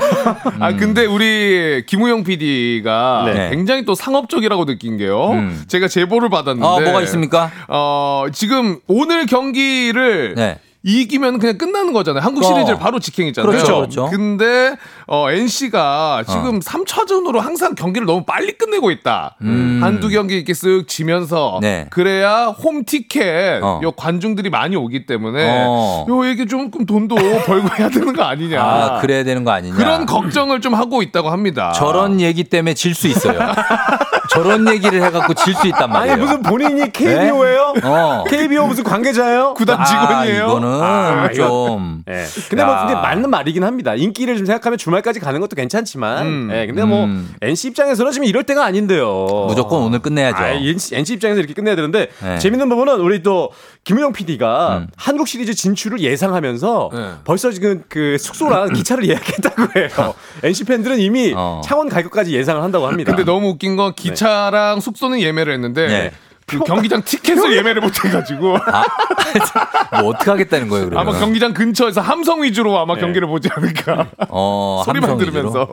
[0.60, 3.50] 아 근데 우리 김우영 PD가 네.
[3.52, 5.30] 굉장히 또 상업적이라고 느낀 게요.
[5.34, 5.64] 음.
[5.68, 7.52] 제가 제보를 받았는데 어, 뭐가 있습니까?
[7.68, 10.58] 어, 지금 오늘 경기를 네.
[10.86, 12.22] 이기면 그냥 끝나는 거잖아요.
[12.24, 12.48] 한국 어.
[12.48, 13.50] 시리즈를 바로 직행했잖아요.
[13.50, 14.10] 그렇죠, 그렇죠.
[14.12, 14.76] 근데
[15.08, 19.38] 어, NC가 지금 3차전으로 항상 경기를 너무 빨리 끝내고 있다.
[19.42, 19.80] 음.
[19.82, 21.88] 한두 경기 이렇게 쓱 지면서 네.
[21.90, 23.80] 그래야 홈 티켓 어.
[23.82, 26.06] 요 관중들이 많이 오기 때문에 어.
[26.10, 27.16] 요 얘기 조금 돈도
[27.48, 28.62] 벌고 해야 되는 거 아니냐.
[28.62, 29.76] 아, 그래야 되는 거 아니냐.
[29.76, 31.72] 그런 걱정을 좀 하고 있다고 합니다.
[31.72, 33.40] 저런 얘기 때문에 질 수 있어요.
[34.30, 36.14] 저런 얘기를 해갖고 질 수 있단 말이에요.
[36.14, 37.74] 아니 무슨 본인이 KBO예요?
[37.84, 38.24] 어.
[38.28, 39.54] KBO 무슨 관계자예요?
[39.54, 40.46] 구단 아, 직원이에요.
[40.46, 42.04] 이거는 아, 좀.
[42.10, 42.24] 예.
[42.50, 42.80] 근데 뭐 야.
[42.86, 43.94] 근데 맞는 말이긴 합니다.
[43.96, 46.50] 인기를 좀 생각하면 주말까지 가는 것도 괜찮지만, 음.
[46.54, 46.66] 예.
[46.66, 47.34] 근데 뭐 음.
[47.42, 49.46] NC 입장에서는 지금 이럴 때가 아닌데요.
[49.48, 50.38] 무조건 오늘 끝내야죠.
[50.44, 52.40] 아, NC, NC 입장에서 이렇게 끝내야 되는데 네.
[52.40, 53.52] 재밌는 부분은 우리 또
[53.84, 54.88] 김우영 PD가 음.
[54.98, 57.10] 한국 시리즈 진출을 예상하면서 네.
[57.26, 60.14] 벌써 지금 그 숙소랑 기차를 예약했다고 해요.
[60.44, 61.62] NC 팬들은 이미 어.
[61.64, 63.12] 창원 갈 것까지 예상을 한다고 합니다.
[63.12, 66.12] 근데 너무 웃긴 건 기 차랑 숙소는 예매를 했는데 네.
[66.46, 71.08] 그 경기장 티켓을 예매를 못 해가지고 아, 뭐 어떻게 하겠다는 거예요, 그러면?
[71.08, 75.18] 아마 경기장 근처에서 함성 위주로 아마 경기를 보지 않을까 어, 소리만?
[75.18, 75.70] 들으면서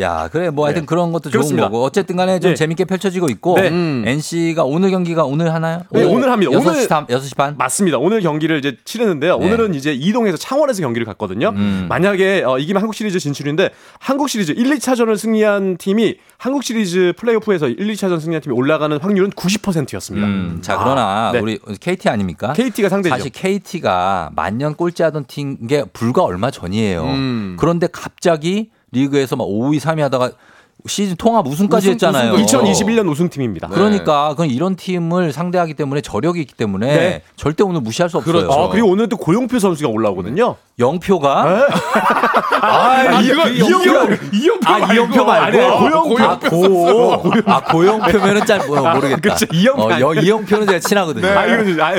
[0.00, 1.64] 야, 그래, 뭐 하여튼 그런 것도 그렇습니다.
[1.64, 1.84] 좋은 거고.
[1.84, 2.54] 어쨌든 간에 좀 네.
[2.54, 3.56] 재밌게 펼쳐지고 있고.
[3.60, 3.68] 네.
[3.68, 4.04] 음.
[4.06, 5.82] NC가 오늘 경기가 오늘 하나요?
[5.90, 6.52] 네, 오늘 합니다.
[6.52, 7.56] 6시, 오늘- 6시 반?
[7.58, 7.98] 맞습니다.
[7.98, 9.38] 오늘 경기를 이제 치르는데요.
[9.38, 9.46] 네.
[9.46, 11.50] 오늘은 이제 이동해서 창원에서 경기를 갔거든요.
[11.50, 11.86] 음.
[11.88, 17.68] 만약에 어, 이기면 한국 시리즈 진출인데 한국 시리즈 1, 2차전을 승리한 팀이 한국 시리즈 플레이오프에서
[17.68, 20.26] 1, 2차전 승리한 팀이 올라가는 확률은 90%였 습니다.
[20.26, 21.38] 음, 자, 그러나 네.
[21.40, 22.52] 우리 KT 아닙니까?
[22.52, 23.14] KT가 상대죠.
[23.16, 27.02] 사실 KT가 만년 꼴찌하던 팀 게 불과 얼마 전이에요.
[27.04, 27.56] 음.
[27.58, 30.30] 그런데 갑자기 리그에서 막 5위, 3위 하다가
[30.86, 32.32] 시즌 통합 우승까지 우승- 했잖아요.
[32.34, 33.68] 우승- 2021년 우승팀입니다.
[33.68, 37.22] 그러니까 그건 이런 팀을 상대하기 때문에 저력이 있기 때문에 네.
[37.36, 38.50] 절대 오늘 무시할 수 없어요.
[38.50, 40.56] 아, 그리고 오늘 또 고용표 선수가 올라오거든요.
[40.78, 41.66] 영표가
[42.60, 44.14] 아, 이- 그 이영표, 영표.
[44.32, 45.78] 이영표 아, 이영표 말고.
[45.78, 46.22] 고용표.
[46.24, 47.22] 아, 고.
[47.46, 49.20] 아, 고영표면은 잘 뭐- 모르겠다.
[49.20, 50.14] 그치, 이영표 어, 여-?
[50.14, 51.26] 이영표는 제가 친하거든요.
[51.26, 51.92] 아, 이거 아,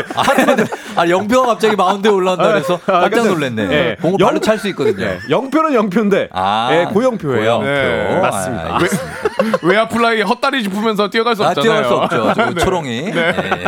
[0.95, 3.67] 아, 영표가 갑자기 마운드에 올라온다 그래서 깜짝 놀랐네.
[3.67, 3.95] 네.
[4.01, 5.05] 공을 영- 발로 찰 수 있거든요.
[5.05, 5.19] 네.
[5.29, 7.59] 영표는 영표인데 아, 예, 고영표예요.
[7.59, 7.65] 고영표.
[7.65, 8.19] 네.
[8.21, 8.68] 맞습니다.
[8.69, 9.09] 아, 알겠습니다.
[9.63, 11.63] 외야플라이 헛다리 짚으면서 뛰어갈 수 아, 없잖아요.
[11.63, 12.33] 뛰어갈 수 없죠.
[12.35, 12.63] 저 네.
[12.63, 13.01] 초롱이.
[13.11, 13.65] 네.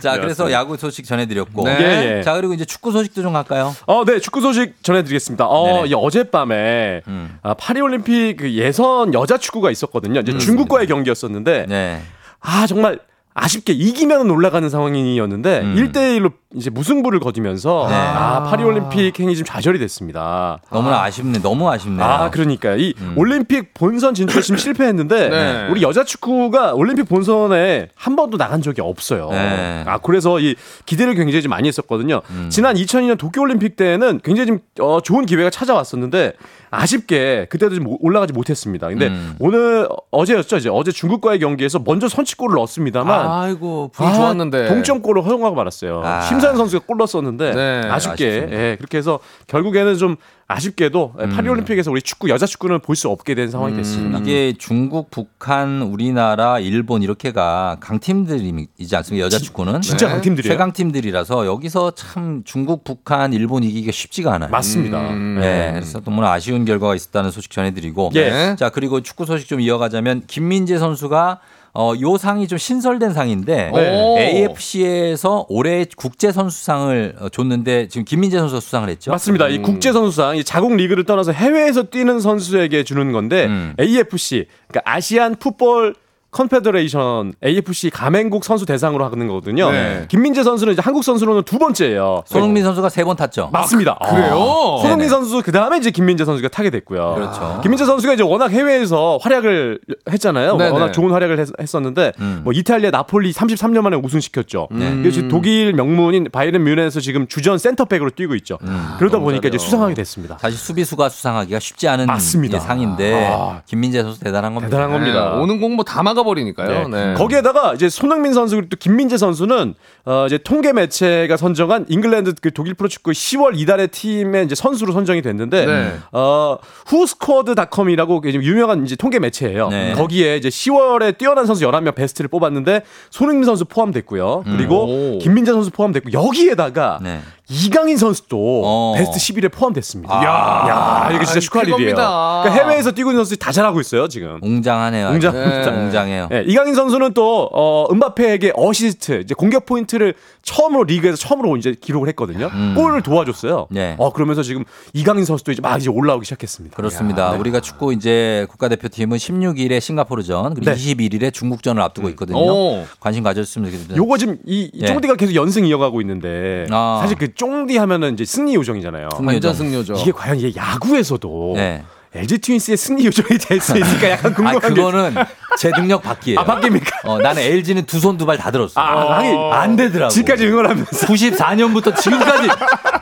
[0.00, 0.50] 자, 그래서.
[0.52, 1.64] 야구 소식 전해드렸고.
[1.64, 1.78] 네.
[1.80, 2.22] 예, 예.
[2.22, 3.74] 자, 그리고 이제 축구 소식도 좀 갈까요?
[3.86, 5.46] 어, 네, 축구 소식 전해드리겠습니다.
[5.46, 5.88] 어, 네네.
[5.88, 7.38] 이 어젯밤에 음.
[7.42, 10.20] 아, 파리올림픽 그 예선 여자 축구가 있었거든요.
[10.20, 12.02] 이제 중국과의 경기였었는데, 네.
[12.40, 12.98] 아 정말
[13.38, 15.74] 아쉽게 이기면 올라가는 상황이었는데 음.
[15.76, 17.94] 1대1로 이제 무승부를 거두면서 네.
[17.94, 20.58] 아, 파리올림픽 행이 좀 좌절이 됐습니다.
[20.72, 21.42] 너무나 아 쉽네.
[21.42, 22.02] 너무 아쉽네요.
[22.02, 22.78] 아, 그러니까요.
[22.78, 23.12] 이 음.
[23.14, 25.68] 올림픽 본선 진출 지금 실패했는데 네.
[25.70, 29.28] 우리 여자 축구가 올림픽 본선에 한 번도 나간 적이 없어요.
[29.30, 29.84] 네.
[29.86, 30.56] 아, 그래서 이
[30.86, 32.22] 기대를 굉장히 좀 많이 했었거든요.
[32.30, 32.48] 음.
[32.50, 36.32] 지난 2002년 도쿄 올림픽 때는 굉장히 좀 어, 좋은 기회가 찾아왔었는데
[36.76, 38.88] 아쉽게 그때도 좀 올라가지 못했습니다.
[38.88, 39.34] 근데 음.
[39.38, 40.56] 오늘 어제였죠.
[40.58, 44.68] 이제 어제 중국과의 경기에서 먼저 선취골을 넣었습니다만 아이고 분위 좋았는데.
[44.68, 46.02] 동점골을 허용하고 말았어요.
[46.04, 46.20] 아.
[46.22, 47.80] 심사현 선수가 골 넣었었는데 네.
[47.88, 48.48] 아쉽게.
[48.50, 50.16] 예, 그렇게 해서 결국에는 좀
[50.48, 51.30] 아쉽게도 음.
[51.30, 54.20] 파리 올림픽에서 우리 축구 여자 축구는 볼 수 없게 된 상황이 됐습니다.
[54.20, 59.26] 이게 중국, 북한, 우리나라, 일본 이렇게가 강팀들이지 않습니까?
[59.26, 60.12] 여자 축구는 진짜 네.
[60.12, 60.52] 강팀들이에요.
[60.54, 64.50] 최강팀들이라서 여기서 참 중국, 북한, 일본 이기기가 쉽지가 않아요.
[64.50, 65.10] 맞습니다.
[65.10, 65.38] 음.
[65.40, 68.12] 네, 그래서 너무나 아쉬운 결과가 있었다는 소식 전해드리고.
[68.14, 68.56] 예.
[68.58, 71.40] 자, 그리고 축구 소식 좀 이어가자면 김민재 선수가
[71.76, 74.46] 어, 요 상이 좀 신설된 상인데 네.
[74.48, 79.10] AFC에서 올해 국제 선수상을 어, 줬는데 지금 김민재 선수가 수상을 했죠.
[79.10, 79.48] 맞습니다.
[79.48, 83.74] 이 국제 선수상, 이 자국 리그를 떠나서 해외에서 뛰는 선수에게 주는 건데 음.
[83.78, 85.94] AFC, 그러니까 Asian Football
[86.36, 89.70] Confederation AFC 가맹국 선수 대상으로 하는 거거든요.
[89.70, 90.04] 네.
[90.08, 92.22] 김민재 선수는 이제 한국 선수로는 두 번째예요.
[92.26, 93.50] 손흥민 선수가 세 번 탔죠.
[93.52, 93.96] 맞습니다.
[94.10, 94.34] 그래요?
[94.82, 95.08] 손흥민 네네.
[95.08, 97.14] 선수 그 다음에 이제 김민재 선수가 타게 됐고요.
[97.14, 97.60] 그렇죠.
[97.62, 99.78] 김민재 선수가 이제 워낙 해외에서 활약을
[100.10, 100.56] 했잖아요.
[100.56, 100.70] 네네.
[100.70, 102.40] 워낙 좋은 활약을 했, 었는데 음.
[102.42, 104.66] 뭐 이탈리아 나폴리 33년 만에 우승시켰죠.
[104.72, 104.90] 네.
[104.96, 108.58] 그리고 지금 독일 명문인 바이에른 뮌헨에서 지금 주전 센터백으로 뛰고 있죠.
[108.62, 108.94] 음.
[108.98, 110.36] 그러다 보니까 이제 수상하게 됐습니다.
[110.40, 112.56] 사실 수비수가 수상하기가 쉽지 않은 맞습니다.
[112.56, 113.60] 예, 상인데 아.
[113.66, 114.76] 김민재 선수 대단한 겁니다.
[114.76, 115.34] 대단한 겁니다.
[115.36, 116.88] 네, 오는 공 뭐 다 막아 버리니까요.
[116.88, 117.06] 네.
[117.06, 117.14] 네.
[117.14, 119.74] 거기에다가 이제 손흥민 선수 그리고 또 김민재 선수는
[120.04, 125.22] 어 이제 통계 매체가 선정한 잉글랜드 그 독일 프로축구 10월 이달의 팀의 이제 선수로 선정이
[125.22, 125.96] 됐는데 네.
[126.12, 129.68] 어 후스코어드닷컴이라고 지금 유명한 이제 통계 매체예요.
[129.68, 129.94] 네.
[129.94, 134.44] 거기에 이제 10월에 뛰어난 선수 11명 베스트를 뽑았는데 손흥민 선수 포함됐고요.
[134.44, 135.18] 그리고 오.
[135.18, 137.20] 김민재 선수 포함됐고 여기에다가 네.
[137.48, 138.94] 이강인 선수도 어.
[138.96, 140.12] 베스트 11에 포함됐습니다.
[140.12, 141.08] 아.
[141.08, 141.94] 야, 이거 진짜 아, 축하할 일이에요.
[141.94, 144.38] 그러니까 해외에서 뛰고 있는 선수들이 다 잘하고 있어요, 지금.
[144.42, 145.08] 웅장하네요.
[145.10, 145.68] 웅장- 네.
[145.70, 146.28] 웅장해요.
[146.32, 152.08] 예, 이강인 선수는 또 어, 음바페에게 어시스트, 이제 공격 포인트를 처음으로 리그에서 처음으로 이제 기록을
[152.08, 152.46] 했거든요.
[152.52, 152.74] 음.
[152.76, 153.66] 골을 도와줬어요.
[153.70, 153.94] 네.
[153.98, 156.76] 어 그러면서 지금 이강인 선수도 이제 막 이제 올라오기 시작했습니다.
[156.76, 157.32] 그렇습니다.
[157.32, 157.38] 네.
[157.38, 160.76] 우리가 축구 이제 국가대표팀은 16일에 싱가포르전 그리고 네.
[160.76, 162.38] 21일에 중국전을 앞두고 있거든요.
[162.38, 162.84] 오.
[163.00, 163.96] 관심 가졌으면 좋겠습니다.
[163.96, 164.86] 요거 지금 이, 이 예.
[164.86, 166.98] 쫑디가 계속 연승 이어가고 있는데 아.
[167.02, 169.08] 사실 그 쫑디 하면은 이제 승리 요정이잖아요.
[169.16, 169.54] 승리 완전 요정.
[169.54, 169.94] 승려죠.
[169.94, 171.84] 이게 과연 이게 야구에서도 네.
[172.16, 175.14] LG 트윈스의 승리 요정이 될 수 있을까 약간 아, 궁금한 게 그거는
[175.58, 176.40] 제 능력 밖이에요.
[176.40, 176.90] 아, 바뀝니까?
[177.04, 178.80] 어, 나는 LG는 두 손 두 발 다 들었어.
[178.80, 180.10] 아, 하긴 안 되더라고.
[180.10, 182.48] 지금까지 응원하면서 94년부터 지금까지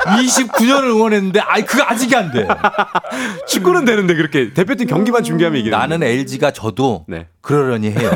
[0.04, 2.46] 29년을 응원했는데 아이 그거 아직이 안 돼.
[3.48, 7.26] 축구는 되는데 그렇게 대표팀 경기만 중계하면 이게 나는 LG가 져도 네.
[7.40, 8.10] 그러려니 해요.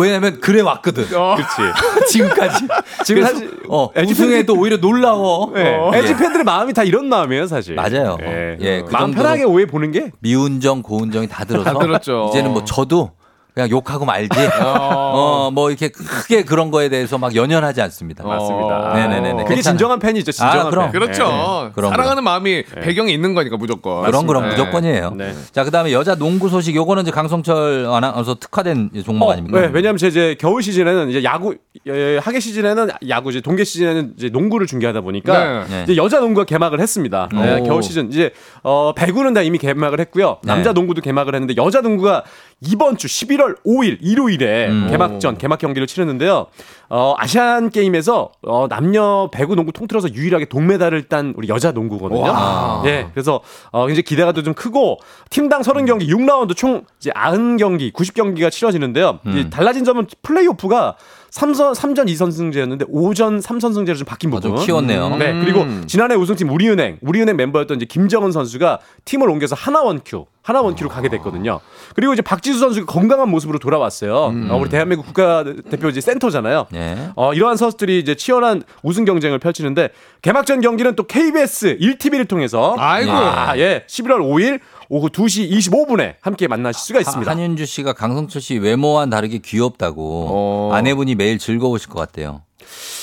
[0.00, 1.06] 왜냐면 그래 왔거든.
[1.06, 1.44] 그렇지.
[2.10, 2.66] 지금까지.
[3.04, 5.52] 지금 사실 어, LG 우승해도 오히려 놀라워.
[5.54, 5.76] 네.
[5.76, 5.90] 어.
[5.94, 6.16] LG 예.
[6.16, 7.74] 팬들의 마음이 다 이런 마음이에요, 사실.
[7.74, 8.16] 맞아요.
[8.22, 8.56] 예.
[8.60, 12.28] 예, 그 마음 정도로- 편하게 오해 보는 게 미운정, 고운정이 다 들어서 다 들었죠.
[12.30, 13.12] 이제는 뭐 저도
[13.56, 14.28] 그냥 욕하고 말지.
[14.62, 18.22] 어, 뭐 이렇게 크게 그런 거에 대해서 막 연연하지 않습니다.
[18.22, 18.92] 맞습니다.
[18.92, 19.44] 네네네.
[19.44, 20.92] 그게 진정한 팬이죠, 진정한 아, 그럼.
[20.92, 21.00] 팬.
[21.00, 21.72] 그렇죠.
[21.74, 21.88] 네.
[21.88, 24.04] 사랑하는 마음이 배경에 있는 거니까 무조건.
[24.04, 24.48] 그런 그런 네.
[24.50, 25.14] 무조건이에요.
[25.16, 25.34] 네.
[25.52, 29.58] 자, 그다음에 여자 농구 소식 요거는 이제 강성철 아나운서 특화된 종목 어, 아닙니까?
[29.58, 31.56] 네, 왜냐하면 제 이제 겨울 시즌에는 이제 야구
[31.86, 35.84] 예, 하계 시즌에는 야구 이제 동계 시즌에는 이제 농구를 중계하다 보니까 네.
[35.84, 37.30] 이제 여자 농구가 개막을 했습니다.
[37.32, 37.64] 네, 오.
[37.64, 40.40] 겨울 시즌 이제 어 배구는 다 이미 개막을 했고요.
[40.42, 40.52] 네.
[40.52, 42.22] 남자 농구도 개막을 했는데 여자 농구가
[42.60, 44.88] 이번 주 11월 5일 일요일에 음.
[44.90, 46.46] 개막전 개막 경기를 치르는데요.
[46.88, 52.20] 어, 아시안 게임에서 어, 남녀 배구 농구 통틀어서 유일하게 동메달을 딴 우리 여자 농구거든요.
[52.20, 52.82] 와.
[52.86, 53.08] 예.
[53.12, 53.40] 그래서
[53.72, 54.98] 어, 이제 기대가 좀 크고
[55.30, 59.20] 팀당 30경기 6라운드 총 이제 90경기, 90경기가 치러지는데요.
[59.26, 59.50] 음.
[59.50, 60.96] 달라진 점은 플레이오프가
[61.30, 64.64] 3선 3전 2선승제였는데 5전 3선승제로 좀 바뀐 어, 좀 부분.
[64.64, 65.16] 키웠네요.
[65.16, 65.32] 네.
[65.40, 71.60] 그리고 지난해 우승팀 우리은행, 우리은행 멤버였던 이제 김정은 선수가 팀을 옮겨서 하나원큐, 하나원큐로 가게 됐거든요.
[71.94, 74.14] 그리고 이제 박지수 선수가 건강한 모습으로 돌아왔어요.
[74.48, 76.68] 어, 우리 대한민국 국가대표 이제 센터잖아요.
[76.76, 77.08] 예.
[77.16, 79.88] 어, 이러한 선수들이 이제 치열한 우승 경쟁을 펼치는데
[80.22, 83.10] 개막전 경기는 또 KBS 1TV를 통해서 아이고.
[83.12, 83.84] 아, 예.
[83.88, 87.30] 11월 5일 오후 2시 25분에 함께 만나실 수가 있습니다.
[87.30, 92.42] 하- 한윤주 씨가 강성철 씨 외모와는 다르게 귀엽다고 아내분이 매일 즐거우실 것 같대요.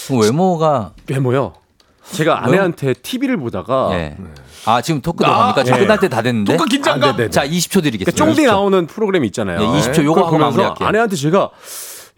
[0.08, 1.54] 그럼 외모가 외모요.
[2.12, 4.18] 제가 아내한테 TV를 보다가 예.
[4.66, 5.64] 아 지금 토크 들어갑니까?
[5.64, 5.82] 지금 예.
[5.84, 6.56] 끝날 때 다 됐는데.
[6.58, 7.04] 토크 긴장감.
[7.10, 7.30] 아, 네네네.
[7.30, 8.12] 자 20초 드리겠습니다.
[8.12, 8.46] 그러니까 쫑디 20초.
[8.48, 9.60] 나오는 프로그램이 있잖아요.
[9.62, 10.88] 예, 20초 요거 하고 보면서 마무리할게요.
[10.88, 11.50] 아내한테 제가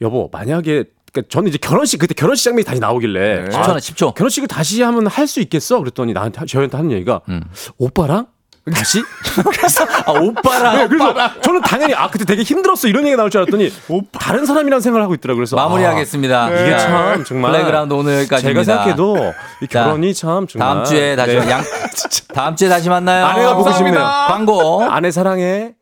[0.01, 0.85] 여보 만약에
[1.15, 4.13] 그러니까 저는 이제 결혼식 그때 결혼식 장면이 다시 나오길래 10초 하나 10초.
[4.15, 5.79] 결혼식을 다시 하면 할 수 있겠어?
[5.79, 7.41] 그랬더니 나한테 저한테 하는 얘기가 음.
[7.77, 8.27] 오빠랑
[8.73, 9.01] 다시?
[9.53, 13.41] 그래서 아 오빠랑 네, 그래서 저는 당연히 아 그때 되게 힘들었어 이런 얘기 나올 줄
[13.41, 13.71] 알았더니
[14.19, 15.39] 다른 사람이랑 생각을 하고 있더라고요.
[15.41, 16.43] 그래서 마무리하겠습니다.
[16.45, 18.63] 아, 이게 자, 참 정말 플레이그라운드 오늘 여기까지입니다.
[18.63, 21.49] 제가 생각해도 이 자, 결혼이 참 정말 다음 주에 다시 네.
[21.49, 21.63] 양
[22.33, 23.25] 다음 주에 다시 만나요.
[23.25, 23.95] 아내가 보고 싶네요.
[24.27, 24.83] 광고.
[24.83, 25.73] 아내 사랑해.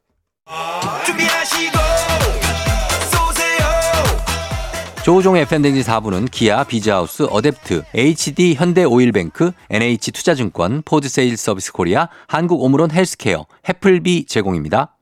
[5.03, 14.27] 조우종의 FM대행진 4부는 기아, 비즈하우스, 어댑트, HD현대오일뱅크, NH투자증권, 포드 세일즈 서비스 코리아, 한국오므론 헬스케어, 해플비
[14.27, 14.95] 제공입니다.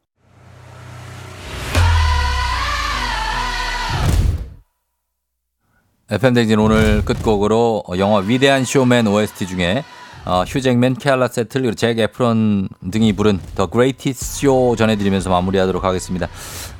[6.10, 9.84] FM대행진 오늘 끝곡으로 영화 위대한 쇼맨 OST 중에
[10.26, 16.28] 어, 휴잭맨, 케알라 세틀, 그리고 잭 에프런 등이 부른 The Greatest Show 전해드리면서 마무리하도록 하겠습니다.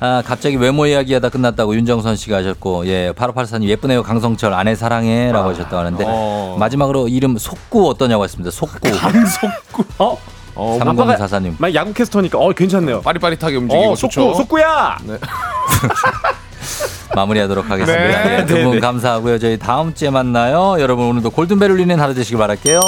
[0.00, 5.50] 아, 갑자기 외모 이야기하다 끝났다고 윤정선 씨가 하셨고, 예, 8584님 예쁘네요 강성철 아내 사랑해 라고
[5.50, 6.56] 하셨다고 하는데 어.
[6.58, 8.50] 마지막으로 이름 속구 어떠냐고 했습니다.
[8.50, 8.78] 속구.
[8.98, 9.84] 강속구.
[9.98, 10.18] 어?
[10.54, 11.54] 어, 3044님.
[11.58, 13.00] 막 야구 캐스터니까 어 괜찮네요.
[13.00, 14.20] 빠릿빠릿하게 움직이고 어, 좋죠.
[14.20, 14.98] 속구 속구야.
[17.14, 18.24] 마무리하도록 하겠습니다.
[18.24, 18.80] 네, 예, 두분 네, 네.
[18.80, 19.38] 감사하고요.
[19.38, 20.76] 저희 다음 주에 만나요.
[20.80, 22.80] 여러분 오늘도 골든벨 울리는 하루 되시길 바랄게요.